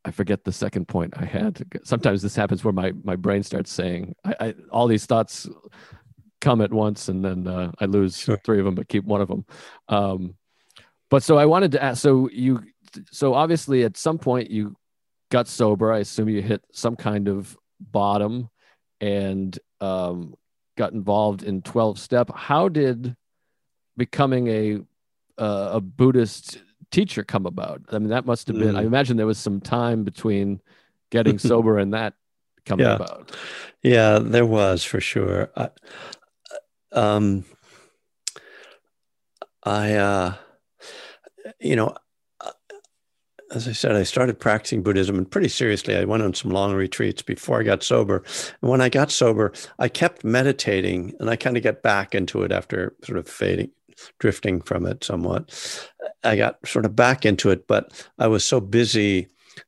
I 0.05 0.11
forget 0.11 0.43
the 0.43 0.51
second 0.51 0.87
point 0.87 1.13
i 1.17 1.25
had 1.25 1.63
sometimes 1.83 2.21
this 2.21 2.35
happens 2.35 2.63
where 2.63 2.73
my 2.73 2.91
my 3.03 3.15
brain 3.15 3.43
starts 3.43 3.71
saying 3.71 4.15
I, 4.23 4.35
I 4.39 4.55
all 4.71 4.87
these 4.87 5.05
thoughts 5.05 5.47
come 6.39 6.61
at 6.61 6.73
once 6.73 7.07
and 7.07 7.23
then 7.23 7.47
uh, 7.47 7.71
i 7.79 7.85
lose 7.85 8.17
sure. 8.17 8.39
three 8.43 8.59
of 8.59 8.65
them 8.65 8.75
but 8.75 8.87
keep 8.87 9.05
one 9.05 9.21
of 9.21 9.27
them 9.27 9.45
um, 9.89 10.35
but 11.09 11.23
so 11.23 11.37
i 11.37 11.45
wanted 11.45 11.71
to 11.73 11.83
ask 11.83 12.01
so 12.01 12.29
you 12.31 12.61
so 13.11 13.33
obviously 13.33 13.83
at 13.83 13.97
some 13.97 14.17
point 14.17 14.49
you 14.49 14.75
got 15.31 15.47
sober. 15.47 15.91
I 15.91 15.99
assume 15.99 16.29
you 16.29 16.43
hit 16.43 16.61
some 16.71 16.95
kind 16.95 17.27
of 17.27 17.57
bottom 17.79 18.49
and 18.99 19.57
um, 19.79 20.35
got 20.77 20.93
involved 20.93 21.41
in 21.41 21.63
12 21.63 21.97
step. 21.97 22.29
How 22.35 22.67
did 22.69 23.15
becoming 23.97 24.47
a 24.47 24.79
uh, 25.41 25.71
a 25.73 25.81
Buddhist 25.81 26.61
teacher 26.91 27.23
come 27.23 27.45
about? 27.45 27.81
I 27.91 27.99
mean, 27.99 28.09
that 28.09 28.25
must 28.25 28.47
have 28.47 28.57
been. 28.57 28.75
Mm. 28.75 28.79
I 28.79 28.83
imagine 28.83 29.17
there 29.17 29.25
was 29.25 29.39
some 29.39 29.61
time 29.61 30.03
between 30.03 30.61
getting 31.09 31.39
sober 31.39 31.77
and 31.77 31.93
that 31.93 32.13
coming 32.65 32.85
yeah. 32.85 32.95
about. 32.95 33.31
Yeah, 33.81 34.19
there 34.19 34.45
was 34.45 34.83
for 34.83 35.01
sure. 35.01 35.51
I, 35.55 35.69
um, 36.91 37.45
I, 39.63 39.93
uh, 39.93 40.33
you 41.59 41.75
know, 41.75 41.95
as 43.53 43.67
I 43.67 43.73
said, 43.73 43.95
I 43.95 44.03
started 44.03 44.39
practicing 44.39 44.81
Buddhism 44.81 45.17
and 45.17 45.29
pretty 45.29 45.49
seriously. 45.49 45.95
I 45.95 46.05
went 46.05 46.23
on 46.23 46.33
some 46.33 46.51
long 46.51 46.73
retreats 46.73 47.21
before 47.21 47.59
I 47.59 47.63
got 47.63 47.83
sober. 47.83 48.23
And 48.61 48.71
when 48.71 48.81
I 48.81 48.89
got 48.89 49.11
sober, 49.11 49.51
I 49.77 49.89
kept 49.89 50.23
meditating 50.23 51.13
and 51.19 51.29
I 51.29 51.35
kind 51.35 51.57
of 51.57 51.63
get 51.63 51.83
back 51.83 52.15
into 52.15 52.43
it 52.43 52.51
after 52.51 52.95
sort 53.03 53.17
of 53.17 53.27
fading, 53.27 53.71
drifting 54.19 54.61
from 54.61 54.85
it 54.85 55.03
somewhat. 55.03 55.49
I 56.23 56.35
got 56.35 56.65
sort 56.67 56.85
of 56.85 56.95
back 56.95 57.25
into 57.25 57.49
it, 57.49 57.67
but 57.67 58.07
I 58.19 58.27
was 58.27 58.43
so 58.43 58.59
busy 58.59 59.27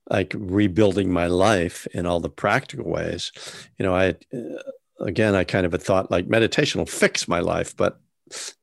like 0.10 0.34
rebuilding 0.38 1.12
my 1.12 1.28
life 1.28 1.88
in 1.94 2.06
all 2.06 2.20
the 2.20 2.30
practical 2.30 2.90
ways. 2.90 3.32
You 3.78 3.86
know, 3.86 3.96
I, 3.96 4.16
uh, 4.34 4.62
again, 5.00 5.36
I 5.36 5.44
kind 5.44 5.66
of 5.66 5.72
had 5.72 5.82
thought 5.82 6.12
like 6.12 6.28
meditation 6.28 6.80
will 6.80 6.86
fix 6.86 7.28
my 7.28 7.40
life, 7.40 7.76
but 7.76 8.00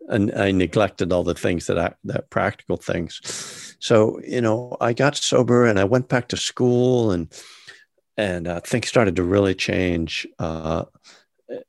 and 0.09 0.33
I 0.35 0.51
neglected 0.51 1.13
all 1.13 1.23
the 1.23 1.35
things 1.35 1.67
that 1.67 1.79
I, 1.79 1.95
that 2.05 2.31
practical 2.31 2.77
things 2.77 3.71
so, 3.81 4.21
you 4.21 4.43
know, 4.43 4.77
I 4.81 4.93
got 4.93 5.17
sober 5.17 5.65
and 5.65 5.81
I 5.81 5.85
went 5.85 6.09
back 6.09 6.29
to 6.29 6.37
school 6.37 7.11
and 7.11 7.33
and 8.17 8.47
uh, 8.47 8.61
things 8.61 8.89
started 8.89 9.17
to 9.17 9.23
really 9.23 9.55
change 9.55 10.27
uh, 10.39 10.85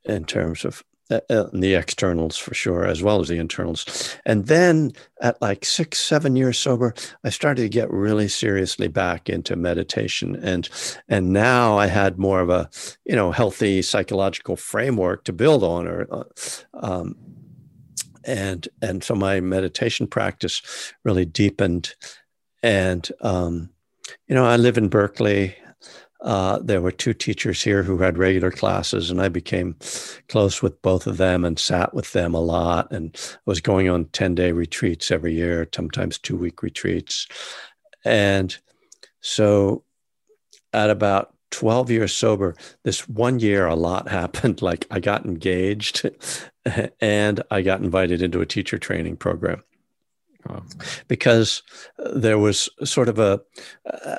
in 0.03 0.25
terms 0.25 0.65
of 0.65 0.83
uh, 1.11 1.19
uh, 1.29 1.49
the 1.53 1.75
externals 1.75 2.37
for 2.37 2.53
sure, 2.53 2.85
as 2.85 3.03
well 3.03 3.19
as 3.19 3.27
the 3.27 3.37
internals. 3.37 4.15
And 4.25 4.47
then 4.47 4.93
at 5.21 5.41
like 5.41 5.65
six, 5.65 5.99
seven 5.99 6.35
years 6.35 6.57
sober, 6.57 6.93
I 7.23 7.29
started 7.29 7.63
to 7.63 7.69
get 7.69 7.91
really 7.91 8.27
seriously 8.27 8.87
back 8.87 9.29
into 9.29 9.55
meditation. 9.55 10.35
And 10.35 10.69
and 11.07 11.33
now 11.33 11.77
I 11.77 11.87
had 11.87 12.17
more 12.17 12.39
of 12.39 12.49
a 12.49 12.69
you 13.05 13.15
know 13.15 13.31
healthy 13.31 13.81
psychological 13.81 14.55
framework 14.55 15.25
to 15.25 15.33
build 15.33 15.63
on, 15.63 15.87
or 15.87 16.07
uh, 16.11 16.23
um, 16.73 17.15
and 18.23 18.67
and 18.81 19.03
so 19.03 19.15
my 19.15 19.39
meditation 19.39 20.07
practice 20.07 20.93
really 21.03 21.25
deepened 21.25 21.95
and 22.63 23.09
um, 23.21 23.69
you 24.27 24.35
know 24.35 24.45
i 24.45 24.55
live 24.57 24.77
in 24.77 24.89
berkeley 24.89 25.55
uh, 26.21 26.59
there 26.59 26.81
were 26.81 26.91
two 26.91 27.13
teachers 27.13 27.63
here 27.63 27.81
who 27.81 27.97
had 27.97 28.17
regular 28.17 28.51
classes 28.51 29.09
and 29.09 29.21
i 29.21 29.27
became 29.27 29.75
close 30.29 30.61
with 30.61 30.81
both 30.81 31.07
of 31.07 31.17
them 31.17 31.43
and 31.43 31.57
sat 31.59 31.93
with 31.93 32.11
them 32.13 32.33
a 32.33 32.39
lot 32.39 32.91
and 32.91 33.17
was 33.45 33.61
going 33.61 33.89
on 33.89 34.05
10 34.05 34.35
day 34.35 34.51
retreats 34.51 35.11
every 35.11 35.33
year 35.33 35.67
sometimes 35.73 36.17
two 36.17 36.37
week 36.37 36.61
retreats 36.61 37.27
and 38.05 38.57
so 39.21 39.83
at 40.73 40.89
about 40.89 41.33
12 41.51 41.91
years 41.91 42.13
sober, 42.13 42.55
this 42.83 43.07
one 43.07 43.39
year 43.39 43.67
a 43.67 43.75
lot 43.75 44.07
happened. 44.09 44.61
Like 44.61 44.87
I 44.89 44.99
got 44.99 45.25
engaged 45.25 46.09
and 47.01 47.43
I 47.51 47.61
got 47.61 47.81
invited 47.81 48.21
into 48.21 48.41
a 48.41 48.45
teacher 48.45 48.79
training 48.79 49.17
program. 49.17 49.63
Because 51.07 51.63
there 52.13 52.39
was 52.39 52.69
sort 52.83 53.09
of 53.09 53.19
a, 53.19 53.41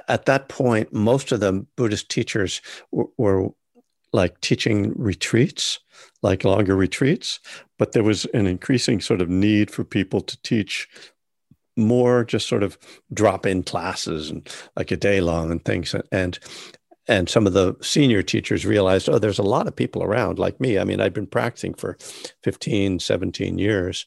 at 0.09 0.27
that 0.27 0.49
point, 0.49 0.93
most 0.93 1.33
of 1.33 1.41
the 1.41 1.67
Buddhist 1.77 2.09
teachers 2.09 2.61
were, 2.91 3.49
like 4.15 4.39
teaching 4.43 4.93
retreats, 4.95 5.81
like 6.23 6.45
longer 6.45 6.77
retreats, 6.77 7.41
but 7.79 7.93
there 7.93 8.03
was 8.03 8.27
an 8.35 8.47
increasing 8.47 9.01
sort 9.01 9.23
of 9.23 9.29
need 9.31 9.71
for 9.71 9.85
people 9.85 10.21
to 10.21 10.41
teach 10.43 10.87
more 11.79 12.23
just 12.23 12.47
sort 12.47 12.63
of 12.63 12.77
drop 13.15 13.47
in 13.47 13.63
classes 13.63 14.29
and 14.29 14.47
like 14.77 14.91
a 14.91 14.97
day 14.97 15.23
long 15.23 15.51
and 15.51 15.65
things. 15.65 15.95
And 16.13 16.39
and 17.09 17.29
some 17.29 17.47
of 17.47 17.53
the 17.53 17.75
senior 17.83 18.23
teachers 18.23 18.65
realized 18.65 19.09
oh 19.09 19.19
there's 19.19 19.39
a 19.39 19.43
lot 19.43 19.67
of 19.67 19.75
people 19.75 20.03
around 20.03 20.39
like 20.39 20.61
me. 20.61 20.79
I 20.79 20.85
mean 20.85 21.01
i've 21.01 21.13
been 21.13 21.27
practicing 21.27 21.75
for 21.75 21.97
15 22.43 22.99
17 23.01 23.59
years. 23.59 24.07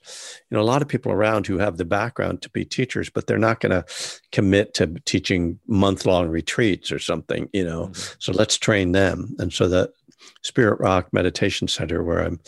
You 0.50 0.56
know 0.56 0.64
a 0.64 0.64
lot 0.64 0.82
of 0.82 0.88
people 0.88 1.12
around 1.12 1.48
who 1.48 1.58
have 1.58 1.78
the 1.78 1.86
background 1.86 2.42
to 2.42 2.50
be 2.50 2.66
teachers 2.66 3.10
but 3.10 3.28
they're 3.28 3.38
not 3.38 3.60
going 3.60 3.72
to 3.72 3.86
commit 4.32 4.74
to 4.76 4.88
teaching 5.06 5.60
month 5.68 6.06
long 6.06 6.30
retreats 6.30 6.92
or 6.92 7.00
something 7.00 7.50
you 7.54 7.64
know? 7.64 7.88
Mm-hmm. 7.88 8.16
so 8.20 8.32
let's 8.32 8.58
train 8.58 8.92
them. 8.92 9.36
And 9.40 9.52
so 9.52 9.68
the 9.68 9.92
spirit 10.44 10.80
rock 10.80 11.12
meditation 11.12 11.68
center 11.68 12.04
where 12.04 12.24
i'm 12.24 12.40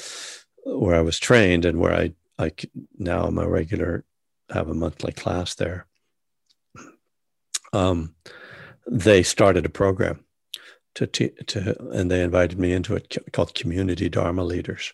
where 0.66 0.96
i 0.96 1.02
was 1.02 1.20
trained 1.20 1.66
and 1.66 1.80
where 1.80 1.94
i 1.94 2.14
i 2.40 2.52
now 2.98 3.26
i'm 3.26 3.38
a 3.38 3.48
regular 3.48 4.04
have 4.50 4.70
a 4.70 4.74
monthly 4.74 5.12
class 5.12 5.56
there 5.56 5.86
um, 7.74 8.16
they 8.90 9.24
started 9.24 9.66
a 9.66 9.70
program 9.70 10.24
to, 11.06 11.30
to 11.44 11.90
and 11.92 12.10
they 12.10 12.22
invited 12.22 12.60
me 12.60 12.74
into 12.74 12.96
it 12.96 13.16
called 13.32 13.54
Community 13.54 14.10
Dharma 14.10 14.44
Leaders, 14.44 14.94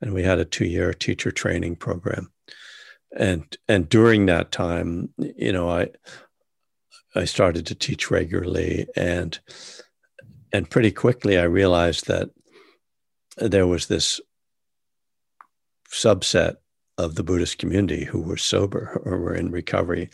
and 0.00 0.14
we 0.14 0.22
had 0.22 0.38
a 0.38 0.44
two-year 0.44 0.94
teacher 0.94 1.30
training 1.30 1.76
program, 1.76 2.32
and 3.16 3.56
and 3.68 3.88
during 3.88 4.26
that 4.26 4.50
time, 4.50 5.10
you 5.18 5.52
know, 5.52 5.68
I 5.68 5.90
I 7.14 7.24
started 7.24 7.66
to 7.66 7.74
teach 7.74 8.10
regularly, 8.10 8.86
and 8.96 9.38
and 10.52 10.70
pretty 10.70 10.90
quickly 10.90 11.38
I 11.38 11.44
realized 11.44 12.06
that 12.06 12.30
there 13.36 13.66
was 13.66 13.86
this 13.86 14.20
subset 15.90 16.56
of 16.98 17.14
the 17.14 17.22
Buddhist 17.22 17.58
community 17.58 18.04
who 18.04 18.22
were 18.22 18.38
sober 18.38 19.00
or 19.04 19.18
were 19.18 19.34
in 19.34 19.50
recovery, 19.50 20.08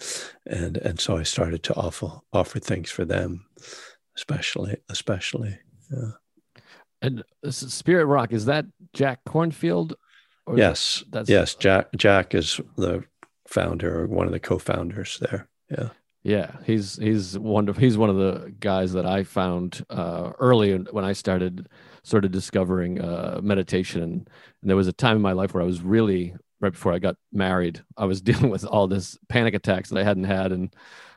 and 0.47 0.77
and 0.79 0.99
so 0.99 1.17
I 1.17 1.23
started 1.23 1.63
to 1.65 1.75
offer 1.75 2.21
offer 2.33 2.59
things 2.59 2.91
for 2.91 3.05
them 3.05 3.47
especially, 4.17 4.77
especially. 4.89 5.59
Yeah. 5.91 6.11
And 7.01 7.25
Spirit 7.51 8.07
Rock 8.07 8.33
is 8.33 8.47
that 8.47 8.67
Jack 8.93 9.25
Kornfield? 9.27 9.95
yes, 10.55 11.05
that's 11.11 11.29
yes. 11.29 11.55
Jack 11.55 11.89
Jack 11.97 12.35
is 12.35 12.61
the 12.77 13.05
founder, 13.47 14.03
or 14.03 14.07
one 14.07 14.27
of 14.27 14.33
the 14.33 14.41
co-founders 14.41 15.19
there. 15.21 15.49
Yeah. 15.71 15.91
Yeah, 16.25 16.53
he's 16.65 16.97
he's 16.97 17.37
wonderful. 17.37 17.81
He's 17.81 17.99
one 17.99 18.09
of 18.09 18.17
the 18.17 18.55
guys 18.61 18.93
that 18.93 19.05
I 19.05 19.25
found 19.25 19.85
uh, 19.91 20.31
early 20.39 20.77
when 20.77 21.05
I 21.05 21.15
started 21.15 21.69
sort 22.05 22.25
of 22.25 22.31
discovering 22.31 23.01
uh, 23.01 23.41
meditation. 23.43 24.03
And, 24.03 24.31
and 24.61 24.71
there 24.71 24.77
was 24.77 24.87
a 24.87 24.93
time 24.93 25.17
in 25.17 25.23
my 25.23 25.33
life 25.33 25.53
where 25.53 25.63
I 25.65 25.67
was 25.67 25.83
really 25.83 26.37
right 26.61 26.73
before 26.73 26.93
I 26.93 27.01
got 27.01 27.17
married, 27.33 27.83
I 27.97 28.07
was 28.07 28.21
dealing 28.23 28.51
with 28.51 28.65
all 28.65 28.87
this 28.87 29.19
panic 29.29 29.55
attacks 29.55 29.91
that 29.91 29.99
I 29.99 30.05
hadn't 30.05 30.25
had 30.25 30.53
in 30.53 30.71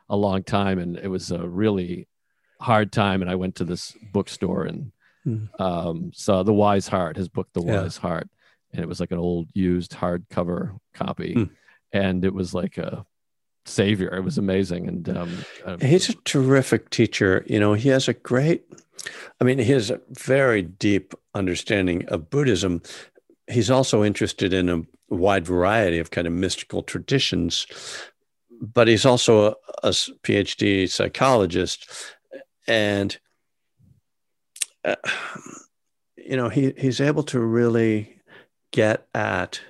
a 0.09 0.17
long 0.17 0.43
time, 0.43 0.79
and 0.79 0.97
it 0.97 1.07
was 1.07 1.31
a 1.31 1.47
really 1.47 2.07
hard 2.59 2.91
time. 2.91 3.21
And 3.21 3.29
I 3.29 3.35
went 3.35 3.55
to 3.55 3.63
this 3.63 3.95
bookstore 4.11 4.63
and 4.63 4.91
mm. 5.25 5.47
um, 5.59 6.11
saw 6.13 6.43
The 6.43 6.53
Wise 6.53 6.87
Heart, 6.87 7.17
his 7.17 7.29
book, 7.29 7.49
The 7.53 7.61
Wise 7.61 7.97
yeah. 7.97 8.09
Heart, 8.09 8.29
and 8.71 8.81
it 8.81 8.87
was 8.87 8.99
like 8.99 9.11
an 9.11 9.17
old 9.17 9.49
used 9.53 9.91
hardcover 9.93 10.77
copy, 10.93 11.35
mm. 11.35 11.49
and 11.91 12.23
it 12.25 12.33
was 12.33 12.53
like 12.53 12.77
a 12.77 13.05
savior. 13.65 14.15
It 14.15 14.23
was 14.23 14.37
amazing, 14.37 14.87
and 14.87 15.09
um, 15.09 15.45
he's 15.81 16.09
a 16.09 16.15
terrific 16.25 16.89
teacher. 16.89 17.43
You 17.47 17.59
know, 17.59 17.73
he 17.73 17.89
has 17.89 18.07
a 18.07 18.13
great. 18.13 18.65
I 19.39 19.43
mean, 19.43 19.59
he 19.59 19.71
has 19.71 19.91
a 19.91 20.01
very 20.09 20.61
deep 20.61 21.13
understanding 21.33 22.05
of 22.07 22.29
Buddhism. 22.29 22.81
He's 23.47 23.69
also 23.69 24.03
interested 24.03 24.53
in 24.53 24.69
a 24.69 24.81
wide 25.09 25.45
variety 25.45 25.99
of 25.99 26.11
kind 26.11 26.25
of 26.27 26.33
mystical 26.33 26.81
traditions, 26.81 27.67
but 28.59 28.87
he's 28.87 29.05
also 29.05 29.47
a, 29.47 29.55
a 29.83 29.89
PhD 29.89 30.89
psychologist, 30.89 31.87
and 32.67 33.17
uh, 34.83 34.95
you 36.17 36.35
know 36.35 36.49
he 36.49 36.73
he's 36.77 37.01
able 37.01 37.23
to 37.23 37.39
really 37.39 38.21
get 38.71 39.07
at 39.13 39.61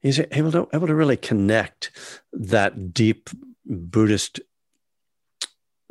he's 0.00 0.20
able 0.32 0.52
to 0.52 0.68
able 0.72 0.86
to 0.86 0.94
really 0.94 1.16
connect 1.16 1.90
that 2.32 2.92
deep 2.92 3.30
Buddhist 3.66 4.40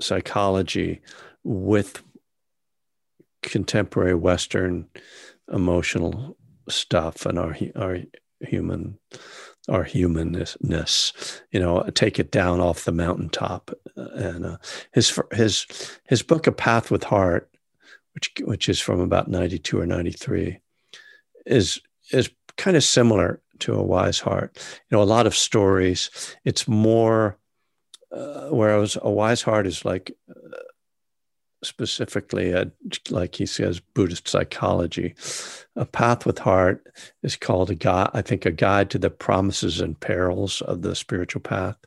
psychology 0.01 1.01
with 1.43 2.03
contemporary 3.41 4.15
Western 4.15 4.87
emotional 5.51 6.37
stuff 6.67 7.25
and 7.25 7.39
our 7.39 7.55
our 7.75 7.99
human 8.41 8.97
our 9.69 9.83
humanness 9.83 10.57
you 11.51 11.59
know 11.59 11.83
take 11.93 12.19
it 12.19 12.31
down 12.31 12.59
off 12.59 12.85
the 12.85 12.91
mountaintop. 12.91 13.71
And 13.95 14.45
uh, 14.45 14.57
his 14.93 15.19
his 15.33 15.65
his 16.07 16.23
book 16.23 16.47
a 16.47 16.51
path 16.51 16.91
with 16.91 17.03
heart 17.03 17.49
which 18.13 18.31
which 18.41 18.69
is 18.69 18.79
from 18.79 18.99
about 18.99 19.29
92 19.29 19.79
or 19.79 19.85
93 19.85 20.59
is 21.45 21.79
is 22.11 22.29
kind 22.57 22.75
of 22.75 22.83
similar 22.83 23.41
to 23.59 23.73
a 23.73 23.83
wise 23.83 24.19
heart. 24.19 24.57
You 24.89 24.97
know 24.97 25.03
a 25.03 25.05
lot 25.05 25.27
of 25.27 25.35
stories 25.35 26.09
it's 26.43 26.67
more 26.67 27.37
uh, 28.11 28.49
whereas 28.49 28.97
a 29.01 29.11
wise 29.11 29.41
heart 29.41 29.67
is 29.67 29.85
like 29.85 30.11
uh, 30.29 30.57
specifically, 31.63 32.51
a, 32.51 32.71
like 33.09 33.35
he 33.35 33.45
says, 33.45 33.79
Buddhist 33.79 34.27
psychology. 34.27 35.15
A 35.75 35.85
path 35.85 36.25
with 36.25 36.39
heart 36.39 36.85
is 37.23 37.35
called 37.35 37.69
a 37.69 37.75
guide, 37.75 38.11
I 38.13 38.21
think, 38.21 38.45
a 38.45 38.51
guide 38.51 38.89
to 38.91 38.99
the 38.99 39.09
promises 39.09 39.81
and 39.81 39.99
perils 39.99 40.61
of 40.61 40.81
the 40.81 40.95
spiritual 40.95 41.41
path. 41.41 41.77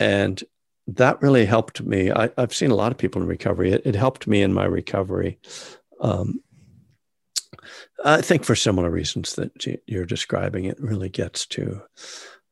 And 0.00 0.42
that 0.86 1.20
really 1.20 1.44
helped 1.44 1.82
me. 1.82 2.10
I, 2.10 2.30
have 2.38 2.54
seen 2.54 2.70
a 2.70 2.76
lot 2.76 2.92
of 2.92 2.98
people 2.98 3.20
in 3.20 3.28
recovery. 3.28 3.72
It, 3.72 3.82
it 3.84 3.94
helped 3.94 4.26
me 4.26 4.42
in 4.42 4.52
my 4.52 4.64
recovery. 4.64 5.38
Um, 6.00 6.40
I 8.04 8.22
think 8.22 8.44
for 8.44 8.54
similar 8.54 8.90
reasons 8.90 9.34
that 9.34 9.80
you're 9.86 10.06
describing, 10.06 10.64
it 10.64 10.80
really 10.80 11.08
gets 11.08 11.46
to 11.46 11.82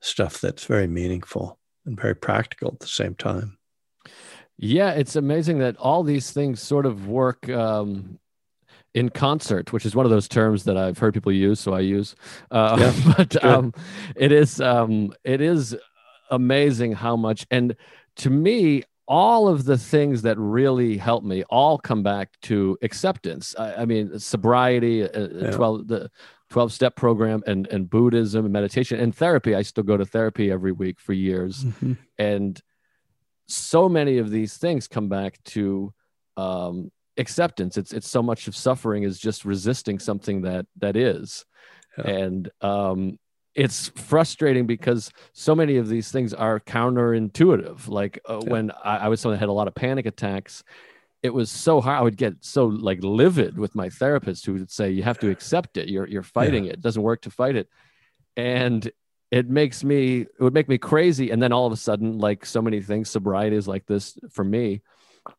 stuff 0.00 0.40
that's 0.40 0.64
very 0.64 0.86
meaningful 0.86 1.58
and 1.86 1.98
very 1.98 2.14
practical 2.14 2.72
at 2.72 2.80
the 2.80 2.86
same 2.86 3.14
time. 3.14 3.55
Yeah, 4.58 4.92
it's 4.92 5.16
amazing 5.16 5.58
that 5.58 5.76
all 5.76 6.02
these 6.02 6.30
things 6.30 6.62
sort 6.62 6.86
of 6.86 7.06
work 7.08 7.48
um, 7.50 8.18
in 8.94 9.10
concert, 9.10 9.72
which 9.72 9.84
is 9.84 9.94
one 9.94 10.06
of 10.06 10.10
those 10.10 10.28
terms 10.28 10.64
that 10.64 10.78
I've 10.78 10.96
heard 10.96 11.12
people 11.12 11.32
use, 11.32 11.60
so 11.60 11.74
I 11.74 11.80
use. 11.80 12.16
Uh, 12.50 12.76
yeah, 12.80 13.14
but 13.16 13.44
um, 13.44 13.74
it 14.14 14.32
is 14.32 14.60
um, 14.60 15.12
it 15.24 15.42
is 15.42 15.76
amazing 16.30 16.92
how 16.92 17.16
much, 17.16 17.46
and 17.50 17.76
to 18.16 18.30
me, 18.30 18.82
all 19.06 19.46
of 19.46 19.66
the 19.66 19.76
things 19.76 20.22
that 20.22 20.38
really 20.38 20.96
help 20.96 21.22
me 21.22 21.44
all 21.44 21.76
come 21.78 22.02
back 22.02 22.30
to 22.42 22.78
acceptance. 22.80 23.54
I, 23.58 23.82
I 23.82 23.84
mean, 23.84 24.18
sobriety, 24.18 25.02
uh, 25.04 25.08
uh 25.08 25.28
yeah. 25.32 25.50
twelve 25.50 25.86
the. 25.86 26.10
12 26.50 26.72
step 26.72 26.94
program 26.94 27.42
and 27.48 27.66
and 27.72 27.90
buddhism 27.90 28.44
and 28.44 28.52
meditation 28.52 29.00
and 29.00 29.12
therapy 29.12 29.56
i 29.56 29.62
still 29.62 29.82
go 29.82 29.96
to 29.96 30.04
therapy 30.04 30.48
every 30.48 30.70
week 30.70 31.00
for 31.00 31.12
years 31.12 31.64
mm-hmm. 31.64 31.94
and 32.18 32.62
so 33.48 33.88
many 33.88 34.18
of 34.18 34.30
these 34.30 34.56
things 34.56 34.88
come 34.88 35.08
back 35.08 35.42
to 35.44 35.92
um, 36.36 36.90
acceptance. 37.16 37.76
It's 37.76 37.92
it's 37.92 38.08
so 38.08 38.22
much 38.22 38.48
of 38.48 38.56
suffering 38.56 39.02
is 39.02 39.18
just 39.18 39.44
resisting 39.44 39.98
something 39.98 40.42
that 40.42 40.66
that 40.78 40.96
is, 40.96 41.44
yeah. 41.98 42.10
and 42.10 42.50
um, 42.60 43.18
it's 43.54 43.88
frustrating 43.88 44.66
because 44.66 45.10
so 45.32 45.54
many 45.54 45.76
of 45.78 45.88
these 45.88 46.10
things 46.12 46.34
are 46.34 46.60
counterintuitive. 46.60 47.88
Like 47.88 48.20
uh, 48.28 48.40
yeah. 48.42 48.50
when 48.50 48.70
I, 48.84 48.96
I 48.98 49.08
was 49.08 49.20
someone 49.20 49.36
that 49.36 49.40
had 49.40 49.48
a 49.48 49.52
lot 49.52 49.68
of 49.68 49.74
panic 49.74 50.06
attacks, 50.06 50.62
it 51.22 51.30
was 51.30 51.50
so 51.50 51.80
hard. 51.80 51.98
I 51.98 52.02
would 52.02 52.16
get 52.16 52.34
so 52.40 52.66
like 52.66 52.98
livid 53.02 53.58
with 53.58 53.74
my 53.74 53.88
therapist 53.88 54.44
who 54.44 54.54
would 54.54 54.70
say, 54.70 54.90
"You 54.90 55.02
have 55.02 55.18
to 55.20 55.30
accept 55.30 55.76
it. 55.76 55.88
You're 55.88 56.06
you're 56.06 56.22
fighting 56.22 56.64
yeah. 56.64 56.70
it. 56.70 56.74
It 56.74 56.82
doesn't 56.82 57.02
work 57.02 57.22
to 57.22 57.30
fight 57.30 57.56
it." 57.56 57.68
And 58.36 58.90
it 59.30 59.48
makes 59.48 59.82
me 59.82 60.20
it 60.20 60.40
would 60.40 60.54
make 60.54 60.68
me 60.68 60.78
crazy. 60.78 61.30
And 61.30 61.42
then 61.42 61.52
all 61.52 61.66
of 61.66 61.72
a 61.72 61.76
sudden 61.76 62.18
like 62.18 62.46
so 62.46 62.62
many 62.62 62.80
things 62.80 63.10
sobriety 63.10 63.56
is 63.56 63.68
like 63.68 63.86
this 63.86 64.18
for 64.30 64.44
me 64.44 64.82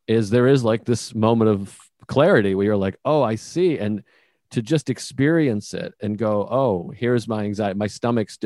is 0.08 0.30
there 0.30 0.48
is 0.48 0.64
like 0.64 0.84
this 0.84 1.16
moment 1.16 1.50
of 1.50 1.78
clarity 2.08 2.56
where 2.56 2.66
you're 2.66 2.78
like 2.78 2.98
oh 3.06 3.24
i 3.24 3.36
see. 3.36 3.78
And 3.78 4.04
to 4.52 4.62
just 4.62 4.90
experience 4.90 5.74
it 5.74 5.94
and 6.02 6.18
go 6.18 6.48
oh 6.50 6.92
here's 6.96 7.28
my 7.28 7.44
anxiety 7.44 7.78
my 7.78 7.88
stomach's 7.88 8.38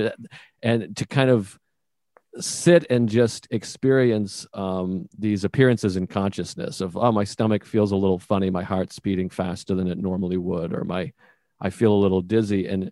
and 0.64 0.96
to 0.98 1.06
kind 1.06 1.30
of 1.30 1.60
sit 2.40 2.86
and 2.90 3.10
just 3.10 3.48
experience 3.52 4.48
um, 4.54 5.08
these 5.18 5.44
appearances 5.44 5.98
in 5.98 6.08
consciousness 6.08 6.80
of 6.80 6.96
oh 6.96 7.12
my 7.12 7.24
stomach 7.24 7.66
feels 7.66 7.92
a 7.92 7.96
little 7.96 8.20
funny. 8.20 8.50
My 8.50 8.64
heart's 8.64 9.00
beating 9.00 9.30
faster 9.30 9.76
than 9.76 9.88
it 9.88 9.98
normally 9.98 10.38
would 10.38 10.74
or 10.74 10.84
my 10.84 11.12
i 11.60 11.70
feel 11.70 11.94
a 11.94 12.04
little 12.04 12.22
dizzy. 12.22 12.68
And 12.68 12.92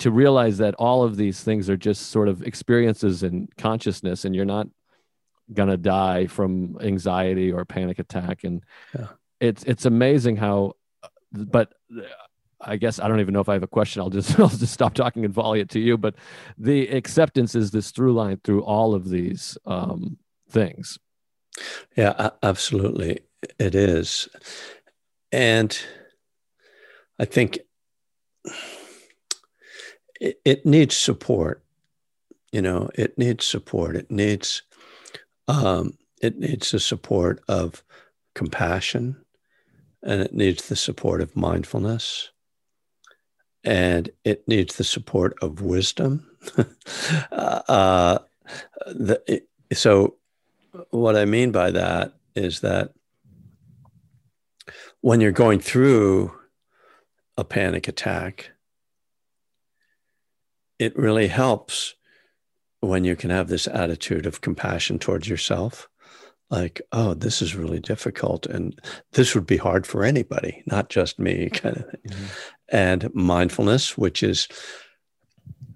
to 0.00 0.10
realize 0.10 0.58
that 0.58 0.74
all 0.74 1.02
of 1.02 1.16
these 1.16 1.42
things 1.42 1.70
are 1.70 1.76
just 1.76 2.10
sort 2.10 2.28
of 2.28 2.42
experiences 2.42 3.22
in 3.22 3.48
consciousness 3.56 4.24
and 4.24 4.34
you're 4.34 4.44
not 4.44 4.66
gonna 5.52 5.76
die 5.76 6.26
from 6.26 6.78
anxiety 6.80 7.52
or 7.52 7.64
panic 7.64 7.98
attack 7.98 8.44
and 8.44 8.62
yeah. 8.96 9.08
it's 9.40 9.62
it's 9.64 9.84
amazing 9.84 10.36
how 10.36 10.74
but 11.32 11.72
I 12.60 12.76
guess 12.76 13.00
I 13.00 13.08
don't 13.08 13.20
even 13.20 13.32
know 13.32 13.40
if 13.40 13.48
I 13.48 13.54
have 13.54 13.62
a 13.62 13.68
question. 13.68 14.02
I'll 14.02 14.10
just 14.10 14.38
I'll 14.40 14.48
just 14.48 14.72
stop 14.72 14.94
talking 14.94 15.24
and 15.24 15.32
volley 15.32 15.60
it 15.60 15.70
to 15.70 15.80
you. 15.80 15.96
But 15.96 16.14
the 16.58 16.88
acceptance 16.88 17.54
is 17.54 17.70
this 17.70 17.90
through 17.90 18.12
line 18.12 18.40
through 18.44 18.62
all 18.64 18.94
of 18.94 19.08
these 19.08 19.56
um, 19.64 20.18
things. 20.50 20.98
Yeah, 21.96 22.30
absolutely, 22.42 23.20
it 23.58 23.74
is, 23.74 24.28
and 25.32 25.76
I 27.18 27.24
think 27.24 27.58
it, 30.20 30.66
needs 30.66 30.96
support. 30.96 31.62
You 32.52 32.62
know, 32.62 32.90
it 32.94 33.16
needs 33.16 33.46
support. 33.46 33.96
It 33.96 34.10
needs 34.10 34.62
um, 35.48 35.94
it 36.20 36.38
needs 36.38 36.70
the 36.70 36.80
support 36.80 37.42
of 37.48 37.82
compassion, 38.34 39.16
and 40.02 40.20
it 40.20 40.34
needs 40.34 40.68
the 40.68 40.76
support 40.76 41.20
of 41.20 41.36
mindfulness, 41.36 42.30
and 43.64 44.10
it 44.24 44.46
needs 44.46 44.76
the 44.76 44.84
support 44.84 45.34
of 45.42 45.62
wisdom. 45.62 46.30
uh, 47.32 48.18
the, 48.86 49.22
it, 49.26 49.48
so, 49.76 50.16
what 50.90 51.16
I 51.16 51.24
mean 51.24 51.52
by 51.52 51.70
that 51.70 52.14
is 52.34 52.60
that 52.60 52.92
when 55.00 55.20
you're 55.20 55.32
going 55.32 55.60
through 55.60 56.32
a 57.36 57.44
panic 57.44 57.88
attack, 57.88 58.50
it 60.80 60.96
really 60.96 61.28
helps 61.28 61.94
when 62.80 63.04
you 63.04 63.14
can 63.14 63.28
have 63.30 63.48
this 63.48 63.68
attitude 63.68 64.24
of 64.24 64.40
compassion 64.40 64.98
towards 64.98 65.28
yourself. 65.28 65.88
Like 66.48 66.80
oh 66.90 67.14
this 67.14 67.42
is 67.42 67.54
really 67.54 67.78
difficult 67.78 68.46
and 68.46 68.76
this 69.12 69.36
would 69.36 69.46
be 69.46 69.58
hard 69.58 69.86
for 69.86 70.02
anybody 70.02 70.64
not 70.66 70.88
just 70.88 71.20
me 71.20 71.48
kind 71.50 71.76
of 71.76 71.84
thing. 71.84 72.00
Mm-hmm. 72.08 72.24
and 72.70 73.14
mindfulness 73.14 73.96
which 73.96 74.24
is 74.24 74.48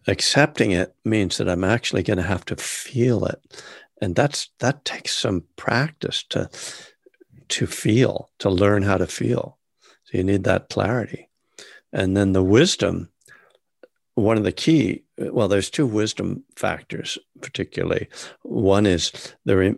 accepting 0.08 0.72
it 0.72 0.92
means 1.04 1.36
that 1.36 1.48
i'm 1.48 1.62
actually 1.62 2.02
going 2.02 2.16
to 2.16 2.24
have 2.24 2.44
to 2.46 2.56
feel 2.56 3.24
it. 3.26 3.62
And 4.00 4.16
that's 4.16 4.50
that 4.58 4.84
takes 4.84 5.14
some 5.14 5.44
practice 5.56 6.24
to 6.30 6.50
to 7.48 7.66
feel 7.66 8.30
to 8.40 8.50
learn 8.50 8.82
how 8.82 8.96
to 8.96 9.06
feel. 9.06 9.58
So 10.04 10.18
you 10.18 10.24
need 10.24 10.44
that 10.44 10.70
clarity. 10.70 11.28
And 11.92 12.16
then 12.16 12.32
the 12.32 12.42
wisdom 12.42 13.10
one 14.14 14.36
of 14.36 14.44
the 14.44 14.52
key 14.52 15.02
well 15.18 15.48
there's 15.48 15.70
two 15.70 15.86
wisdom 15.86 16.42
factors 16.56 17.18
particularly 17.40 18.08
one 18.42 18.86
is 18.86 19.12
the, 19.44 19.56
re, 19.56 19.74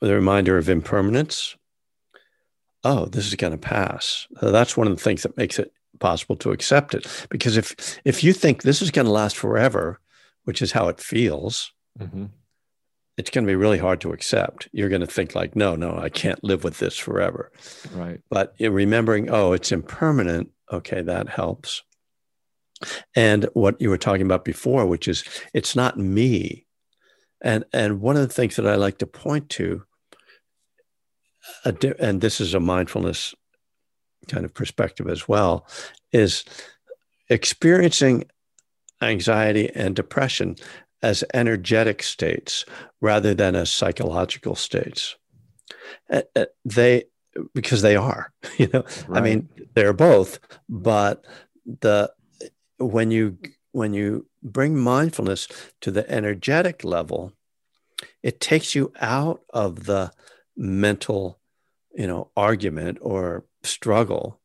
the 0.00 0.14
reminder 0.14 0.56
of 0.56 0.68
impermanence 0.68 1.56
oh 2.82 3.06
this 3.06 3.26
is 3.26 3.34
going 3.34 3.52
to 3.52 3.58
pass 3.58 4.26
so 4.40 4.50
that's 4.50 4.76
one 4.76 4.86
of 4.86 4.96
the 4.96 5.02
things 5.02 5.22
that 5.22 5.36
makes 5.36 5.58
it 5.58 5.72
possible 5.98 6.36
to 6.36 6.52
accept 6.52 6.94
it. 6.94 7.26
Because 7.30 7.56
if 7.56 7.98
if 8.04 8.24
you 8.24 8.32
think 8.32 8.62
this 8.62 8.82
is 8.82 8.90
going 8.90 9.06
to 9.06 9.12
last 9.12 9.36
forever, 9.36 10.00
which 10.44 10.62
is 10.62 10.72
how 10.72 10.88
it 10.88 11.00
feels, 11.00 11.72
mm-hmm. 11.98 12.26
it's 13.16 13.30
going 13.30 13.44
to 13.44 13.50
be 13.50 13.56
really 13.56 13.78
hard 13.78 14.00
to 14.02 14.12
accept. 14.12 14.68
You're 14.72 14.88
going 14.88 15.00
to 15.00 15.06
think 15.06 15.34
like, 15.34 15.56
no, 15.56 15.76
no, 15.76 15.96
I 15.96 16.08
can't 16.08 16.42
live 16.44 16.64
with 16.64 16.78
this 16.78 16.98
forever. 16.98 17.52
Right. 17.92 18.20
But 18.28 18.54
remembering, 18.60 19.30
oh, 19.30 19.52
it's 19.52 19.72
impermanent. 19.72 20.50
Okay, 20.72 21.02
that 21.02 21.28
helps. 21.28 21.82
And 23.14 23.48
what 23.54 23.80
you 23.80 23.90
were 23.90 23.98
talking 23.98 24.26
about 24.26 24.44
before, 24.44 24.86
which 24.86 25.08
is 25.08 25.24
it's 25.52 25.76
not 25.76 25.98
me. 25.98 26.66
And 27.42 27.64
and 27.72 28.00
one 28.00 28.16
of 28.16 28.22
the 28.22 28.34
things 28.34 28.56
that 28.56 28.66
I 28.66 28.76
like 28.76 28.98
to 28.98 29.06
point 29.06 29.50
to, 29.50 29.82
and 31.64 32.20
this 32.20 32.40
is 32.40 32.54
a 32.54 32.60
mindfulness 32.60 33.34
kind 34.28 34.44
of 34.44 34.54
perspective 34.54 35.08
as 35.08 35.28
well, 35.28 35.66
is 36.12 36.44
experiencing 37.28 38.24
anxiety 39.02 39.70
and 39.74 39.94
depression 39.94 40.56
as 41.02 41.22
energetic 41.34 42.02
states 42.02 42.64
rather 43.00 43.34
than 43.34 43.54
as 43.54 43.70
psychological 43.70 44.54
states. 44.54 45.16
They, 46.64 47.04
because 47.54 47.82
they 47.82 47.96
are, 47.96 48.32
you 48.58 48.68
know, 48.72 48.84
right. 49.08 49.18
I 49.18 49.20
mean, 49.20 49.48
they're 49.74 49.92
both, 49.92 50.38
but 50.68 51.26
the, 51.66 52.10
when 52.78 53.10
you, 53.10 53.38
when 53.72 53.94
you 53.94 54.26
bring 54.42 54.76
mindfulness 54.76 55.48
to 55.80 55.90
the 55.90 56.08
energetic 56.10 56.84
level, 56.84 57.32
it 58.22 58.40
takes 58.40 58.74
you 58.74 58.92
out 59.00 59.42
of 59.50 59.84
the 59.84 60.12
mental, 60.56 61.40
you 61.94 62.06
know, 62.06 62.30
argument 62.36 62.98
or 63.00 63.44
struggle 63.62 64.40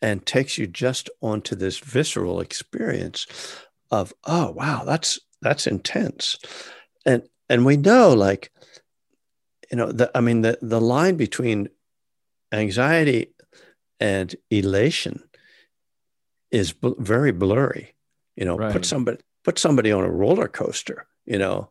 and 0.00 0.24
takes 0.24 0.58
you 0.58 0.66
just 0.66 1.10
onto 1.20 1.54
this 1.56 1.78
visceral 1.78 2.40
experience 2.40 3.26
of 3.90 4.12
oh 4.24 4.50
wow 4.50 4.82
that's 4.84 5.18
that's 5.40 5.66
intense. 5.66 6.38
And 7.06 7.22
and 7.48 7.64
we 7.64 7.76
know 7.76 8.12
like 8.12 8.52
you 9.70 9.76
know 9.76 9.92
the 9.92 10.10
i 10.14 10.20
mean 10.20 10.42
the 10.42 10.58
the 10.62 10.80
line 10.80 11.16
between 11.16 11.68
anxiety 12.52 13.34
and 14.00 14.34
elation 14.50 15.27
is 16.50 16.72
bl- 16.72 16.98
very 16.98 17.32
blurry 17.32 17.94
you 18.36 18.44
know 18.44 18.56
right. 18.56 18.72
put 18.72 18.84
somebody 18.84 19.18
put 19.44 19.58
somebody 19.58 19.92
on 19.92 20.04
a 20.04 20.10
roller 20.10 20.48
coaster 20.48 21.06
you 21.26 21.38
know. 21.38 21.70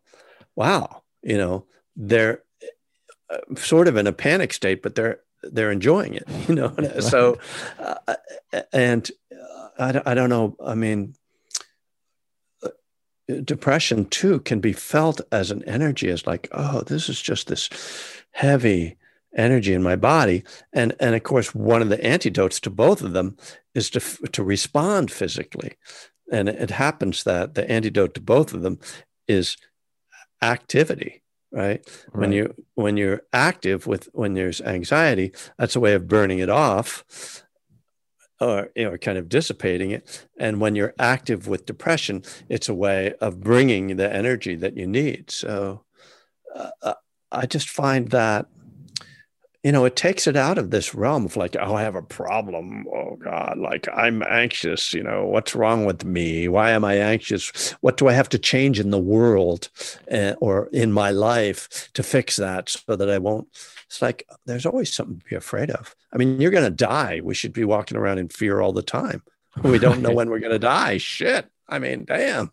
Wow 0.55 1.03
you 1.21 1.38
know 1.38 1.65
they're 1.95 2.43
uh, 3.30 3.38
sort 3.55 3.88
of 3.88 3.97
in 3.97 4.07
a 4.07 4.13
panic 4.13 4.53
state 4.53 4.82
but 4.82 4.95
they're 4.95 5.19
they're 5.43 5.71
enjoying 5.71 6.15
it 6.15 6.28
you 6.47 6.55
know. 6.55 6.73
So 6.99 7.38
uh, 7.80 8.15
and 8.73 9.09
uh, 9.32 10.01
I, 10.05 10.11
I 10.11 10.13
don't 10.13 10.30
know 10.30 10.55
i 10.65 10.73
mean 10.73 11.13
depression 13.43 14.05
too 14.05 14.39
can 14.39 14.59
be 14.59 14.73
felt 14.73 15.21
as 15.32 15.51
an 15.51 15.63
energy 15.65 16.09
as 16.09 16.25
like 16.25 16.47
oh 16.51 16.82
this 16.82 17.09
is 17.09 17.21
just 17.21 17.47
this 17.47 17.69
heavy 18.32 18.97
energy 19.38 19.73
in 19.73 19.83
my 19.83 19.95
body 19.95 20.43
and 20.73 20.93
and 20.99 21.15
of 21.15 21.23
course 21.23 21.53
one 21.53 21.81
of 21.81 21.89
the 21.89 22.03
antidotes 22.03 22.59
to 22.59 22.69
both 22.69 23.01
of 23.01 23.13
them 23.13 23.38
is 23.75 23.89
to 23.89 23.99
to 24.31 24.43
respond 24.43 25.11
physically 25.11 25.77
and 26.31 26.49
it 26.49 26.71
happens 26.71 27.23
that 27.23 27.53
the 27.53 27.69
antidote 27.69 28.13
to 28.13 28.21
both 28.21 28.53
of 28.53 28.61
them 28.63 28.79
is 29.27 29.55
activity 30.41 31.21
right? 31.51 31.61
right? 31.61 31.81
when 32.13 32.31
you 32.31 32.53
when 32.75 32.97
you're 32.97 33.21
active 33.31 33.88
with 33.88 34.09
when 34.13 34.33
there's 34.33 34.61
anxiety 34.61 35.31
that's 35.57 35.75
a 35.75 35.79
way 35.79 35.93
of 35.93 36.07
burning 36.07 36.39
it 36.39 36.49
off 36.49 37.43
or 38.39 38.69
you 38.75 38.83
know 38.83 38.97
kind 38.97 39.17
of 39.17 39.29
dissipating 39.29 39.91
it 39.91 40.27
and 40.38 40.59
when 40.59 40.75
you're 40.75 40.93
active 40.99 41.47
with 41.47 41.65
depression 41.65 42.23
it's 42.49 42.69
a 42.69 42.73
way 42.73 43.13
of 43.21 43.39
bringing 43.39 43.95
the 43.95 44.13
energy 44.13 44.55
that 44.55 44.75
you 44.75 44.88
need 44.88 45.29
so 45.31 45.83
uh, 46.55 46.69
uh, 46.81 46.93
i 47.31 47.45
just 47.45 47.69
find 47.69 48.09
that 48.09 48.47
you 49.68 49.72
know 49.72 49.86
it 49.86 49.95
takes 49.95 50.28
it 50.28 50.36
out 50.36 50.57
of 50.57 50.72
this 50.72 50.95
realm 50.95 51.26
of 51.26 51.36
like 51.36 51.55
oh 51.59 51.76
i 51.76 51.82
have 51.82 51.95
a 51.95 52.01
problem 52.01 52.86
oh 52.93 53.15
god 53.18 53.57
like 53.57 53.88
i'm 53.93 54.24
anxious 54.24 54.93
you 54.93 55.03
know 55.03 55.26
what's 55.26 55.55
wrong 55.55 55.86
with 55.86 56.05
me 56.05 56.47
why 56.47 56.72
am 56.72 56.86
i 56.86 56.95
anxious 56.95 57.72
what 57.82 57.97
do 57.97 58.07
i 58.07 58.13
have 58.13 58.30
to 58.30 58.39
change 58.39 58.80
in 58.80 58.91
the 58.91 59.05
world 59.15 59.70
uh, 60.11 60.34
or 60.39 60.70
in 60.72 60.91
my 60.91 61.11
life 61.11 61.89
to 61.93 62.01
fix 62.01 62.38
that 62.38 62.70
so 62.70 62.95
that 62.95 63.09
i 63.09 63.18
won't 63.18 63.47
it's 63.88 64.01
like 64.01 64.28
there's 64.45 64.65
always 64.65 64.93
something 64.93 65.20
to 65.20 65.26
be 65.26 65.36
afraid 65.36 65.72
of. 65.72 65.95
I 66.13 66.18
mean, 66.18 66.41
you're 66.41 66.51
going 66.51 66.65
to 66.65 66.70
die. 66.70 67.22
We 67.24 67.34
should 67.34 67.53
be 67.53 67.63
walking 67.63 67.97
around 67.97 68.20
in 68.20 68.28
fear 68.28 68.59
all 68.59 68.74
the 68.74 68.84
time. 68.84 69.24
We 69.63 69.80
don't 69.86 70.01
know 70.01 70.11
when 70.11 70.30
we're 70.30 70.39
going 70.39 70.51
to 70.51 70.59
die. 70.59 70.97
Shit. 70.97 71.49
I 71.70 71.80
mean, 71.80 72.05
damn, 72.05 72.51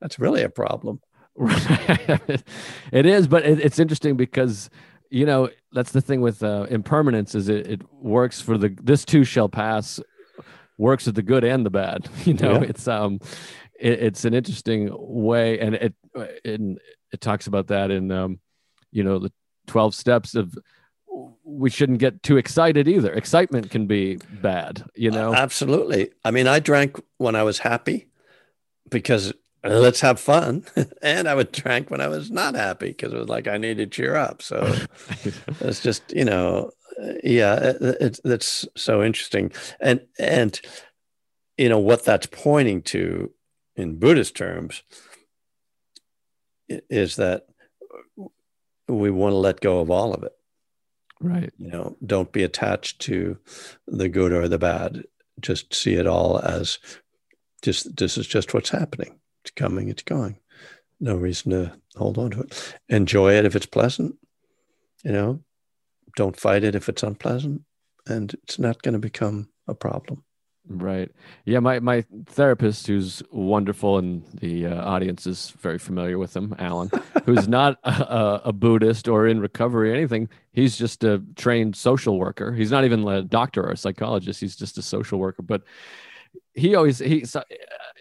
that's 0.00 0.18
really 0.18 0.42
a 0.42 0.48
problem. 0.48 1.00
it 1.40 3.06
is, 3.06 3.26
but 3.26 3.44
it, 3.44 3.58
it's 3.58 3.80
interesting 3.80 4.16
because 4.16 4.70
you 5.14 5.24
know 5.24 5.48
that's 5.72 5.92
the 5.92 6.00
thing 6.00 6.20
with 6.20 6.42
uh, 6.42 6.66
impermanence 6.70 7.34
is 7.34 7.48
it, 7.48 7.66
it 7.66 7.92
works 7.92 8.40
for 8.40 8.58
the 8.58 8.76
this 8.82 9.04
too 9.04 9.24
shall 9.24 9.48
pass 9.48 10.00
works 10.76 11.06
with 11.06 11.14
the 11.14 11.22
good 11.22 11.44
and 11.44 11.64
the 11.64 11.70
bad 11.70 12.08
you 12.24 12.34
know 12.34 12.54
yeah. 12.54 12.68
it's 12.68 12.88
um 12.88 13.20
it, 13.78 13.92
it's 14.00 14.24
an 14.24 14.34
interesting 14.34 14.90
way 14.92 15.58
and 15.60 15.76
it, 15.76 15.94
it 16.44 16.60
it 17.12 17.20
talks 17.20 17.46
about 17.46 17.68
that 17.68 17.90
in 17.90 18.10
um 18.10 18.40
you 18.90 19.04
know 19.04 19.18
the 19.18 19.32
12 19.68 19.94
steps 19.94 20.34
of 20.34 20.54
we 21.44 21.70
shouldn't 21.70 21.98
get 22.00 22.22
too 22.24 22.36
excited 22.36 22.88
either. 22.88 23.12
Excitement 23.12 23.70
can 23.70 23.86
be 23.86 24.16
bad, 24.42 24.84
you 24.96 25.12
know? 25.12 25.32
Uh, 25.32 25.36
absolutely. 25.36 26.10
I 26.24 26.32
mean, 26.32 26.48
I 26.48 26.58
drank 26.58 27.00
when 27.18 27.36
I 27.36 27.44
was 27.44 27.58
happy 27.58 28.08
because 28.90 29.32
let's 29.64 30.00
have 30.00 30.20
fun. 30.20 30.64
and 31.02 31.28
I 31.28 31.34
would 31.34 31.52
drink 31.52 31.90
when 31.90 32.00
I 32.00 32.08
was 32.08 32.30
not 32.30 32.54
happy 32.54 32.88
because 32.88 33.12
it 33.12 33.18
was 33.18 33.28
like 33.28 33.48
I 33.48 33.56
needed 33.56 33.90
to 33.90 33.96
cheer 33.96 34.16
up. 34.16 34.42
So 34.42 34.74
it's 35.60 35.82
just, 35.82 36.12
you 36.12 36.24
know, 36.24 36.70
uh, 37.02 37.12
yeah, 37.22 37.54
it, 37.56 37.82
it, 38.00 38.20
it's 38.24 38.66
so 38.76 39.02
interesting. 39.02 39.52
And, 39.80 40.02
and, 40.18 40.60
you 41.56 41.68
know, 41.68 41.78
what 41.78 42.04
that's 42.04 42.26
pointing 42.26 42.82
to 42.82 43.32
in 43.76 43.98
Buddhist 43.98 44.36
terms 44.36 44.82
is 46.68 47.16
that 47.16 47.46
we 48.88 49.10
want 49.10 49.32
to 49.32 49.38
let 49.38 49.60
go 49.60 49.80
of 49.80 49.90
all 49.90 50.12
of 50.12 50.22
it. 50.22 50.32
Right. 51.20 51.52
You 51.58 51.70
know, 51.70 51.96
don't 52.04 52.32
be 52.32 52.42
attached 52.42 53.00
to 53.02 53.38
the 53.86 54.08
good 54.08 54.32
or 54.32 54.48
the 54.48 54.58
bad. 54.58 55.04
Just 55.40 55.74
see 55.74 55.94
it 55.94 56.06
all 56.06 56.38
as 56.38 56.78
just 57.62 57.96
this 57.96 58.18
is 58.18 58.26
just 58.26 58.52
what's 58.52 58.68
happening. 58.68 59.18
It's 59.44 59.50
coming, 59.50 59.88
it's 59.90 60.02
going. 60.02 60.38
No 61.00 61.16
reason 61.16 61.50
to 61.50 61.72
hold 61.96 62.16
on 62.16 62.30
to 62.30 62.40
it. 62.40 62.76
Enjoy 62.88 63.34
it 63.34 63.44
if 63.44 63.54
it's 63.54 63.66
pleasant. 63.66 64.16
You 65.04 65.12
know, 65.12 65.40
don't 66.16 66.38
fight 66.38 66.64
it 66.64 66.74
if 66.74 66.88
it's 66.88 67.02
unpleasant. 67.02 67.60
And 68.06 68.32
it's 68.42 68.58
not 68.58 68.80
going 68.82 68.94
to 68.94 68.98
become 68.98 69.50
a 69.68 69.74
problem. 69.74 70.24
Right. 70.66 71.10
Yeah. 71.44 71.58
My 71.58 71.78
my 71.80 72.06
therapist, 72.24 72.86
who's 72.86 73.22
wonderful, 73.30 73.98
and 73.98 74.24
the 74.40 74.66
uh, 74.66 74.82
audience 74.82 75.26
is 75.26 75.50
very 75.60 75.78
familiar 75.78 76.18
with 76.18 76.34
him, 76.34 76.54
Alan, 76.58 76.90
who's 77.26 77.46
not 77.46 77.78
a, 77.84 78.40
a, 78.46 78.52
Buddhist 78.52 79.06
or 79.06 79.26
in 79.26 79.40
recovery 79.40 79.90
or 79.90 79.94
anything. 79.94 80.30
He's 80.52 80.78
just 80.78 81.04
a 81.04 81.22
trained 81.36 81.76
social 81.76 82.18
worker. 82.18 82.54
He's 82.54 82.70
not 82.70 82.86
even 82.86 83.06
a 83.06 83.20
doctor 83.20 83.62
or 83.62 83.72
a 83.72 83.76
psychologist. 83.76 84.40
He's 84.40 84.56
just 84.56 84.78
a 84.78 84.82
social 84.82 85.18
worker. 85.18 85.42
But 85.42 85.64
he 86.54 86.74
always 86.74 86.98
he 86.98 87.24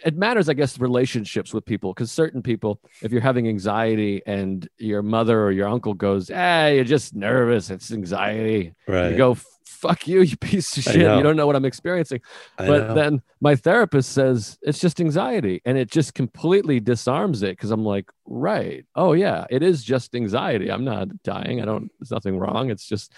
it 0.06 0.16
matters 0.16 0.50
i 0.50 0.54
guess 0.54 0.80
relationships 0.80 1.54
with 1.54 1.66
people 1.66 1.94
because 1.94 2.12
certain 2.12 2.42
people 2.42 2.80
if 3.02 3.12
you're 3.12 3.22
having 3.22 3.48
anxiety 3.48 4.22
and 4.26 4.70
your 4.78 5.02
mother 5.02 5.42
or 5.44 5.52
your 5.52 5.68
uncle 5.68 5.94
goes 5.94 6.28
hey 6.28 6.76
you're 6.76 6.84
just 6.84 7.16
nervous 7.16 7.70
it's 7.70 7.92
anxiety 7.92 8.74
right. 8.88 9.12
you 9.12 9.18
go 9.18 9.36
fuck 9.66 10.08
you 10.08 10.22
you 10.22 10.38
piece 10.38 10.78
of 10.78 10.84
shit 10.84 10.96
you 10.96 11.24
don't 11.24 11.36
know 11.36 11.46
what 11.46 11.56
i'm 11.56 11.66
experiencing. 11.66 12.22
I 12.58 12.68
but 12.68 12.88
know. 12.88 12.94
then 12.94 13.22
my 13.42 13.56
therapist 13.56 14.12
says 14.12 14.58
it's 14.62 14.80
just 14.80 15.02
anxiety 15.02 15.62
and 15.66 15.78
it 15.78 15.92
just 15.92 16.14
completely 16.14 16.80
disarms 16.80 17.44
it 17.44 17.58
because 17.58 17.72
i'm 17.72 17.84
like 17.84 18.10
right. 18.26 18.86
Oh 18.96 19.14
yeah 19.14 19.46
it 19.50 19.64
is 19.64 19.84
just 19.84 20.16
anxiety. 20.16 20.70
I'm 20.70 20.86
not 20.86 21.24
dying. 21.24 21.62
I 21.62 21.66
don't 21.66 21.92
there's 22.00 22.12
nothing 22.12 22.38
wrong. 22.38 22.70
It's 22.70 22.88
just 22.88 23.14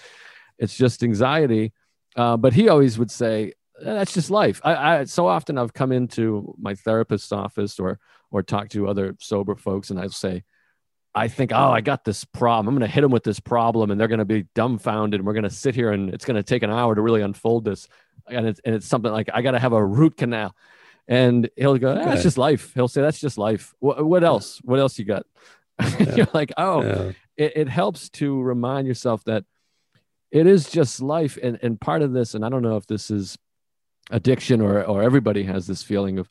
it's 0.58 0.76
just 0.76 1.02
anxiety. 1.02 1.72
Uh, 2.16 2.36
but 2.36 2.54
he 2.54 2.68
always 2.68 2.98
would 2.98 3.10
say 3.10 3.52
that's 3.80 4.14
just 4.14 4.30
life. 4.30 4.60
I, 4.64 4.98
I 4.98 5.04
so 5.04 5.26
often 5.26 5.58
I've 5.58 5.74
come 5.74 5.92
into 5.92 6.54
my 6.58 6.74
therapist's 6.74 7.32
office 7.32 7.78
or 7.78 7.98
or 8.30 8.42
talk 8.42 8.68
to 8.70 8.88
other 8.88 9.16
sober 9.20 9.54
folks, 9.54 9.90
and 9.90 10.00
I'll 10.00 10.10
say, 10.10 10.44
I 11.14 11.28
think, 11.28 11.52
oh, 11.52 11.70
I 11.70 11.80
got 11.80 12.04
this 12.04 12.24
problem. 12.24 12.68
I'm 12.68 12.78
going 12.78 12.88
to 12.88 12.94
hit 12.94 13.00
them 13.00 13.10
with 13.10 13.24
this 13.24 13.40
problem, 13.40 13.90
and 13.90 14.00
they're 14.00 14.08
going 14.08 14.18
to 14.18 14.24
be 14.24 14.46
dumbfounded. 14.54 15.20
And 15.20 15.26
we're 15.26 15.32
going 15.32 15.44
to 15.44 15.50
sit 15.50 15.74
here, 15.74 15.92
and 15.92 16.12
it's 16.12 16.24
going 16.24 16.36
to 16.36 16.42
take 16.42 16.62
an 16.62 16.70
hour 16.70 16.94
to 16.94 17.00
really 17.00 17.22
unfold 17.22 17.64
this. 17.64 17.88
And 18.28 18.46
it's 18.46 18.60
and 18.64 18.74
it's 18.74 18.86
something 18.86 19.10
like 19.12 19.30
I 19.32 19.42
got 19.42 19.52
to 19.52 19.58
have 19.58 19.72
a 19.72 19.84
root 19.84 20.16
canal. 20.16 20.54
And 21.08 21.48
he'll 21.56 21.78
go, 21.78 21.92
ah, 21.92 22.04
that's 22.04 22.22
just 22.22 22.36
life. 22.36 22.74
He'll 22.74 22.88
say, 22.88 23.00
that's 23.00 23.20
just 23.20 23.38
life. 23.38 23.74
What, 23.78 24.04
what 24.04 24.24
else? 24.24 24.58
What 24.64 24.80
else 24.80 24.98
you 24.98 25.04
got? 25.04 25.24
Yeah. 26.00 26.14
You're 26.14 26.28
like, 26.32 26.52
oh, 26.56 26.82
yeah. 26.82 27.12
it, 27.36 27.52
it 27.56 27.68
helps 27.68 28.08
to 28.10 28.40
remind 28.40 28.86
yourself 28.86 29.22
that 29.24 29.44
it 30.30 30.46
is 30.46 30.70
just 30.70 31.00
life. 31.00 31.38
And, 31.42 31.58
and 31.62 31.80
part 31.80 32.02
of 32.02 32.12
this, 32.12 32.34
and 32.34 32.44
I 32.44 32.48
don't 32.48 32.62
know 32.62 32.76
if 32.76 32.86
this 32.86 33.10
is 33.10 33.36
addiction 34.10 34.60
or 34.60 34.84
or 34.84 35.02
everybody 35.02 35.42
has 35.42 35.66
this 35.66 35.82
feeling 35.82 36.18
of 36.18 36.30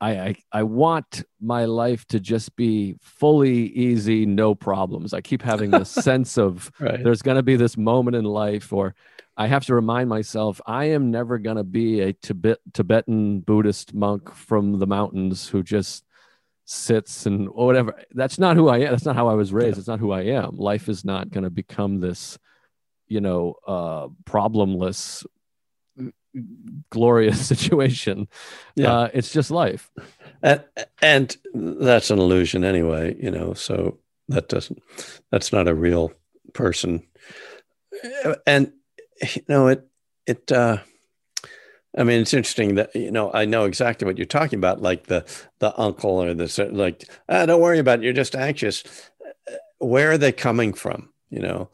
I, 0.00 0.10
I, 0.12 0.34
I 0.52 0.62
want 0.62 1.24
my 1.40 1.64
life 1.64 2.06
to 2.08 2.20
just 2.20 2.54
be 2.54 2.96
fully 3.00 3.66
easy, 3.66 4.26
no 4.26 4.54
problems. 4.54 5.12
I 5.12 5.20
keep 5.20 5.42
having 5.42 5.70
this 5.70 5.90
sense 5.90 6.38
of 6.38 6.70
right. 6.78 7.02
there's 7.02 7.22
going 7.22 7.36
to 7.36 7.42
be 7.42 7.56
this 7.56 7.76
moment 7.76 8.16
in 8.16 8.24
life, 8.24 8.72
or 8.72 8.94
I 9.36 9.48
have 9.48 9.64
to 9.66 9.74
remind 9.74 10.08
myself 10.08 10.60
I 10.66 10.86
am 10.86 11.10
never 11.10 11.38
going 11.38 11.56
to 11.56 11.64
be 11.64 12.00
a 12.00 12.12
Tibet, 12.12 12.58
Tibetan 12.72 13.40
Buddhist 13.40 13.92
monk 13.92 14.32
from 14.32 14.78
the 14.78 14.86
mountains 14.86 15.48
who 15.48 15.62
just 15.62 16.04
sits 16.64 17.26
and 17.26 17.48
whatever. 17.48 18.00
That's 18.12 18.38
not 18.38 18.56
who 18.56 18.68
I 18.68 18.78
am. 18.78 18.90
That's 18.90 19.04
not 19.04 19.16
how 19.16 19.28
I 19.28 19.34
was 19.34 19.52
raised. 19.52 19.76
Yeah. 19.76 19.80
It's 19.80 19.88
not 19.88 20.00
who 20.00 20.12
I 20.12 20.22
am. 20.22 20.56
Life 20.56 20.88
is 20.88 21.04
not 21.04 21.30
going 21.30 21.44
to 21.44 21.50
become 21.50 21.98
this, 21.98 22.38
you 23.08 23.20
know, 23.20 23.54
uh, 23.66 24.08
problemless 24.24 25.24
glorious 26.90 27.46
situation. 27.46 28.28
Yeah. 28.74 28.92
Uh, 28.92 29.08
it's 29.12 29.32
just 29.32 29.50
life. 29.50 29.90
And, 30.42 30.64
and 31.02 31.36
that's 31.54 32.10
an 32.10 32.18
illusion 32.18 32.64
anyway, 32.64 33.16
you 33.20 33.30
know, 33.30 33.54
so 33.54 33.98
that 34.28 34.48
doesn't, 34.48 34.80
that's 35.30 35.52
not 35.52 35.68
a 35.68 35.74
real 35.74 36.12
person. 36.52 37.02
And, 38.46 38.72
you 39.34 39.42
know, 39.48 39.68
it, 39.68 39.86
it, 40.26 40.52
uh, 40.52 40.78
I 41.96 42.04
mean, 42.04 42.20
it's 42.20 42.34
interesting 42.34 42.76
that 42.76 42.94
you 42.94 43.10
know 43.10 43.32
I 43.32 43.44
know 43.44 43.64
exactly 43.64 44.06
what 44.06 44.18
you're 44.18 44.26
talking 44.26 44.58
about, 44.58 44.82
like 44.82 45.06
the 45.06 45.24
the 45.58 45.78
uncle 45.78 46.22
or 46.22 46.34
the 46.34 46.68
like. 46.70 47.08
Ah, 47.28 47.46
don't 47.46 47.60
worry 47.60 47.78
about 47.78 48.00
it. 48.00 48.04
You're 48.04 48.12
just 48.12 48.36
anxious. 48.36 48.84
Where 49.78 50.12
are 50.12 50.18
they 50.18 50.32
coming 50.32 50.74
from? 50.74 51.10
You 51.30 51.40
know, 51.40 51.70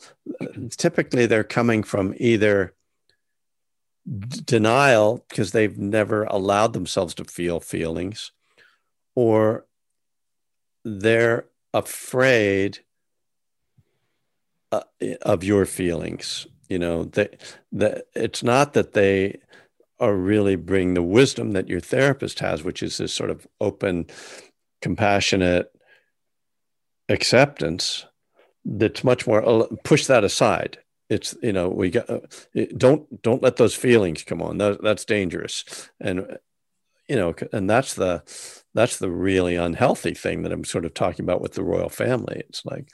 typically 0.77 1.27
they're 1.27 1.45
coming 1.45 1.83
from 1.83 2.15
either 2.17 2.75
denial 4.07 5.25
because 5.29 5.53
they've 5.53 5.79
never 5.79 6.25
allowed 6.25 6.73
themselves 6.73 7.15
to 7.15 7.25
feel 7.25 7.61
feelings, 7.61 8.33
or 9.15 9.67
they're 10.85 11.47
afraid 11.73 12.81
uh, 14.73 14.83
of 15.23 15.43
your 15.43 15.67
feelings. 15.67 16.47
You 16.69 16.79
know, 16.79 17.05
that 17.05 17.41
that 17.73 18.07
it's 18.15 18.43
not 18.43 18.73
that 18.75 18.93
they 18.93 19.41
are 20.01 20.15
really 20.15 20.57
bring 20.57 20.95
the 20.95 21.03
wisdom 21.03 21.53
that 21.53 21.69
your 21.69 21.81
therapist 21.81 22.41
has, 22.41 22.63
which 22.63 22.83
is 22.83 22.99
this 22.99 23.13
sort 23.13 23.31
of 23.31 23.47
open, 23.61 24.07
compassionate 24.83 25.71
acceptance 27.09 28.07
that's 28.65 29.05
much 29.05 29.27
more 29.27 29.47
uh, 29.47 29.67
push 29.85 30.07
that 30.07 30.25
aside 30.25 30.79
it's 31.09 31.35
you 31.43 31.53
know 31.53 31.69
we 31.69 31.91
got 31.91 32.09
uh, 32.09 32.21
don't 32.77 33.23
don't 33.23 33.43
let 33.43 33.57
those 33.57 33.75
feelings 33.75 34.25
come 34.25 34.43
on. 34.43 34.59
That, 34.59 34.83
that's 34.83 35.05
dangerous. 35.05 35.91
And 36.01 36.39
you 37.09 37.17
know 37.17 37.35
and 37.53 37.69
that's 37.69 37.95
the 37.95 38.23
that's 38.75 38.99
the 38.99 39.11
really 39.11 39.57
unhealthy 39.57 40.15
thing 40.15 40.43
that 40.43 40.53
i'm 40.53 40.65
sort 40.65 40.85
of 40.85 40.95
talking 40.95 41.25
about 41.25 41.41
with 41.41 41.53
the 41.53 41.63
royal 41.63 41.89
family. 41.89 42.43
It's 42.49 42.65
like 42.65 42.89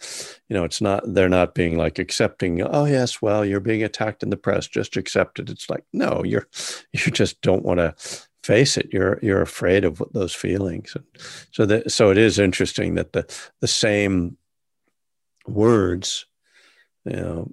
you 0.49 0.55
know 0.55 0.65
it's 0.65 0.81
not 0.81 1.03
they're 1.07 1.29
not 1.29 1.55
being 1.55 1.77
like 1.77 1.99
accepting 1.99 2.63
oh 2.63 2.85
yes 2.85 3.23
well 3.23 3.45
you're 3.45 3.61
being 3.61 3.83
attacked 3.83 4.23
in 4.23 4.31
the 4.31 4.37
press 4.37 4.67
just 4.67 4.97
accept 4.97 5.39
it. 5.39 5.51
It's 5.51 5.71
like 5.71 5.85
no 5.93 6.23
you're 6.25 6.49
you 6.93 7.13
just 7.13 7.41
don't 7.41 7.65
want 7.65 7.79
to 7.79 7.95
face 8.43 8.77
it. 8.77 8.89
You're 8.93 9.19
you're 9.23 9.43
afraid 9.43 9.85
of 9.85 10.03
those 10.13 10.35
feelings 10.35 10.97
so 11.53 11.67
that 11.67 11.93
so 11.93 12.11
it 12.11 12.19
is 12.19 12.39
interesting 12.39 12.95
that 12.95 13.13
the 13.13 13.25
the 13.61 13.69
same 13.69 14.37
words 15.47 16.27
you 17.05 17.17
know 17.17 17.53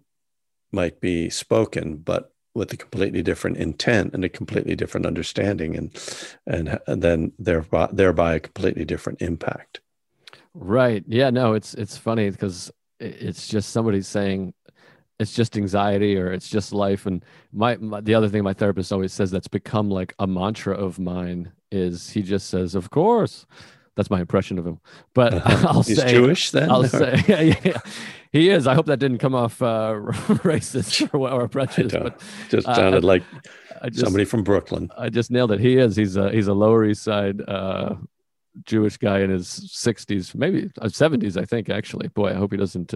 might 0.72 1.00
be 1.00 1.30
spoken, 1.30 1.98
but 1.98 2.34
with 2.54 2.74
a 2.74 2.78
completely 2.78 3.22
different 3.22 3.58
intent 3.58 4.14
and 4.14 4.26
a 4.26 4.30
completely 4.30 4.76
different 4.76 5.06
understanding, 5.06 5.76
and 5.76 6.80
and 6.86 7.02
then 7.02 7.32
thereby 7.38 7.90
thereby 7.92 8.36
a 8.36 8.40
completely 8.40 8.86
different 8.86 9.22
impact. 9.22 9.82
Right. 10.54 11.04
Yeah. 11.08 11.30
No. 11.30 11.54
It's 11.54 11.74
it's 11.76 11.98
funny 11.98 12.30
because 12.30 12.72
it's 13.00 13.48
just 13.48 13.70
somebody 13.70 14.02
saying 14.02 14.54
it's 15.20 15.34
just 15.34 15.58
anxiety 15.58 16.18
or 16.18 16.32
it's 16.32 16.50
just 16.50 16.72
life 16.72 17.06
and 17.06 17.24
my, 17.52 17.76
my, 17.78 18.02
the 18.02 18.14
other 18.14 18.30
thing 18.30 18.44
my 18.44 18.54
therapist 18.54 18.92
always 18.92 19.14
says 19.14 19.32
that's 19.32 19.48
become 19.48 19.90
like 19.90 20.14
a 20.20 20.28
mantra 20.28 20.76
of 20.76 21.00
mine 21.00 21.52
is 21.72 22.12
he 22.12 22.22
just 22.22 22.50
says 22.50 22.76
of 22.76 22.90
course 22.90 23.46
that's 23.98 24.10
my 24.10 24.22
impression 24.22 24.58
of 24.58 24.66
him 24.66 24.80
but 25.14 25.34
uh-huh. 25.34 25.68
i'll 25.70 25.84
He's 25.84 25.98
say 25.98 26.12
jewish 26.12 26.52
then 26.52 26.72
i'll 26.72 26.86
say 26.86 27.22
yeah, 27.28 27.60
yeah, 27.64 27.82
he 28.32 28.50
is. 28.50 28.68
I 28.68 28.74
hope 28.74 28.88
that 28.88 28.98
didn't 28.98 29.20
come 29.20 29.36
off 29.36 29.62
uh, 29.62 29.94
racist 30.44 31.10
or, 31.14 31.30
or 31.30 31.48
prejudiced. 31.48 31.96
But 31.96 32.22
just 32.50 32.66
sounded 32.66 33.04
uh, 33.04 33.08
like 33.08 33.24
just, 33.86 34.00
somebody 34.00 34.26
from 34.26 34.44
Brooklyn. 34.44 34.90
I 34.98 35.10
just 35.10 35.32
nailed 35.32 35.52
it. 35.52 35.60
He 35.60 35.78
is. 35.78 35.96
He's 35.96 36.18
a 36.18 36.32
he's 36.32 36.48
a 36.48 36.54
Lower 36.54 36.86
East 36.86 37.04
Side 37.04 37.42
uh, 37.48 37.96
Jewish 38.66 38.98
guy 38.98 39.20
in 39.20 39.30
his 39.30 39.48
60s, 39.48 40.36
maybe 40.36 40.70
70s, 40.80 41.38
uh, 41.38 41.42
I 41.42 41.46
think. 41.46 41.70
Actually, 41.70 42.10
boy, 42.10 42.30
I 42.30 42.34
hope 42.34 42.52
he 42.52 42.58
doesn't. 42.58 42.94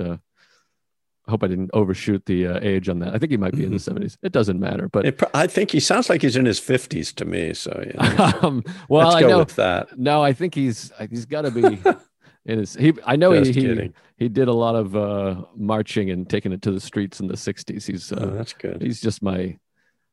Uh, 1.31 1.33
I 1.33 1.37
hope 1.37 1.43
I 1.43 1.47
didn't 1.47 1.71
overshoot 1.73 2.25
the 2.25 2.47
uh, 2.47 2.59
age 2.61 2.89
on 2.89 2.99
that. 2.99 3.13
I 3.13 3.17
think 3.17 3.31
he 3.31 3.37
might 3.37 3.55
be 3.55 3.63
in 3.63 3.71
the 3.71 3.77
70s. 3.77 3.93
Mm-hmm. 3.93 4.25
It 4.25 4.31
doesn't 4.31 4.59
matter, 4.59 4.89
but 4.89 5.05
it, 5.05 5.21
I 5.33 5.47
think 5.47 5.71
he 5.71 5.79
sounds 5.79 6.09
like 6.09 6.21
he's 6.21 6.35
in 6.35 6.45
his 6.45 6.59
50s 6.59 7.13
to 7.15 7.25
me. 7.25 7.53
So, 7.53 7.83
yeah. 7.93 8.33
um, 8.41 8.63
well, 8.89 9.07
Let's 9.09 9.23
I 9.23 9.27
know 9.27 9.43
that. 9.43 9.97
No, 9.97 10.23
I 10.23 10.33
think 10.33 10.55
he's 10.55 10.91
he's 11.09 11.25
got 11.25 11.43
to 11.43 11.51
be 11.51 11.63
in 12.45 12.59
his. 12.59 12.75
He, 12.75 12.93
I 13.05 13.15
know 13.15 13.31
he, 13.31 13.51
he, 13.51 13.91
he 14.17 14.29
did 14.29 14.47
a 14.47 14.53
lot 14.53 14.75
of 14.75 14.95
uh, 14.95 15.43
marching 15.55 16.09
and 16.09 16.29
taking 16.29 16.51
it 16.51 16.61
to 16.63 16.71
the 16.71 16.79
streets 16.79 17.19
in 17.19 17.27
the 17.27 17.35
'60s. 17.35 17.87
He's 17.87 18.11
uh, 18.11 18.19
oh, 18.19 18.35
that's 18.35 18.53
good. 18.53 18.81
He's 18.81 19.01
just 19.01 19.21
my 19.21 19.57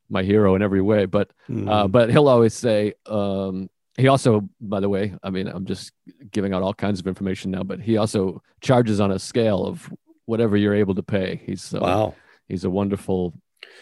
my 0.09 0.23
hero 0.23 0.55
in 0.55 0.61
every 0.61 0.81
way. 0.81 1.05
But 1.05 1.31
mm. 1.49 1.69
uh, 1.69 1.87
but 1.87 2.09
he'll 2.09 2.29
always 2.29 2.53
say. 2.53 2.93
Um, 3.05 3.69
he 3.97 4.07
also, 4.07 4.47
by 4.61 4.79
the 4.79 4.87
way, 4.87 5.13
I 5.23 5.29
mean, 5.29 5.47
I'm 5.47 5.65
just 5.65 5.91
giving 6.31 6.53
out 6.53 6.63
all 6.63 6.73
kinds 6.73 7.01
of 7.01 7.07
information 7.07 7.51
now, 7.51 7.63
but 7.63 7.81
he 7.81 7.97
also 7.97 8.41
charges 8.61 9.01
on 9.01 9.11
a 9.11 9.19
scale 9.19 9.65
of 9.65 9.91
whatever 10.29 10.55
you're 10.55 10.75
able 10.75 10.95
to 10.95 11.03
pay. 11.03 11.41
He's 11.45 11.73
uh, 11.73 11.79
wow. 11.81 12.15
He's 12.47 12.63
a 12.63 12.69
wonderful 12.69 13.33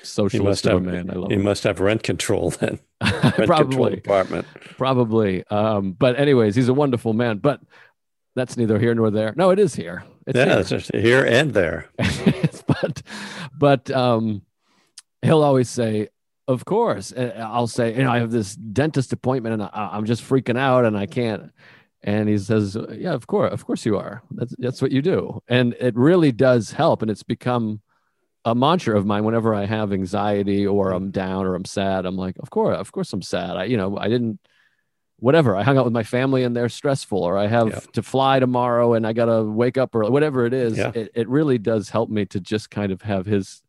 socialist 0.02 0.66
have, 0.66 0.82
man. 0.82 1.10
I 1.10 1.14
love. 1.14 1.30
He 1.30 1.36
him. 1.36 1.44
must 1.44 1.64
have 1.64 1.80
rent 1.80 2.04
control 2.04 2.52
then. 2.52 2.80
Rent 3.02 3.46
probably 3.46 3.98
apartment. 3.98 4.48
Probably. 4.78 5.46
Um, 5.48 5.92
but 5.92 6.18
anyways, 6.18 6.56
he's 6.56 6.70
a 6.70 6.74
wonderful 6.74 7.14
man. 7.14 7.38
But 7.38 7.62
that's 8.36 8.58
neither 8.58 8.80
here 8.80 8.96
nor 8.96 9.12
there. 9.12 9.34
No, 9.36 9.52
it 9.52 9.60
is 9.60 9.76
here. 9.76 10.04
It's 10.26 10.38
yeah, 10.38 10.64
here. 10.64 10.78
it's 10.78 10.90
here 10.90 11.26
and 11.26 11.54
there. 11.54 11.90
but, 12.68 13.02
but 13.58 13.92
um, 13.92 14.42
he'll 15.22 15.44
always 15.44 15.70
say, 15.70 16.10
"Of 16.48 16.66
course." 16.66 17.12
And 17.12 17.32
I'll 17.42 17.68
say, 17.68 17.96
"You 17.96 18.04
know, 18.04 18.12
I 18.12 18.20
have 18.20 18.32
this 18.32 18.56
dentist 18.56 19.14
appointment, 19.14 19.54
and 19.54 19.64
I, 19.64 19.90
I'm 19.94 20.06
just 20.06 20.24
freaking 20.24 20.58
out, 20.58 20.86
and 20.86 20.98
I 20.98 21.06
can't." 21.06 21.52
And 22.04 22.30
he 22.30 22.38
says, 22.38 22.78
"Yeah, 22.92 23.14
of 23.14 23.28
course, 23.28 23.52
of 23.52 23.66
course 23.66 23.86
you 23.86 23.98
are. 23.98 24.24
That's 24.32 24.56
that's 24.60 24.82
what 24.82 24.92
you 24.92 25.02
do." 25.02 25.42
And 25.48 25.76
it 25.80 25.96
really 25.96 26.32
does 26.32 26.72
help, 26.72 27.02
and 27.02 27.10
it's 27.10 27.24
become 27.24 27.82
a 28.46 28.56
mantra 28.56 28.98
of 28.98 29.06
mine 29.06 29.26
whenever 29.26 29.54
I 29.54 29.66
have 29.66 29.92
anxiety 29.92 30.66
or 30.66 30.92
I'm 30.92 31.12
down 31.12 31.46
or 31.46 31.56
I'm 31.56 31.66
sad. 31.66 32.06
I'm 32.06 32.16
like, 32.16 32.38
"Of 32.40 32.50
course, 32.50 32.78
of 32.78 32.92
course, 32.92 33.12
I'm 33.14 33.22
sad. 33.22 33.58
I, 33.58 33.64
you 33.66 33.78
know, 33.78 33.98
I 33.98 34.08
didn't." 34.08 34.40
whatever. 35.20 35.56
I 35.56 35.64
hung 35.64 35.78
out 35.78 35.86
with 35.86 35.94
my 35.94 36.04
family 36.04 36.44
and 36.44 36.56
they're 36.56 36.70
stressful, 36.70 37.24
or 37.24 37.38
I 37.38 37.48
have 37.48 37.70
yeah. 37.70 37.80
to 37.94 38.04
fly 38.04 38.40
tomorrow 38.40 38.94
and 38.94 39.06
I 39.06 39.14
got 39.14 39.26
to 39.26 39.44
wake 39.44 39.78
up 39.78 39.96
or 39.96 40.10
whatever 40.10 40.46
it 40.46 40.54
is. 40.54 40.78
Yeah. 40.78 40.92
It, 40.94 41.12
it 41.16 41.28
really 41.28 41.58
does 41.58 41.90
help 41.90 42.10
me 42.10 42.26
to 42.28 42.40
just 42.40 42.70
kind 42.70 42.92
of 42.92 43.02
have 43.02 43.26
his 43.26 43.62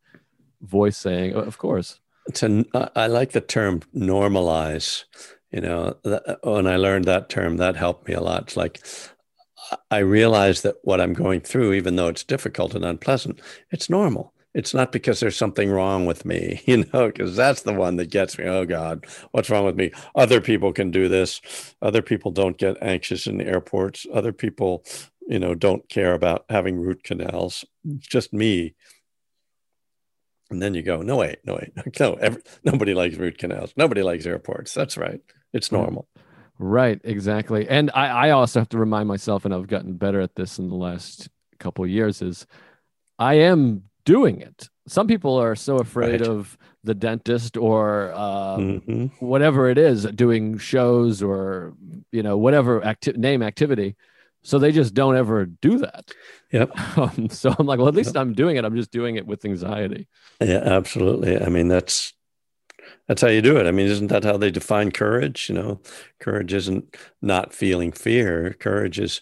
voice 0.61 0.97
saying, 0.97 1.33
of 1.33 1.57
course. 1.57 1.99
To, 2.35 2.65
I 2.95 3.07
like 3.07 3.31
the 3.31 3.41
term 3.41 3.81
normalize. 3.95 5.05
You 5.51 5.61
know, 5.61 5.97
uh, 6.05 6.35
when 6.43 6.67
I 6.67 6.77
learned 6.77 7.05
that 7.05 7.29
term, 7.29 7.57
that 7.57 7.75
helped 7.75 8.07
me 8.07 8.13
a 8.13 8.21
lot. 8.21 8.43
It's 8.43 8.57
like 8.57 8.81
I 9.89 9.99
realize 9.99 10.61
that 10.61 10.75
what 10.83 11.01
I'm 11.01 11.13
going 11.13 11.41
through, 11.41 11.73
even 11.73 11.95
though 11.95 12.07
it's 12.07 12.23
difficult 12.23 12.75
and 12.75 12.85
unpleasant, 12.85 13.41
it's 13.71 13.89
normal 13.89 14.33
it's 14.53 14.73
not 14.73 14.91
because 14.91 15.19
there's 15.19 15.37
something 15.37 15.69
wrong 15.69 16.05
with 16.05 16.25
me, 16.25 16.61
you 16.65 16.85
know, 16.93 17.07
because 17.07 17.35
that's 17.35 17.61
the 17.61 17.73
one 17.73 17.97
that 17.97 18.09
gets 18.09 18.37
me. 18.37 18.45
Oh 18.45 18.65
God, 18.65 19.05
what's 19.31 19.49
wrong 19.49 19.65
with 19.65 19.75
me? 19.75 19.91
Other 20.15 20.41
people 20.41 20.73
can 20.73 20.91
do 20.91 21.07
this. 21.07 21.41
Other 21.81 22.01
people 22.01 22.31
don't 22.31 22.57
get 22.57 22.77
anxious 22.81 23.27
in 23.27 23.37
the 23.37 23.45
airports. 23.45 24.05
Other 24.13 24.33
people, 24.33 24.83
you 25.27 25.39
know, 25.39 25.55
don't 25.55 25.87
care 25.89 26.13
about 26.13 26.45
having 26.49 26.79
root 26.79 27.03
canals. 27.03 27.65
It's 27.85 28.07
just 28.07 28.33
me. 28.33 28.75
And 30.51 30.61
then 30.61 30.73
you 30.73 30.81
go, 30.81 31.03
no 31.03 31.17
wait, 31.17 31.37
no 31.45 31.55
wait, 31.55 31.71
no. 31.99 32.13
Every, 32.15 32.41
nobody 32.63 32.95
likes 32.95 33.17
root 33.17 33.37
canals. 33.37 33.71
Nobody 33.77 34.01
likes 34.01 34.25
airports. 34.25 34.73
That's 34.73 34.97
right. 34.97 35.21
It's 35.53 35.71
normal. 35.71 36.07
Right, 36.57 36.99
exactly. 37.03 37.67
And 37.69 37.89
I, 37.93 38.27
I 38.27 38.29
also 38.31 38.59
have 38.59 38.69
to 38.69 38.77
remind 38.77 39.07
myself, 39.07 39.45
and 39.45 39.53
I've 39.53 39.67
gotten 39.67 39.93
better 39.93 40.19
at 40.19 40.35
this 40.35 40.59
in 40.59 40.69
the 40.69 40.75
last 40.75 41.29
couple 41.57 41.85
of 41.85 41.89
years, 41.89 42.21
is 42.21 42.45
I 43.17 43.35
am 43.35 43.83
doing 44.03 44.41
it. 44.41 44.69
Some 44.87 45.07
people 45.07 45.37
are 45.37 45.55
so 45.55 45.77
afraid 45.77 46.21
right. 46.21 46.29
of 46.29 46.57
the 46.83 46.95
dentist 46.95 47.57
or 47.57 48.11
uh, 48.13 48.57
mm-hmm. 48.57 49.05
whatever 49.25 49.69
it 49.69 49.77
is, 49.77 50.03
doing 50.03 50.57
shows 50.57 51.21
or 51.21 51.73
you 52.11 52.23
know 52.23 52.37
whatever 52.37 52.83
acti- 52.83 53.11
name 53.13 53.43
activity, 53.43 53.95
so 54.43 54.57
they 54.57 54.71
just 54.71 54.93
don't 54.93 55.15
ever 55.15 55.45
do 55.45 55.79
that. 55.79 56.11
Yep. 56.51 56.71
Um, 56.97 57.29
so 57.29 57.55
I'm 57.57 57.65
like, 57.65 57.79
well, 57.79 57.87
at 57.87 57.95
least 57.95 58.15
yep. 58.15 58.21
I'm 58.21 58.33
doing 58.33 58.57
it. 58.57 58.65
I'm 58.65 58.75
just 58.75 58.91
doing 58.91 59.15
it 59.15 59.25
with 59.25 59.45
anxiety. 59.45 60.07
Yeah, 60.41 60.61
absolutely. 60.63 61.41
I 61.41 61.47
mean, 61.47 61.67
that's 61.69 62.13
That's 63.09 63.23
how 63.23 63.27
you 63.27 63.41
do 63.41 63.57
it. 63.57 63.65
I 63.65 63.71
mean, 63.71 63.87
isn't 63.87 64.07
that 64.07 64.23
how 64.23 64.37
they 64.37 64.51
define 64.51 64.91
courage? 64.91 65.49
You 65.49 65.55
know, 65.55 65.81
courage 66.19 66.53
isn't 66.53 66.95
not 67.23 67.53
feeling 67.53 67.91
fear. 67.91 68.53
Courage 68.53 68.99
is 68.99 69.19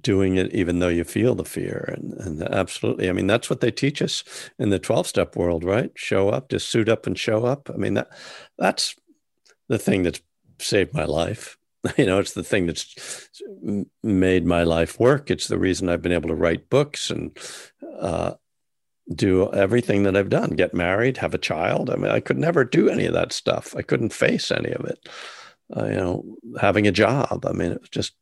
doing 0.00 0.36
it 0.36 0.52
even 0.52 0.80
though 0.80 0.88
you 0.88 1.04
feel 1.04 1.36
the 1.36 1.44
fear. 1.44 1.94
And, 1.96 2.12
and 2.14 2.42
absolutely, 2.42 3.08
I 3.08 3.12
mean, 3.12 3.28
that's 3.28 3.48
what 3.48 3.60
they 3.60 3.70
teach 3.70 4.02
us 4.02 4.24
in 4.58 4.70
the 4.70 4.80
12 4.80 5.06
step 5.06 5.36
world, 5.36 5.62
right? 5.62 5.92
Show 5.94 6.30
up, 6.30 6.50
just 6.50 6.68
suit 6.68 6.88
up 6.88 7.06
and 7.06 7.16
show 7.16 7.46
up. 7.46 7.70
I 7.72 7.76
mean, 7.76 7.94
that 7.94 8.10
that's 8.58 8.96
the 9.68 9.78
thing 9.78 10.02
that's 10.02 10.20
saved 10.58 10.92
my 10.92 11.04
life. 11.04 11.56
You 11.96 12.06
know, 12.06 12.18
it's 12.18 12.34
the 12.34 12.42
thing 12.42 12.66
that's 12.66 13.30
made 14.02 14.44
my 14.44 14.64
life 14.64 14.98
work. 14.98 15.30
It's 15.30 15.46
the 15.46 15.56
reason 15.56 15.88
I've 15.88 16.02
been 16.02 16.12
able 16.12 16.28
to 16.28 16.34
write 16.34 16.68
books 16.68 17.08
and 17.08 17.38
uh, 18.00 18.34
do 19.14 19.50
everything 19.52 20.02
that 20.02 20.16
I've 20.16 20.28
done 20.28 20.50
get 20.50 20.74
married, 20.74 21.16
have 21.18 21.34
a 21.34 21.38
child. 21.38 21.90
I 21.90 21.96
mean, 21.96 22.10
I 22.10 22.20
could 22.20 22.38
never 22.38 22.64
do 22.64 22.88
any 22.88 23.06
of 23.06 23.14
that 23.14 23.32
stuff. 23.32 23.74
I 23.76 23.82
couldn't 23.82 24.12
face 24.12 24.50
any 24.50 24.70
of 24.70 24.84
it. 24.84 25.08
Uh, 25.74 25.86
you 25.86 25.96
know, 25.96 26.24
having 26.60 26.86
a 26.86 26.92
job. 26.92 27.44
I 27.46 27.52
mean, 27.52 27.72
it 27.72 27.80
was 27.80 27.90
just 27.90 28.14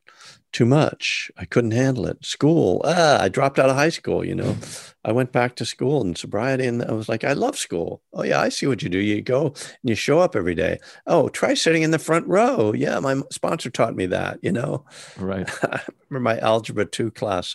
too 0.53 0.65
much. 0.67 1.31
I 1.37 1.45
couldn't 1.45 1.73
handle 1.73 2.07
it. 2.07 2.25
School. 2.25 2.81
Ah, 2.85 3.23
I 3.23 3.29
dropped 3.29 3.59
out 3.59 3.69
of 3.69 3.77
high 3.77 3.91
school. 3.91 4.25
You 4.25 4.35
know, 4.35 4.57
I 5.05 5.13
went 5.13 5.31
back 5.31 5.55
to 5.57 5.65
school 5.65 6.01
and 6.01 6.17
sobriety, 6.17 6.67
and 6.67 6.83
I 6.83 6.93
was 6.93 7.09
like, 7.09 7.25
I 7.25 7.35
love 7.35 7.59
school. 7.59 8.03
Oh 8.13 8.23
yeah, 8.23 8.41
I 8.41 8.49
see 8.49 8.67
what 8.67 8.83
you 8.83 8.89
do. 8.89 8.99
You 8.99 9.23
go 9.23 9.49
and 9.49 9.77
you 9.83 9.95
show 9.95 10.19
up 10.19 10.35
every 10.35 10.55
day. 10.55 10.79
Oh, 11.07 11.29
try 11.29 11.55
sitting 11.55 11.83
in 11.83 11.91
the 11.91 11.99
front 11.99 12.27
row. 12.27 12.73
Yeah, 12.73 12.99
my 13.01 13.21
sponsor 13.31 13.71
taught 13.71 13.95
me 13.95 14.07
that. 14.07 14.39
You 14.43 14.53
know, 14.53 14.85
right. 15.19 15.49
I 15.63 15.83
remember 16.09 16.31
my 16.31 16.39
algebra 16.39 16.87
two 16.87 17.11
class 17.11 17.55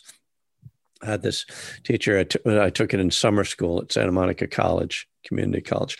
I 1.02 1.12
had 1.12 1.22
this 1.22 1.46
teacher. 1.84 2.20
I, 2.20 2.24
t- 2.24 2.40
I 2.46 2.70
took 2.70 2.94
it 2.94 3.00
in 3.00 3.12
summer 3.12 3.44
school 3.44 3.82
at 3.82 3.92
Santa 3.92 4.12
Monica 4.12 4.48
College, 4.48 5.08
community 5.26 5.62
college, 5.62 5.98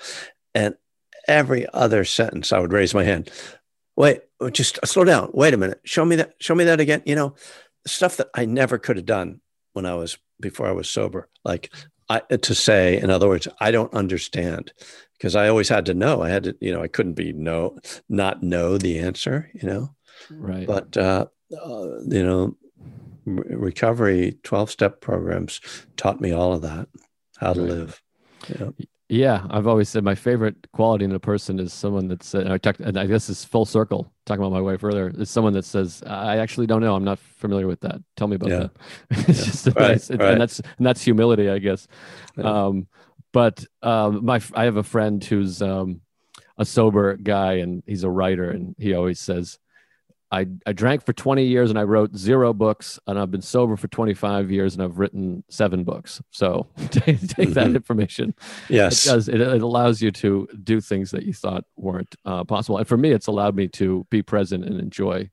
and 0.54 0.76
every 1.28 1.68
other 1.74 2.04
sentence 2.06 2.52
I 2.52 2.60
would 2.60 2.74
raise 2.74 2.94
my 2.94 3.04
hand. 3.04 3.30
Wait, 3.96 4.22
just 4.52 4.80
slow 4.86 5.04
down. 5.04 5.30
Wait 5.34 5.54
a 5.54 5.58
minute. 5.58 5.82
Show 5.84 6.06
me 6.06 6.16
that. 6.18 6.34
Show 6.40 6.56
me 6.56 6.64
that 6.66 6.80
again. 6.80 7.04
You 7.06 7.16
know, 7.16 7.36
stuff 7.86 8.18
that 8.18 8.30
I 8.34 8.46
never 8.46 8.78
could 8.78 8.98
have 8.98 9.06
done 9.06 9.42
when 9.74 9.86
I 9.86 9.96
was 9.96 10.18
before 10.40 10.68
I 10.68 10.72
was 10.72 10.90
sober. 10.90 11.30
Like 11.44 11.72
I, 12.10 12.20
to 12.20 12.56
say, 12.56 13.00
in 13.00 13.10
other 13.10 13.28
words, 13.28 13.48
I 13.60 13.72
don't 13.72 13.94
understand 13.94 14.74
because 15.18 15.36
I 15.36 15.48
always 15.48 15.70
had 15.70 15.86
to 15.86 15.94
know. 15.94 16.22
I 16.22 16.30
had 16.30 16.44
to, 16.44 16.58
you 16.60 16.74
know, 16.74 16.82
I 16.82 16.88
couldn't 16.88 17.14
be 17.14 17.32
no, 17.32 17.78
not 18.10 18.44
know 18.44 18.78
the 18.78 19.00
answer. 19.00 19.50
You 19.54 19.68
know, 19.68 19.96
right. 20.30 20.68
But 20.68 20.98
uh, 20.98 21.28
uh, 21.54 22.00
you 22.08 22.24
know, 22.24 22.56
recovery 23.38 24.38
12 24.44 24.70
step 24.70 25.02
programs 25.02 25.62
taught 25.98 26.22
me 26.22 26.32
all 26.32 26.54
of 26.54 26.62
that 26.62 26.88
how 27.38 27.54
to 27.54 27.62
right. 27.62 27.70
live 27.70 28.02
yeah. 28.48 28.70
yeah 29.10 29.48
i've 29.50 29.68
always 29.68 29.90
said 29.90 30.04
my 30.04 30.16
favorite 30.16 30.56
quality 30.74 31.06
in 31.06 31.12
a 31.12 31.20
person 31.20 31.60
is 31.60 31.74
someone 31.74 32.08
that's 32.08 32.34
uh, 32.34 32.48
i 32.50 32.58
talked 32.58 32.80
and 32.80 32.98
i 32.98 33.06
guess 33.06 33.30
it's 33.30 33.44
full 33.44 33.66
circle 33.66 34.12
talking 34.26 34.42
about 34.42 34.54
my 34.54 34.62
wife 34.62 34.84
earlier 34.84 35.12
is 35.18 35.30
someone 35.30 35.54
that 35.54 35.66
says 35.66 36.04
i 36.08 36.38
actually 36.38 36.68
don't 36.68 36.82
know 36.82 36.96
i'm 36.96 37.04
not 37.04 37.20
familiar 37.20 37.68
with 37.68 37.82
that 37.82 38.02
tell 38.16 38.28
me 38.28 38.36
about 38.36 38.50
yeah. 38.50 38.60
that 38.60 38.72
it's 39.30 39.40
yeah. 39.40 39.46
just 39.46 39.66
right, 39.68 39.76
nice, 39.76 40.10
right. 40.12 40.22
and 40.22 40.42
that's 40.42 40.60
and 40.60 40.86
that's 40.86 41.02
humility 41.02 41.50
i 41.50 41.60
guess 41.60 41.88
um 42.44 42.88
but 43.34 43.66
um 43.84 44.26
my 44.26 44.42
i 44.54 44.64
have 44.66 44.78
a 44.78 44.84
friend 44.84 45.24
who's 45.24 45.62
um 45.62 46.02
a 46.58 46.66
sober 46.66 47.16
guy 47.16 47.54
and 47.54 47.82
he's 47.88 48.04
a 48.04 48.10
writer 48.10 48.52
and 48.52 48.76
he 48.78 48.94
always 48.94 49.20
says 49.20 49.58
I, 50.32 50.48
I 50.66 50.72
drank 50.72 51.06
for 51.06 51.12
20 51.12 51.44
years 51.44 51.70
and 51.70 51.78
I 51.78 51.84
wrote 51.84 52.16
zero 52.16 52.54
books, 52.54 53.00
and 53.06 53.20
I've 53.20 53.32
been 53.32 53.42
sober 53.42 53.76
for 53.76 53.90
25 53.90 54.50
years 54.50 54.74
and 54.74 54.84
I've 54.84 54.98
written 54.98 55.44
seven 55.50 55.84
books. 55.84 56.22
So 56.32 56.70
take, 56.90 57.20
take 57.28 57.50
that 57.50 57.68
mm-hmm. 57.68 57.76
information. 57.76 58.34
Yes. 58.70 59.06
It 59.06 59.10
does. 59.10 59.28
It, 59.28 59.42
it, 59.42 59.62
allows 59.62 60.02
you 60.02 60.12
to 60.12 60.48
do 60.64 60.80
things 60.80 61.12
that 61.12 61.24
you 61.24 61.34
thought 61.34 61.66
weren't 61.76 62.16
uh, 62.26 62.46
possible. 62.46 62.78
And 62.78 62.88
for 62.88 62.98
me, 62.98 63.12
it's 63.12 63.28
allowed 63.28 63.56
me 63.56 63.68
to 63.70 64.08
be 64.10 64.22
present 64.22 64.64
and 64.64 64.80
enjoy 64.80 65.30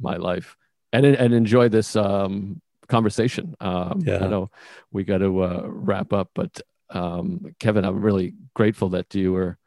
my 0.00 0.16
life 0.16 0.56
and, 0.92 1.06
and 1.06 1.32
enjoy 1.32 1.68
this 1.68 1.94
um, 1.94 2.60
conversation. 2.88 3.54
Um, 3.60 4.02
yeah. 4.04 4.24
I 4.24 4.26
know 4.26 4.50
we 4.90 5.04
got 5.04 5.18
to 5.18 5.44
uh, 5.44 5.62
wrap 5.66 6.12
up, 6.12 6.30
but 6.34 6.60
um, 6.90 7.54
Kevin, 7.60 7.84
I'm 7.84 8.00
really 8.00 8.34
grateful 8.54 8.88
that 8.90 9.14
you 9.14 9.32
were 9.32 9.58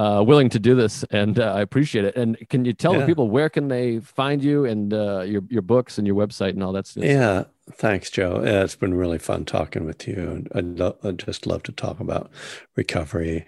uh, 0.00 0.22
willing 0.22 0.48
to 0.48 0.58
do 0.58 0.74
this, 0.74 1.04
and 1.10 1.38
uh, 1.38 1.52
I 1.52 1.60
appreciate 1.60 2.06
it. 2.06 2.16
And 2.16 2.38
can 2.48 2.64
you 2.64 2.72
tell 2.72 2.94
yeah. 2.94 3.00
the 3.00 3.06
people 3.06 3.28
where 3.28 3.50
can 3.50 3.68
they 3.68 4.00
find 4.00 4.42
you 4.42 4.64
and 4.64 4.94
uh, 4.94 5.20
your 5.20 5.42
your 5.50 5.60
books 5.60 5.98
and 5.98 6.06
your 6.06 6.16
website 6.16 6.50
and 6.50 6.62
all 6.62 6.72
that 6.72 6.86
stuff? 6.86 7.04
Yeah, 7.04 7.44
thanks, 7.72 8.10
Joe. 8.10 8.42
Yeah, 8.42 8.64
it's 8.64 8.76
been 8.76 8.94
really 8.94 9.18
fun 9.18 9.44
talking 9.44 9.84
with 9.84 10.08
you. 10.08 10.46
I'd, 10.54 10.78
lo- 10.78 10.96
I'd 11.04 11.18
just 11.18 11.46
love 11.46 11.62
to 11.64 11.72
talk 11.72 12.00
about 12.00 12.30
recovery. 12.76 13.46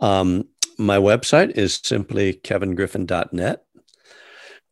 Um, 0.00 0.48
my 0.76 0.98
website 0.98 1.56
is 1.56 1.80
simply 1.82 2.34
kevingriffin.net. 2.34 3.64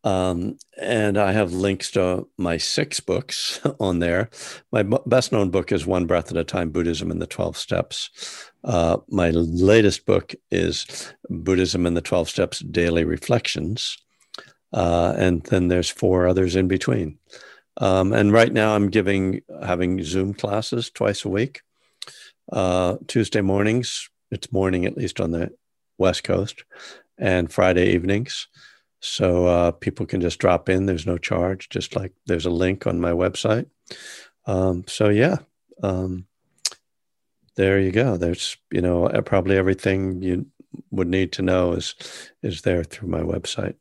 Um, 0.05 0.59
and 0.79 1.17
I 1.17 1.33
have 1.33 1.55
links 1.55 1.91
to 1.93 2.29
my 2.37 2.59
six 2.59 3.01
books 3.01 3.59
on 3.81 3.99
there. 3.99 4.29
My 4.71 4.83
best 5.07 5.33
known 5.33 5.51
book 5.51 5.73
is 5.73 5.87
One 5.87 6.07
Breath 6.07 6.31
at 6.31 6.37
a 6.37 6.45
Time 6.45 6.71
Buddhism 6.71 7.11
and 7.11 7.21
the 7.21 7.27
12 7.27 7.57
Steps. 7.57 8.53
Uh, 8.63 8.99
my 9.09 9.31
latest 9.31 10.05
book 10.05 10.35
is 10.51 11.13
Buddhism 11.31 11.87
and 11.87 11.97
the 11.97 12.03
12 12.03 12.29
Steps 12.29 12.59
Daily 12.61 13.05
Reflections. 13.05 13.97
Uh, 14.73 15.15
and 15.17 15.43
then 15.45 15.69
there's 15.69 15.89
four 15.89 16.29
others 16.29 16.55
in 16.55 16.69
between. 16.69 17.19
Um, 17.79 18.13
and 18.13 18.33
right 18.33 18.53
now 18.53 18.75
I'm 18.75 18.91
giving, 18.91 19.41
having 19.65 20.03
Zoom 20.05 20.35
classes 20.35 20.91
twice 20.91 21.25
a 21.25 21.29
week. 21.29 21.63
Uh, 22.53 22.97
Tuesday 23.07 23.41
mornings, 23.41 24.11
it's 24.31 24.53
morning 24.53 24.85
at 24.85 24.97
least 24.97 25.19
on 25.21 25.31
the 25.31 25.51
West 25.97 26.25
Coast, 26.25 26.65
and 27.17 27.51
Friday 27.51 27.95
evenings. 27.95 28.49
So 29.05 29.47
uh, 29.47 29.71
people 29.73 30.07
can 30.07 30.23
just 30.23 30.39
drop 30.39 30.69
in. 30.69 30.87
There's 30.87 31.07
no 31.07 31.19
charge, 31.19 31.69
just 31.69 31.95
like 31.95 32.13
there's 32.27 32.47
a 32.47 32.51
link 32.51 32.87
on 32.87 33.01
my 33.01 33.13
website. 33.13 33.67
Um, 34.47 34.85
so 34.89 35.11
yeah, 35.11 35.37
um, 35.83 36.27
there 37.57 37.79
you 37.79 37.93
go. 37.93 38.17
There's 38.17 38.57
you 38.71 38.81
know 38.81 39.09
probably 39.27 39.59
everything 39.59 40.23
you 40.23 40.47
would 40.91 41.09
need 41.09 41.33
to 41.33 41.43
know 41.43 41.73
is 41.73 41.95
is 42.43 42.63
there 42.63 42.83
through 42.83 43.09
my 43.09 43.21
website. 43.21 43.75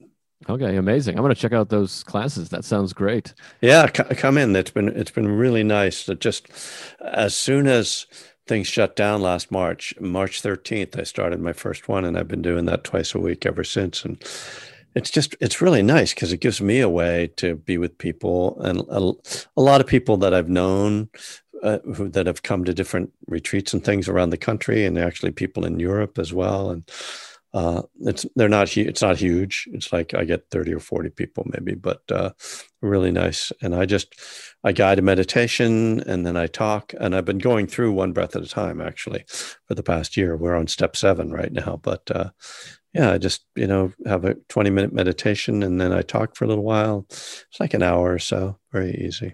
Okay, 0.50 0.76
amazing. 0.76 1.16
I'm 1.16 1.24
going 1.24 1.34
to 1.34 1.40
check 1.40 1.54
out 1.54 1.70
those 1.70 2.04
classes. 2.04 2.50
That 2.50 2.66
sounds 2.66 2.92
great. 2.92 3.34
Yeah, 3.62 3.88
c- 3.88 4.16
come 4.16 4.38
in. 4.38 4.54
It's 4.58 4.72
been 4.72 4.90
it's 4.90 5.12
been 5.12 5.30
really 5.30 5.64
nice. 5.64 6.06
That 6.06 6.20
just 6.20 6.50
as 7.00 7.34
soon 7.34 7.68
as 7.68 8.08
things 8.46 8.68
shut 8.68 8.98
down 8.98 9.22
last 9.22 9.52
March, 9.52 9.94
March 10.02 10.42
13th, 10.42 11.00
I 11.00 11.04
started 11.04 11.40
my 11.40 11.54
first 11.54 11.88
one, 11.88 12.04
and 12.04 12.18
I've 12.18 12.28
been 12.28 12.42
doing 12.42 12.66
that 12.66 12.84
twice 12.84 13.16
a 13.16 13.20
week 13.20 13.46
ever 13.46 13.64
since. 13.64 14.04
And 14.04 14.22
it's 14.96 15.10
just 15.10 15.36
it's 15.40 15.62
really 15.62 15.82
nice 15.82 16.14
because 16.14 16.32
it 16.32 16.40
gives 16.40 16.62
me 16.62 16.80
a 16.80 16.90
way 16.90 17.32
to 17.38 17.56
be 17.56 17.78
with 17.78 17.98
people 17.98 18.60
and 18.62 18.80
a, 18.90 19.12
a 19.58 19.62
lot 19.62 19.82
of 19.82 19.88
people 19.88 20.18
that 20.18 20.34
i've 20.34 20.50
known 20.50 21.10
uh, 21.64 21.80
who, 21.96 22.10
that 22.10 22.28
have 22.28 22.44
come 22.44 22.66
to 22.66 22.74
different 22.74 23.12
retreats 23.28 23.74
and 23.74 23.84
things 23.84 24.10
around 24.10 24.30
the 24.30 24.38
country 24.38 24.86
and 24.86 25.00
actually 25.00 25.32
people 25.32 25.66
in 25.66 25.80
europe 25.80 26.20
as 26.20 26.34
well. 26.34 26.70
And 26.70 26.92
uh, 27.54 27.84
it's 28.02 28.26
they're 28.36 28.50
not 28.50 28.76
it's 28.76 29.02
not 29.02 29.18
huge. 29.18 29.70
It's 29.72 29.94
like 29.94 30.14
i 30.14 30.26
get 30.26 30.50
30 30.50 30.74
or 30.74 30.80
40 30.80 31.10
people 31.12 31.46
maybe 31.48 31.76
but 31.76 32.02
uh, 32.12 32.32
really 32.82 33.12
nice. 33.12 33.52
And 33.62 33.74
i 33.74 33.86
just 33.86 34.14
i 34.64 34.72
guide 34.72 35.00
a 35.00 35.04
meditation 35.04 36.02
and 36.02 36.26
then 36.26 36.36
i 36.36 36.48
talk. 36.48 36.94
And 37.00 37.16
i've 37.16 37.26
been 37.26 37.38
going 37.38 37.68
through 37.68 37.94
one 37.94 38.12
breath 38.12 38.36
at 38.36 38.44
a 38.44 38.48
time 38.48 38.82
actually 38.82 39.24
for 39.68 39.76
the 39.76 39.84
past 39.84 40.18
year. 40.18 40.36
We're 40.36 40.56
on 40.56 40.68
step 40.68 40.98
seven 40.98 41.32
right 41.32 41.52
now 41.54 41.80
but 41.82 42.10
uh, 42.12 42.32
yeah, 42.94 43.12
I 43.12 43.18
just, 43.18 43.46
you 43.56 43.68
know, 43.68 43.92
have 44.06 44.26
a 44.26 44.36
20 44.50 44.70
minute 44.70 44.94
meditation 44.94 45.64
and 45.64 45.82
then 45.82 45.92
I 45.92 46.02
talk 46.02 46.36
for 46.36 46.46
a 46.46 46.48
little 46.48 46.64
while. 46.64 47.06
It's 47.10 47.60
like 47.60 47.74
an 47.74 47.84
hour 47.84 48.14
or 48.14 48.20
so, 48.20 48.60
very 48.72 48.94
easy. 48.96 49.34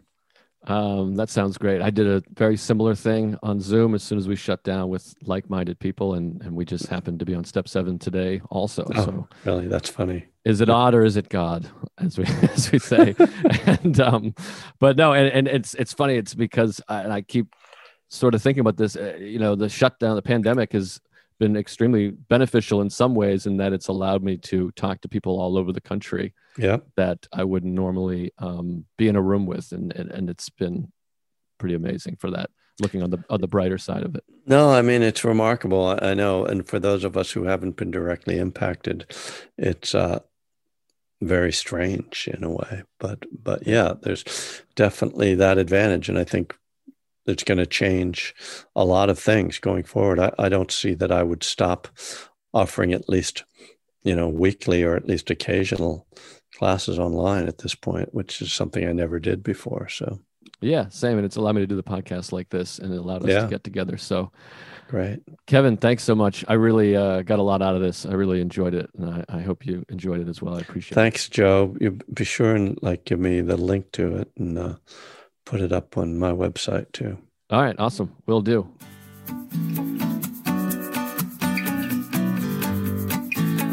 Um, 0.67 1.15
that 1.15 1.29
sounds 1.29 1.57
great. 1.57 1.81
I 1.81 1.89
did 1.89 2.05
a 2.05 2.21
very 2.33 2.57
similar 2.57 2.93
thing 2.93 3.37
on 3.41 3.61
Zoom 3.61 3.95
as 3.95 4.03
soon 4.03 4.17
as 4.17 4.27
we 4.27 4.35
shut 4.35 4.63
down 4.63 4.89
with 4.89 5.15
like 5.23 5.49
minded 5.49 5.79
people, 5.79 6.15
and, 6.15 6.41
and 6.41 6.53
we 6.53 6.65
just 6.65 6.87
happened 6.87 7.19
to 7.19 7.25
be 7.25 7.33
on 7.33 7.45
step 7.45 7.67
seven 7.67 7.97
today 7.97 8.41
also. 8.49 8.85
Oh, 8.93 9.05
so, 9.05 9.27
really? 9.45 9.67
That's 9.67 9.89
funny. 9.89 10.25
Is 10.43 10.59
it 10.59 10.69
odd 10.69 10.93
or 10.95 11.05
is 11.05 11.15
it 11.15 11.29
God, 11.29 11.69
as 11.97 12.17
we 12.17 12.25
as 12.53 12.71
we 12.71 12.79
say? 12.79 13.15
and 13.65 13.99
um, 14.01 14.35
but 14.79 14.97
no, 14.97 15.13
and, 15.13 15.31
and 15.31 15.47
it's 15.47 15.75
it's 15.75 15.93
funny. 15.93 16.17
It's 16.17 16.35
because 16.35 16.81
I, 16.89 17.09
I 17.09 17.21
keep 17.21 17.55
sort 18.09 18.35
of 18.35 18.41
thinking 18.41 18.61
about 18.61 18.77
this. 18.77 18.97
Uh, 18.97 19.15
you 19.17 19.39
know, 19.39 19.55
the 19.55 19.69
shutdown, 19.69 20.17
the 20.17 20.21
pandemic 20.21 20.75
is 20.75 20.99
been 21.39 21.55
extremely 21.55 22.09
beneficial 22.09 22.81
in 22.81 22.89
some 22.89 23.15
ways 23.15 23.45
in 23.45 23.57
that 23.57 23.73
it's 23.73 23.87
allowed 23.87 24.21
me 24.23 24.37
to 24.37 24.71
talk 24.71 25.01
to 25.01 25.09
people 25.09 25.39
all 25.39 25.57
over 25.57 25.71
the 25.71 25.81
country 25.81 26.33
yeah. 26.57 26.77
that 26.97 27.25
I 27.33 27.45
wouldn't 27.45 27.73
normally 27.73 28.31
um, 28.37 28.85
be 28.97 29.07
in 29.07 29.15
a 29.15 29.21
room 29.21 29.45
with. 29.45 29.71
And, 29.71 29.93
and, 29.93 30.11
and 30.11 30.29
it's 30.29 30.49
been 30.49 30.91
pretty 31.57 31.75
amazing 31.75 32.17
for 32.17 32.29
that, 32.31 32.49
looking 32.79 33.01
on 33.01 33.09
the, 33.09 33.23
on 33.29 33.41
the 33.41 33.47
brighter 33.47 33.77
side 33.77 34.03
of 34.03 34.15
it. 34.15 34.23
No, 34.45 34.71
I 34.71 34.81
mean, 34.81 35.01
it's 35.01 35.23
remarkable. 35.23 35.97
I 36.01 36.13
know. 36.13 36.45
And 36.45 36.67
for 36.67 36.79
those 36.79 37.03
of 37.03 37.15
us 37.15 37.31
who 37.31 37.43
haven't 37.43 37.77
been 37.77 37.91
directly 37.91 38.37
impacted, 38.37 39.05
it's, 39.57 39.95
uh, 39.95 40.19
very 41.21 41.51
strange 41.51 42.29
in 42.33 42.45
a 42.45 42.49
way 42.49 42.81
but 42.97 43.25
but 43.43 43.67
yeah 43.67 43.91
there's 44.03 44.63
definitely 44.75 45.35
that 45.35 45.57
advantage 45.57 46.07
and 46.07 46.17
i 46.17 46.23
think 46.23 46.55
that's 47.25 47.43
going 47.43 47.57
to 47.57 47.65
change 47.65 48.35
a 48.75 48.83
lot 48.85 49.09
of 49.09 49.19
things 49.19 49.59
going 49.59 49.83
forward. 49.83 50.19
I, 50.19 50.31
I, 50.39 50.49
don't 50.49 50.71
see 50.71 50.93
that 50.95 51.11
I 51.11 51.23
would 51.23 51.43
stop 51.43 51.87
offering 52.53 52.93
at 52.93 53.09
least, 53.09 53.43
you 54.03 54.15
know, 54.15 54.27
weekly 54.27 54.83
or 54.83 54.95
at 54.95 55.07
least 55.07 55.29
occasional 55.29 56.07
classes 56.55 56.99
online 56.99 57.47
at 57.47 57.59
this 57.59 57.75
point, 57.75 58.13
which 58.13 58.41
is 58.41 58.51
something 58.51 58.87
I 58.87 58.93
never 58.93 59.19
did 59.19 59.43
before. 59.43 59.87
So, 59.89 60.19
yeah, 60.61 60.89
same. 60.89 61.17
And 61.17 61.25
it's 61.25 61.35
allowed 61.35 61.55
me 61.55 61.61
to 61.61 61.67
do 61.67 61.75
the 61.75 61.83
podcast 61.83 62.31
like 62.31 62.49
this 62.49 62.79
and 62.79 62.93
it 62.93 62.97
allowed 62.97 63.23
us 63.23 63.29
yeah. 63.29 63.41
to 63.41 63.47
get 63.47 63.63
together. 63.63 63.97
So, 63.97 64.31
great. 64.87 65.19
Kevin, 65.45 65.77
thanks 65.77 66.03
so 66.03 66.15
much. 66.15 66.43
I 66.47 66.53
really 66.53 66.95
uh, 66.95 67.21
got 67.21 67.39
a 67.39 67.43
lot 67.43 67.61
out 67.61 67.75
of 67.75 67.81
this. 67.81 68.05
I 68.05 68.13
really 68.13 68.41
enjoyed 68.41 68.73
it. 68.73 68.89
And 68.97 69.09
I, 69.09 69.37
I 69.37 69.41
hope 69.41 69.65
you 69.65 69.85
enjoyed 69.89 70.19
it 70.19 70.27
as 70.27 70.41
well. 70.41 70.55
I 70.55 70.61
appreciate 70.61 70.95
thanks, 70.95 71.27
it. 71.27 71.29
Thanks, 71.29 71.29
Joe. 71.29 71.77
You 71.79 71.99
be 72.13 72.25
sure 72.25 72.55
and 72.55 72.77
like 72.81 73.05
give 73.05 73.19
me 73.19 73.41
the 73.41 73.57
link 73.57 73.91
to 73.93 74.17
it 74.17 74.31
and 74.37 74.57
uh, 74.57 74.75
put 75.49 75.61
it 75.61 75.73
up 75.73 75.97
on 75.97 76.15
my 76.15 76.31
website 76.31 76.91
too. 76.91 77.17
All 77.49 77.59
right. 77.59 77.75
Awesome. 77.79 78.15
Will 78.27 78.41
do. 78.41 78.69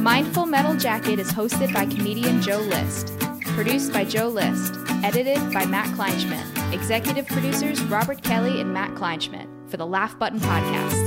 Mindful 0.00 0.46
Metal 0.46 0.74
Jacket 0.76 1.18
is 1.18 1.30
hosted 1.30 1.74
by 1.74 1.84
comedian 1.84 2.40
Joe 2.40 2.60
List, 2.60 3.12
produced 3.54 3.92
by 3.92 4.04
Joe 4.04 4.28
List, 4.28 4.74
edited 5.04 5.38
by 5.52 5.66
Matt 5.66 5.88
Kleinschmidt, 5.88 6.72
executive 6.72 7.26
producers 7.26 7.82
Robert 7.84 8.22
Kelly 8.22 8.60
and 8.62 8.72
Matt 8.72 8.94
Kleinschmidt 8.94 9.48
for 9.68 9.76
the 9.76 9.86
Laugh 9.86 10.18
Button 10.18 10.40
Podcasts. 10.40 11.05